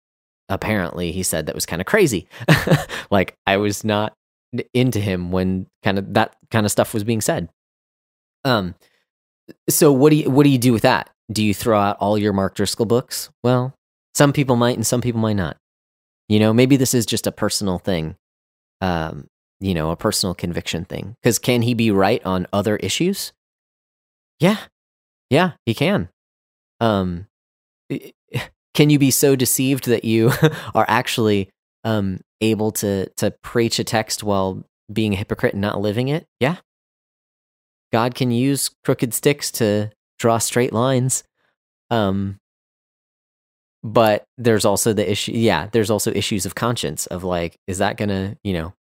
apparently 0.51 1.13
he 1.13 1.23
said 1.23 1.47
that 1.47 1.55
was 1.55 1.65
kind 1.65 1.81
of 1.81 1.87
crazy. 1.87 2.29
like 3.11 3.35
I 3.47 3.57
was 3.57 3.85
not 3.85 4.13
into 4.75 5.01
him 5.01 5.31
when 5.31 5.67
kind 5.83 5.99
of 5.99 6.13
that 6.15 6.37
kind 6.51 6.67
of 6.67 6.73
stuff 6.73 6.93
was 6.93 7.05
being 7.05 7.23
said. 7.23 7.49
Um 8.45 8.75
so 9.69 9.93
what 9.93 10.11
do 10.11 10.17
you 10.17 10.31
what 10.31 10.43
do 10.43 10.51
you 10.51 10.59
do 10.59 10.73
with 10.73 10.83
that? 10.83 11.09
Do 11.33 11.43
you 11.43 11.55
throw 11.55 11.79
out 11.79 11.97
all 12.01 12.19
your 12.19 12.33
Mark 12.33 12.57
Driscoll 12.57 12.87
books? 12.87 13.31
Well, 13.43 13.73
some 14.15 14.33
people 14.33 14.57
might 14.57 14.77
and 14.77 14.87
some 14.87 15.01
people 15.01 15.21
might 15.21 15.35
not. 15.35 15.57
You 16.29 16.41
know, 16.41 16.53
maybe 16.53 16.77
this 16.77 16.95
is 16.95 17.07
just 17.07 17.27
a 17.27 17.33
personal 17.33 17.79
thing. 17.79 18.17
Um, 18.81 19.27
you 19.61 19.75
know, 19.75 19.91
a 19.91 19.97
personal 19.97 20.35
conviction 20.35 20.85
thing. 20.85 21.17
Cuz 21.23 21.39
can 21.39 21.63
he 21.63 21.75
be 21.75 21.91
right 21.91 22.25
on 22.25 22.47
other 22.53 22.77
issues? 22.77 23.33
Yeah. 24.39 24.57
Yeah, 25.29 25.53
he 25.67 25.75
can. 25.75 26.09
Um 26.81 27.27
can 28.75 28.91
you 28.91 28.99
be 28.99 29.11
so 29.11 29.37
deceived 29.37 29.87
that 29.87 30.05
you 30.05 30.33
are 30.75 30.87
actually 30.89 31.51
um, 31.85 32.21
able 32.41 32.73
to 32.73 33.09
to 33.17 33.31
preach 33.43 33.79
a 33.79 33.85
text 33.85 34.23
while 34.23 34.65
being 34.93 35.13
a 35.13 35.17
hypocrite 35.17 35.55
and 35.55 35.61
not 35.61 35.81
living 35.81 36.09
it? 36.09 36.27
Yeah. 36.39 36.57
God 37.93 38.15
can 38.15 38.31
use 38.31 38.71
crooked 38.85 39.13
sticks 39.13 39.51
to 39.53 39.91
draw 40.19 40.39
straight 40.39 40.73
lines. 40.73 41.25
Um, 41.91 42.39
but 43.83 44.25
there's 44.39 44.65
also 44.65 44.93
the 44.93 45.11
issue. 45.11 45.33
Yeah, 45.33 45.69
there's 45.73 45.91
also 45.91 46.11
issues 46.13 46.45
of 46.47 46.55
conscience 46.55 47.07
of 47.07 47.25
like, 47.25 47.57
is 47.67 47.79
that 47.79 47.97
gonna, 47.97 48.37
you 48.45 48.53
know, 48.53 48.75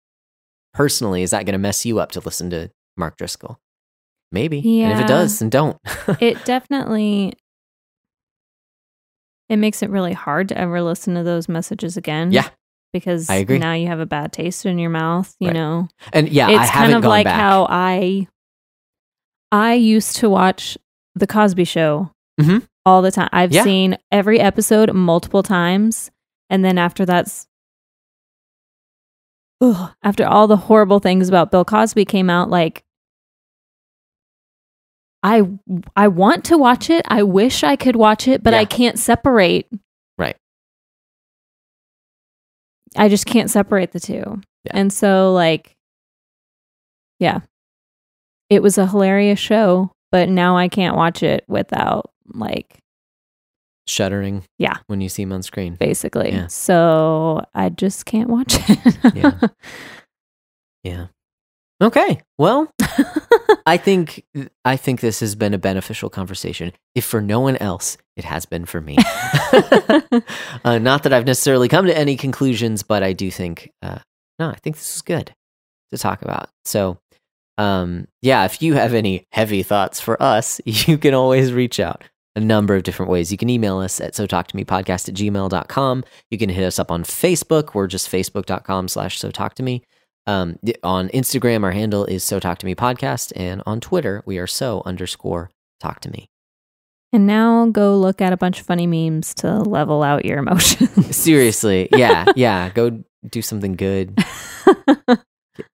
personally, 0.73 1.23
is 1.23 1.31
that 1.31 1.45
gonna 1.45 1.57
mess 1.57 1.85
you 1.85 1.99
up 1.99 2.11
to 2.13 2.19
listen 2.19 2.49
to 2.51 2.69
Mark 2.97 3.17
Driscoll? 3.17 3.59
Maybe. 4.31 4.81
And 4.83 4.91
if 4.93 4.99
it 4.99 5.07
does, 5.07 5.39
then 5.39 5.49
don't. 5.49 5.77
it 6.19 6.43
definitely 6.45 7.33
it 9.49 9.57
makes 9.57 9.81
it 9.81 9.89
really 9.89 10.13
hard 10.13 10.49
to 10.49 10.57
ever 10.57 10.81
listen 10.81 11.15
to 11.15 11.23
those 11.23 11.47
messages 11.47 11.95
again. 11.97 12.31
Yeah. 12.31 12.49
Because 12.93 13.29
I 13.29 13.35
agree. 13.35 13.59
now 13.59 13.73
you 13.73 13.87
have 13.87 13.99
a 13.99 14.05
bad 14.05 14.31
taste 14.33 14.65
in 14.65 14.79
your 14.79 14.89
mouth, 14.89 15.33
you 15.39 15.47
Right. 15.49 15.53
know. 15.53 15.87
and 16.13 16.29
yeah, 16.29 16.47
I 16.47 16.61
it's 16.63 16.71
kind 16.71 16.93
of 16.93 17.03
like 17.03 17.25
back. 17.25 17.35
how 17.39 17.67
I 17.69 18.27
I 19.51 19.73
used 19.75 20.17
to 20.17 20.29
watch 20.29 20.77
the 21.15 21.27
Cosby 21.27 21.63
show 21.65 22.11
Mhm. 22.39 22.65
All 22.88 23.01
the 23.01 23.11
time. 23.11 23.27
I've 23.34 23.51
Yeah. 23.51 23.64
seen 23.65 23.97
every 24.11 24.39
episode 24.39 24.93
multiple 24.93 25.43
times 25.43 26.09
and 26.49 26.64
then 26.64 26.77
after 26.77 27.05
that's 27.05 27.47
ugh, 29.59 29.91
after 30.03 30.26
all 30.26 30.47
the 30.47 30.55
horrible 30.55 30.99
things 30.99 31.27
about 31.27 31.51
Bill 31.51 31.65
Cosby 31.65 32.05
came 32.05 32.30
out 32.30 32.49
like 32.49 32.84
I 35.22 35.43
I 35.95 36.07
want 36.07 36.45
to 36.45 36.57
watch 36.57 36.89
it. 36.89 37.05
I 37.09 37.23
wish 37.23 37.64
I 37.64 37.76
could 37.76 37.95
watch 37.97 38.27
it, 38.27 38.41
but 38.41 38.53
Yeah. 38.53 38.59
I 38.59 38.65
can't 38.65 38.97
separate. 38.97 39.68
Right. 40.18 40.38
I 42.95 43.09
just 43.09 43.26
can't 43.26 43.49
separate 43.49 43.91
the 43.91 43.99
two. 43.99 44.41
Yeah. 44.64 44.72
And 44.76 44.93
so 44.93 45.34
like 45.34 45.76
yeah. 47.19 47.39
It 48.49 48.61
was 48.64 48.77
a 48.77 48.88
hilarious 48.88 49.39
show, 49.39 49.91
but 50.11 50.30
now 50.30 50.55
I 50.55 50.69
can't 50.69 50.95
watch 50.95 51.22
it 51.22 51.43
without 51.49 52.11
like 52.33 52.79
Shuddering. 53.87 54.43
Yeah. 54.59 54.75
When 54.87 55.01
you 55.01 55.09
see 55.09 55.23
him 55.23 55.31
on 55.31 55.41
screen. 55.43 55.75
basically. 55.75 56.31
Yeah. 56.31 56.47
So 56.47 57.41
I 57.55 57.69
just 57.69 58.05
can't 58.05 58.29
watch 58.29 58.55
it. 58.69 59.15
Yeah. 59.15 59.39
Yeah. 60.83 61.07
Okay. 61.81 62.21
Well, 62.37 62.69
I 63.65 63.77
think 63.77 64.23
I 64.65 64.77
think 64.77 64.99
this 64.99 65.19
has 65.21 65.35
been 65.35 65.53
a 65.53 65.57
beneficial 65.57 66.09
conversation. 66.09 66.73
If 66.95 67.05
for 67.05 67.21
no 67.21 67.39
one 67.39 67.55
else, 67.57 67.97
it 68.15 68.25
has 68.25 68.45
been 68.45 68.65
for 68.65 68.81
me. 68.81 68.97
uh, 70.65 70.79
not 70.79 71.03
that 71.03 71.13
I've 71.13 71.25
necessarily 71.25 71.67
come 71.67 71.85
to 71.85 71.97
any 71.97 72.17
conclusions, 72.17 72.83
but 72.83 73.03
I 73.03 73.13
do 73.13 73.29
think 73.31 73.71
uh, 73.81 73.99
no, 74.39 74.49
I 74.49 74.55
think 74.55 74.75
this 74.75 74.95
is 74.95 75.01
good 75.01 75.33
to 75.91 75.97
talk 75.97 76.23
about. 76.23 76.49
So, 76.65 76.97
um, 77.57 78.07
yeah, 78.21 78.45
if 78.45 78.61
you 78.61 78.73
have 78.73 78.93
any 78.93 79.25
heavy 79.31 79.63
thoughts 79.63 79.99
for 80.01 80.21
us, 80.21 80.59
you 80.65 80.97
can 80.97 81.13
always 81.13 81.53
reach 81.53 81.79
out 81.79 82.03
a 82.38 82.39
number 82.39 82.76
of 82.76 82.84
different 82.84 83.11
ways. 83.11 83.31
You 83.31 83.38
can 83.38 83.49
email 83.49 83.80
us 83.80 83.99
at 83.99 84.15
so 84.15 84.27
talk 84.27 84.47
to 84.47 84.55
me 84.55 84.64
podcast 84.64 85.09
at 85.09 85.15
gmail.com. 85.15 86.03
You 86.30 86.38
can 86.38 86.49
hit 86.49 86.64
us 86.64 86.77
up 86.80 86.91
on 86.91 87.03
Facebook. 87.03 87.73
We're 87.73 87.88
just 87.88 88.09
facebook.com 88.09 88.88
slash 88.88 89.18
so 89.19 89.31
talk 89.31 89.55
to 89.55 89.64
me. 89.64 89.84
Um, 90.27 90.59
on 90.84 91.09
Instagram, 91.09 91.64
our 91.64 91.72
handle 91.72 92.05
is 92.05 92.23
so 92.23 92.39
talk 92.39 92.59
to 92.59 92.65
me 92.65 92.76
podcast. 92.76 93.34
And 93.35 93.64
on 93.65 93.80
Twitter, 93.80 94.23
we 94.26 94.38
are 94.38 94.47
so 94.47 94.84
underscore 94.85 95.49
talk 95.80 95.99
to 96.01 96.11
me. 96.11 96.30
and 97.14 97.26
now 97.26 97.68
go 97.68 97.97
look 97.97 98.22
at 98.22 98.34
a 98.34 98.38
bunch 98.38 98.59
of 98.59 98.65
funny 98.65 98.85
memes 98.85 99.34
to 99.35 99.59
level 99.61 100.03
out 100.03 100.26
your 100.26 100.38
emotions. 100.38 101.15
Seriously. 101.15 101.88
Yeah. 101.91 102.26
Yeah. 102.35 102.69
Go 102.69 103.03
do 103.30 103.41
something 103.41 103.76
good. 103.76 104.18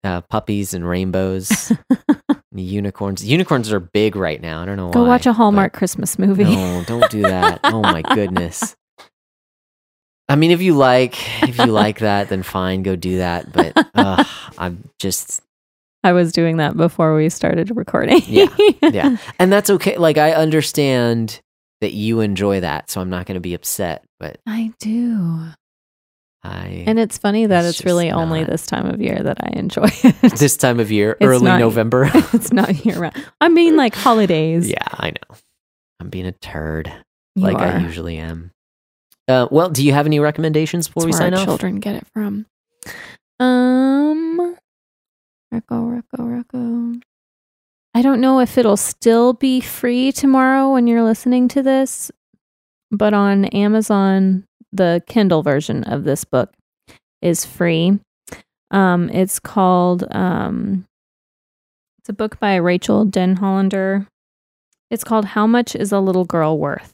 Uh, 0.06 0.22
puppies 0.22 0.74
and 0.74 0.88
rainbows, 0.88 1.72
unicorns. 2.62 3.26
Unicorns 3.26 3.72
are 3.72 3.80
big 3.80 4.16
right 4.16 4.42
now. 4.42 4.62
I 4.62 4.66
don't 4.66 4.78
know 4.78 4.88
why. 4.88 4.94
Go 4.94 5.06
watch 5.06 5.26
a 5.26 5.34
Hallmark 5.34 5.74
Christmas 5.74 6.20
movie. 6.20 6.44
No, 6.44 6.84
don't 6.86 7.10
do 7.10 7.22
that. 7.24 7.60
oh 7.64 7.82
my 7.82 8.02
goodness. 8.02 8.76
I 10.30 10.36
mean, 10.36 10.52
if 10.52 10.62
you 10.62 10.74
like, 10.74 11.16
if 11.44 11.58
you 11.58 11.66
like 11.66 12.00
that, 12.00 12.30
then 12.30 12.44
fine, 12.44 12.84
go 12.84 12.96
do 12.96 13.18
that. 13.18 13.52
But 13.52 13.74
uh, 13.94 14.24
I'm 14.58 14.90
just, 15.00 15.42
I 16.04 16.14
was 16.14 16.32
doing 16.32 16.58
that 16.58 16.78
before 16.78 17.16
we 17.16 17.30
started 17.30 17.76
recording. 17.76 18.22
Yeah, 18.26 18.48
yeah, 18.82 19.18
and 19.40 19.52
that's 19.52 19.70
okay. 19.70 19.98
Like 19.98 20.18
I 20.18 20.34
understand 20.34 21.42
that 21.82 21.94
you 21.94 22.22
enjoy 22.22 22.62
that, 22.62 22.90
so 22.90 23.02
I'm 23.02 23.10
not 23.10 23.26
going 23.26 23.36
to 23.36 23.42
be 23.42 23.54
upset. 23.54 24.06
But 24.20 24.40
I 24.48 24.72
do. 24.80 25.48
I, 26.46 26.84
And 26.86 27.00
it's 27.00 27.18
funny 27.18 27.46
that 27.46 27.64
It's 27.66 27.80
it's, 27.80 27.86
really 27.86 28.08
just 28.08 28.18
only 28.18 28.44
this 28.44 28.66
time 28.66 28.86
of 28.88 29.02
year 29.02 29.18
that 29.22 29.38
I 29.42 29.58
enjoy 29.58 29.88
it. 30.04 30.36
this 30.38 30.58
time 30.58 30.80
of 30.80 30.92
year, 30.92 31.12
It's 31.14 31.26
early 31.26 31.46
not- 31.46 31.60
November. 31.60 32.10
it's 32.34 32.52
not 32.52 32.86
year 32.86 33.00
round. 33.00 33.16
I 33.40 33.48
mean, 33.50 33.78
like 33.78 33.96
holidays. 33.96 34.70
yeah, 34.70 34.78
I 34.92 35.12
know. 35.12 35.38
I'm 36.02 36.10
being 36.10 36.26
a 36.26 36.34
turd, 36.34 36.92
You 37.36 37.44
like 37.44 37.56
are. 37.58 37.64
I 37.78 37.78
usually 37.80 38.18
am. 38.18 38.52
Uh, 39.30 39.48
well, 39.52 39.70
do 39.70 39.86
you 39.86 39.94
have 39.94 40.06
any 40.06 40.20
recommendations 40.20 40.90
before 40.90 41.04
That's 41.04 41.16
we 41.16 41.18
sign 41.18 41.34
off? 41.34 41.46
children 41.46 41.80
get 41.80 41.96
it 41.96 42.06
from. 42.14 42.46
Um, 43.40 44.58
Rocco, 45.52 45.84
Rocco, 45.86 46.24
Rocco. 46.24 46.94
I 47.96 48.02
don't 48.02 48.20
know 48.22 48.40
if 48.40 48.58
it'll 48.58 48.76
still 48.78 49.34
be 49.34 49.62
free 49.62 50.12
tomorrow 50.12 50.74
when 50.74 50.88
you're 50.88 51.04
listening 51.04 51.48
to 51.50 51.62
this, 51.64 52.12
but 52.92 53.14
on 53.14 53.46
Amazon, 53.46 54.46
the 54.74 55.04
Kindle 55.08 55.44
version 55.44 55.84
of 55.84 56.04
this 56.04 56.26
book 56.26 56.52
is 57.22 57.46
free. 57.46 58.00
Um, 58.72 59.10
it's 59.12 59.40
called 59.40 60.04
um, 60.14 60.86
it's 62.00 62.10
a 62.10 62.14
book 62.14 62.40
by 62.40 62.56
Rachael 62.56 63.06
Denhollander. 63.06 64.08
It's 64.90 65.04
called 65.04 65.26
How 65.26 65.48
Much 65.48 65.76
Is 65.76 65.92
a 65.92 66.00
Little 66.00 66.26
Girl 66.26 66.58
Worth? 66.58 66.94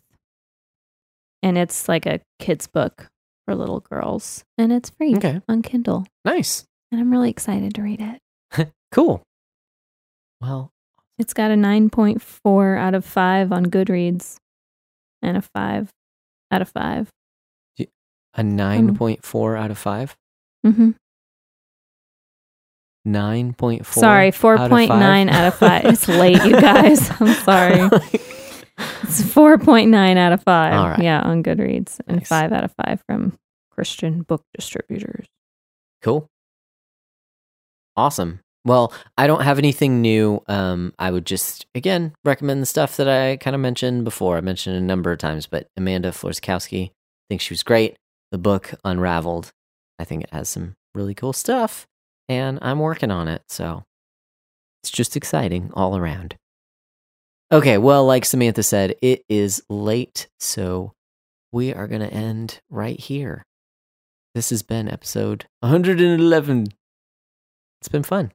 And 1.42 1.58
it's 1.58 1.88
like 1.88 2.06
a 2.06 2.20
kid's 2.40 2.68
book 2.68 3.08
for 3.46 3.56
little 3.56 3.80
girls. 3.80 4.44
And 4.58 4.72
it's 4.72 4.90
free 4.90 5.16
Okay, 5.16 5.42
on 5.50 5.62
Kindle. 5.62 6.06
nice, 6.26 6.66
And 6.92 7.00
I'm 7.02 7.12
really 7.12 7.30
excited 7.30 7.74
to 7.76 7.82
read 7.82 8.02
it. 8.02 8.72
cool. 8.92 9.22
Well, 10.42 10.70
It's 11.18 11.34
got 11.34 11.52
a 11.52 11.56
9.4 11.56 12.78
out 12.78 12.94
of 12.94 13.06
5 13.06 13.52
on 13.52 13.66
Goodreads 13.68 14.38
and 15.22 15.38
a 15.38 15.42
5 15.42 15.90
out 16.52 16.62
of 16.62 16.70
5. 16.70 17.10
A 18.34 18.44
nine 18.44 18.96
point 18.96 19.24
four 19.26 19.56
out 19.56 19.72
of 19.72 19.78
five. 19.78 20.16
Mm-hmm. 20.66 20.92
Nine 23.06 23.54
point 23.54 23.86
four. 23.86 24.02
Sorry, 24.02 24.32
4.9 24.32 25.30
out 25.30 25.48
of 25.48 25.56
5. 25.56 25.86
It's 25.86 26.08
late, 26.08 26.44
you 26.44 26.52
guys. 26.60 27.10
I'm 27.22 27.34
sorry. 27.44 27.90
It's 29.04 29.22
4.9 29.22 30.18
out 30.18 30.34
of 30.34 30.44
5. 30.44 30.74
All 30.74 30.90
right. 30.90 31.00
Yeah, 31.02 31.22
on 31.22 31.42
Goodreads 31.42 32.00
and 32.08 32.18
Nice. 32.18 32.28
5 32.28 32.52
out 32.52 32.64
of 32.66 32.74
5 32.86 33.02
from 33.08 33.38
Christian 33.72 34.24
book 34.24 34.44
distributors. 34.54 35.28
Cool. 36.02 36.30
Awesome. 37.96 38.42
Well, 38.66 38.94
I 39.18 39.28
don't 39.28 39.42
have 39.44 39.58
anything 39.58 40.02
new. 40.02 40.44
Um, 40.48 40.94
I 41.00 41.10
would 41.12 41.26
just 41.26 41.66
again 41.74 42.14
recommend 42.26 42.62
the 42.62 42.66
stuff 42.68 42.98
that 42.98 43.08
I 43.08 43.38
kind 43.38 43.56
of 43.56 43.62
mentioned 43.62 44.04
before. 44.04 44.38
I 44.38 44.42
mentioned 44.42 44.76
it 44.76 44.80
a 44.80 44.84
number 44.84 45.12
of 45.12 45.18
times, 45.20 45.48
but 45.48 45.68
Amanda 45.78 46.12
Florskowski, 46.12 46.90
I 46.90 46.92
think 47.30 47.42
she 47.42 47.54
was 47.54 47.64
great. 47.64 47.98
The 48.32 48.38
book 48.38 48.74
Unraveled, 48.86 49.52
I 49.98 50.04
think 50.04 50.24
it 50.24 50.30
has 50.32 50.50
some 50.50 50.76
really 50.94 51.14
cool 51.16 51.34
stuff, 51.34 51.88
and 52.28 52.60
I'm 52.62 52.80
working 52.80 53.12
on 53.12 53.28
it, 53.28 53.44
so 53.50 53.84
it's 54.84 54.92
just 54.92 55.18
exciting 55.18 55.72
all 55.74 55.98
around. 55.98 56.36
Okay, 57.52 57.78
well, 57.80 58.06
like 58.06 58.26
Samantha 58.26 58.62
said, 58.62 58.96
it 59.02 59.24
is 59.28 59.64
late, 59.70 60.28
so 60.40 60.94
we 61.52 61.74
are 61.74 61.88
going 61.88 62.02
to 62.02 62.14
end 62.14 62.60
right 62.70 63.00
here. 63.00 63.44
This 64.36 64.52
has 64.52 64.62
been 64.62 64.88
episode 64.88 65.46
111. 65.62 66.68
It's 67.82 67.88
been 67.88 68.04
fun. 68.04 68.32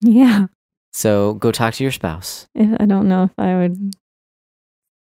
Yeah. 0.00 0.46
So 0.92 1.34
go 1.34 1.52
talk 1.52 1.74
to 1.74 1.84
your 1.84 1.92
spouse. 1.92 2.48
If, 2.54 2.76
I 2.80 2.86
don't 2.86 3.08
know 3.08 3.22
if 3.24 3.32
I 3.38 3.54
would 3.56 3.94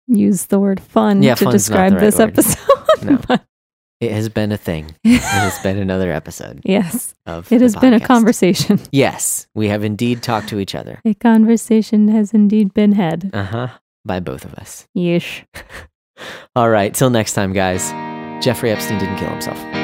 use 0.06 0.46
the 0.46 0.60
word 0.60 0.80
fun 0.80 1.22
Yeah, 1.22 1.34
to 1.36 1.46
describe 1.50 1.92
right 1.92 2.00
this 2.00 2.18
word. 2.18 2.28
episode. 2.30 2.58
No. 3.02 3.18
but 3.26 3.42
It 4.02 4.10
has 4.10 4.28
been 4.28 4.50
a 4.50 4.56
thing. 4.56 4.96
It 5.04 5.20
has 5.20 5.58
been 5.60 5.78
another 5.78 6.10
episode 6.10 6.60
yes, 6.64 7.14
of 7.24 7.50
it 7.52 7.60
has 7.60 7.76
been 7.76 7.94
a 7.94 8.00
conversation. 8.00 8.80
Yes, 8.90 9.46
we 9.54 9.68
have 9.68 9.84
indeed 9.84 10.22
talked 10.22 10.48
to 10.48 10.58
each 10.58 10.74
other. 10.74 11.00
A 11.04 11.14
conversation 11.14 12.08
has 12.08 12.32
indeed 12.32 12.74
been 12.74 12.92
had. 12.92 13.30
Uh 13.32 13.44
huh. 13.44 13.68
By 14.04 14.18
both 14.18 14.44
of 14.44 14.54
us. 14.54 14.88
Yeesh. 14.96 15.44
All 16.56 16.68
right. 16.68 16.92
Till 16.92 17.10
next 17.10 17.34
time, 17.34 17.52
guys. 17.52 17.92
Jeffrey 18.44 18.72
Epstein 18.72 18.98
didn't 18.98 19.18
kill 19.18 19.30
himself. 19.30 19.81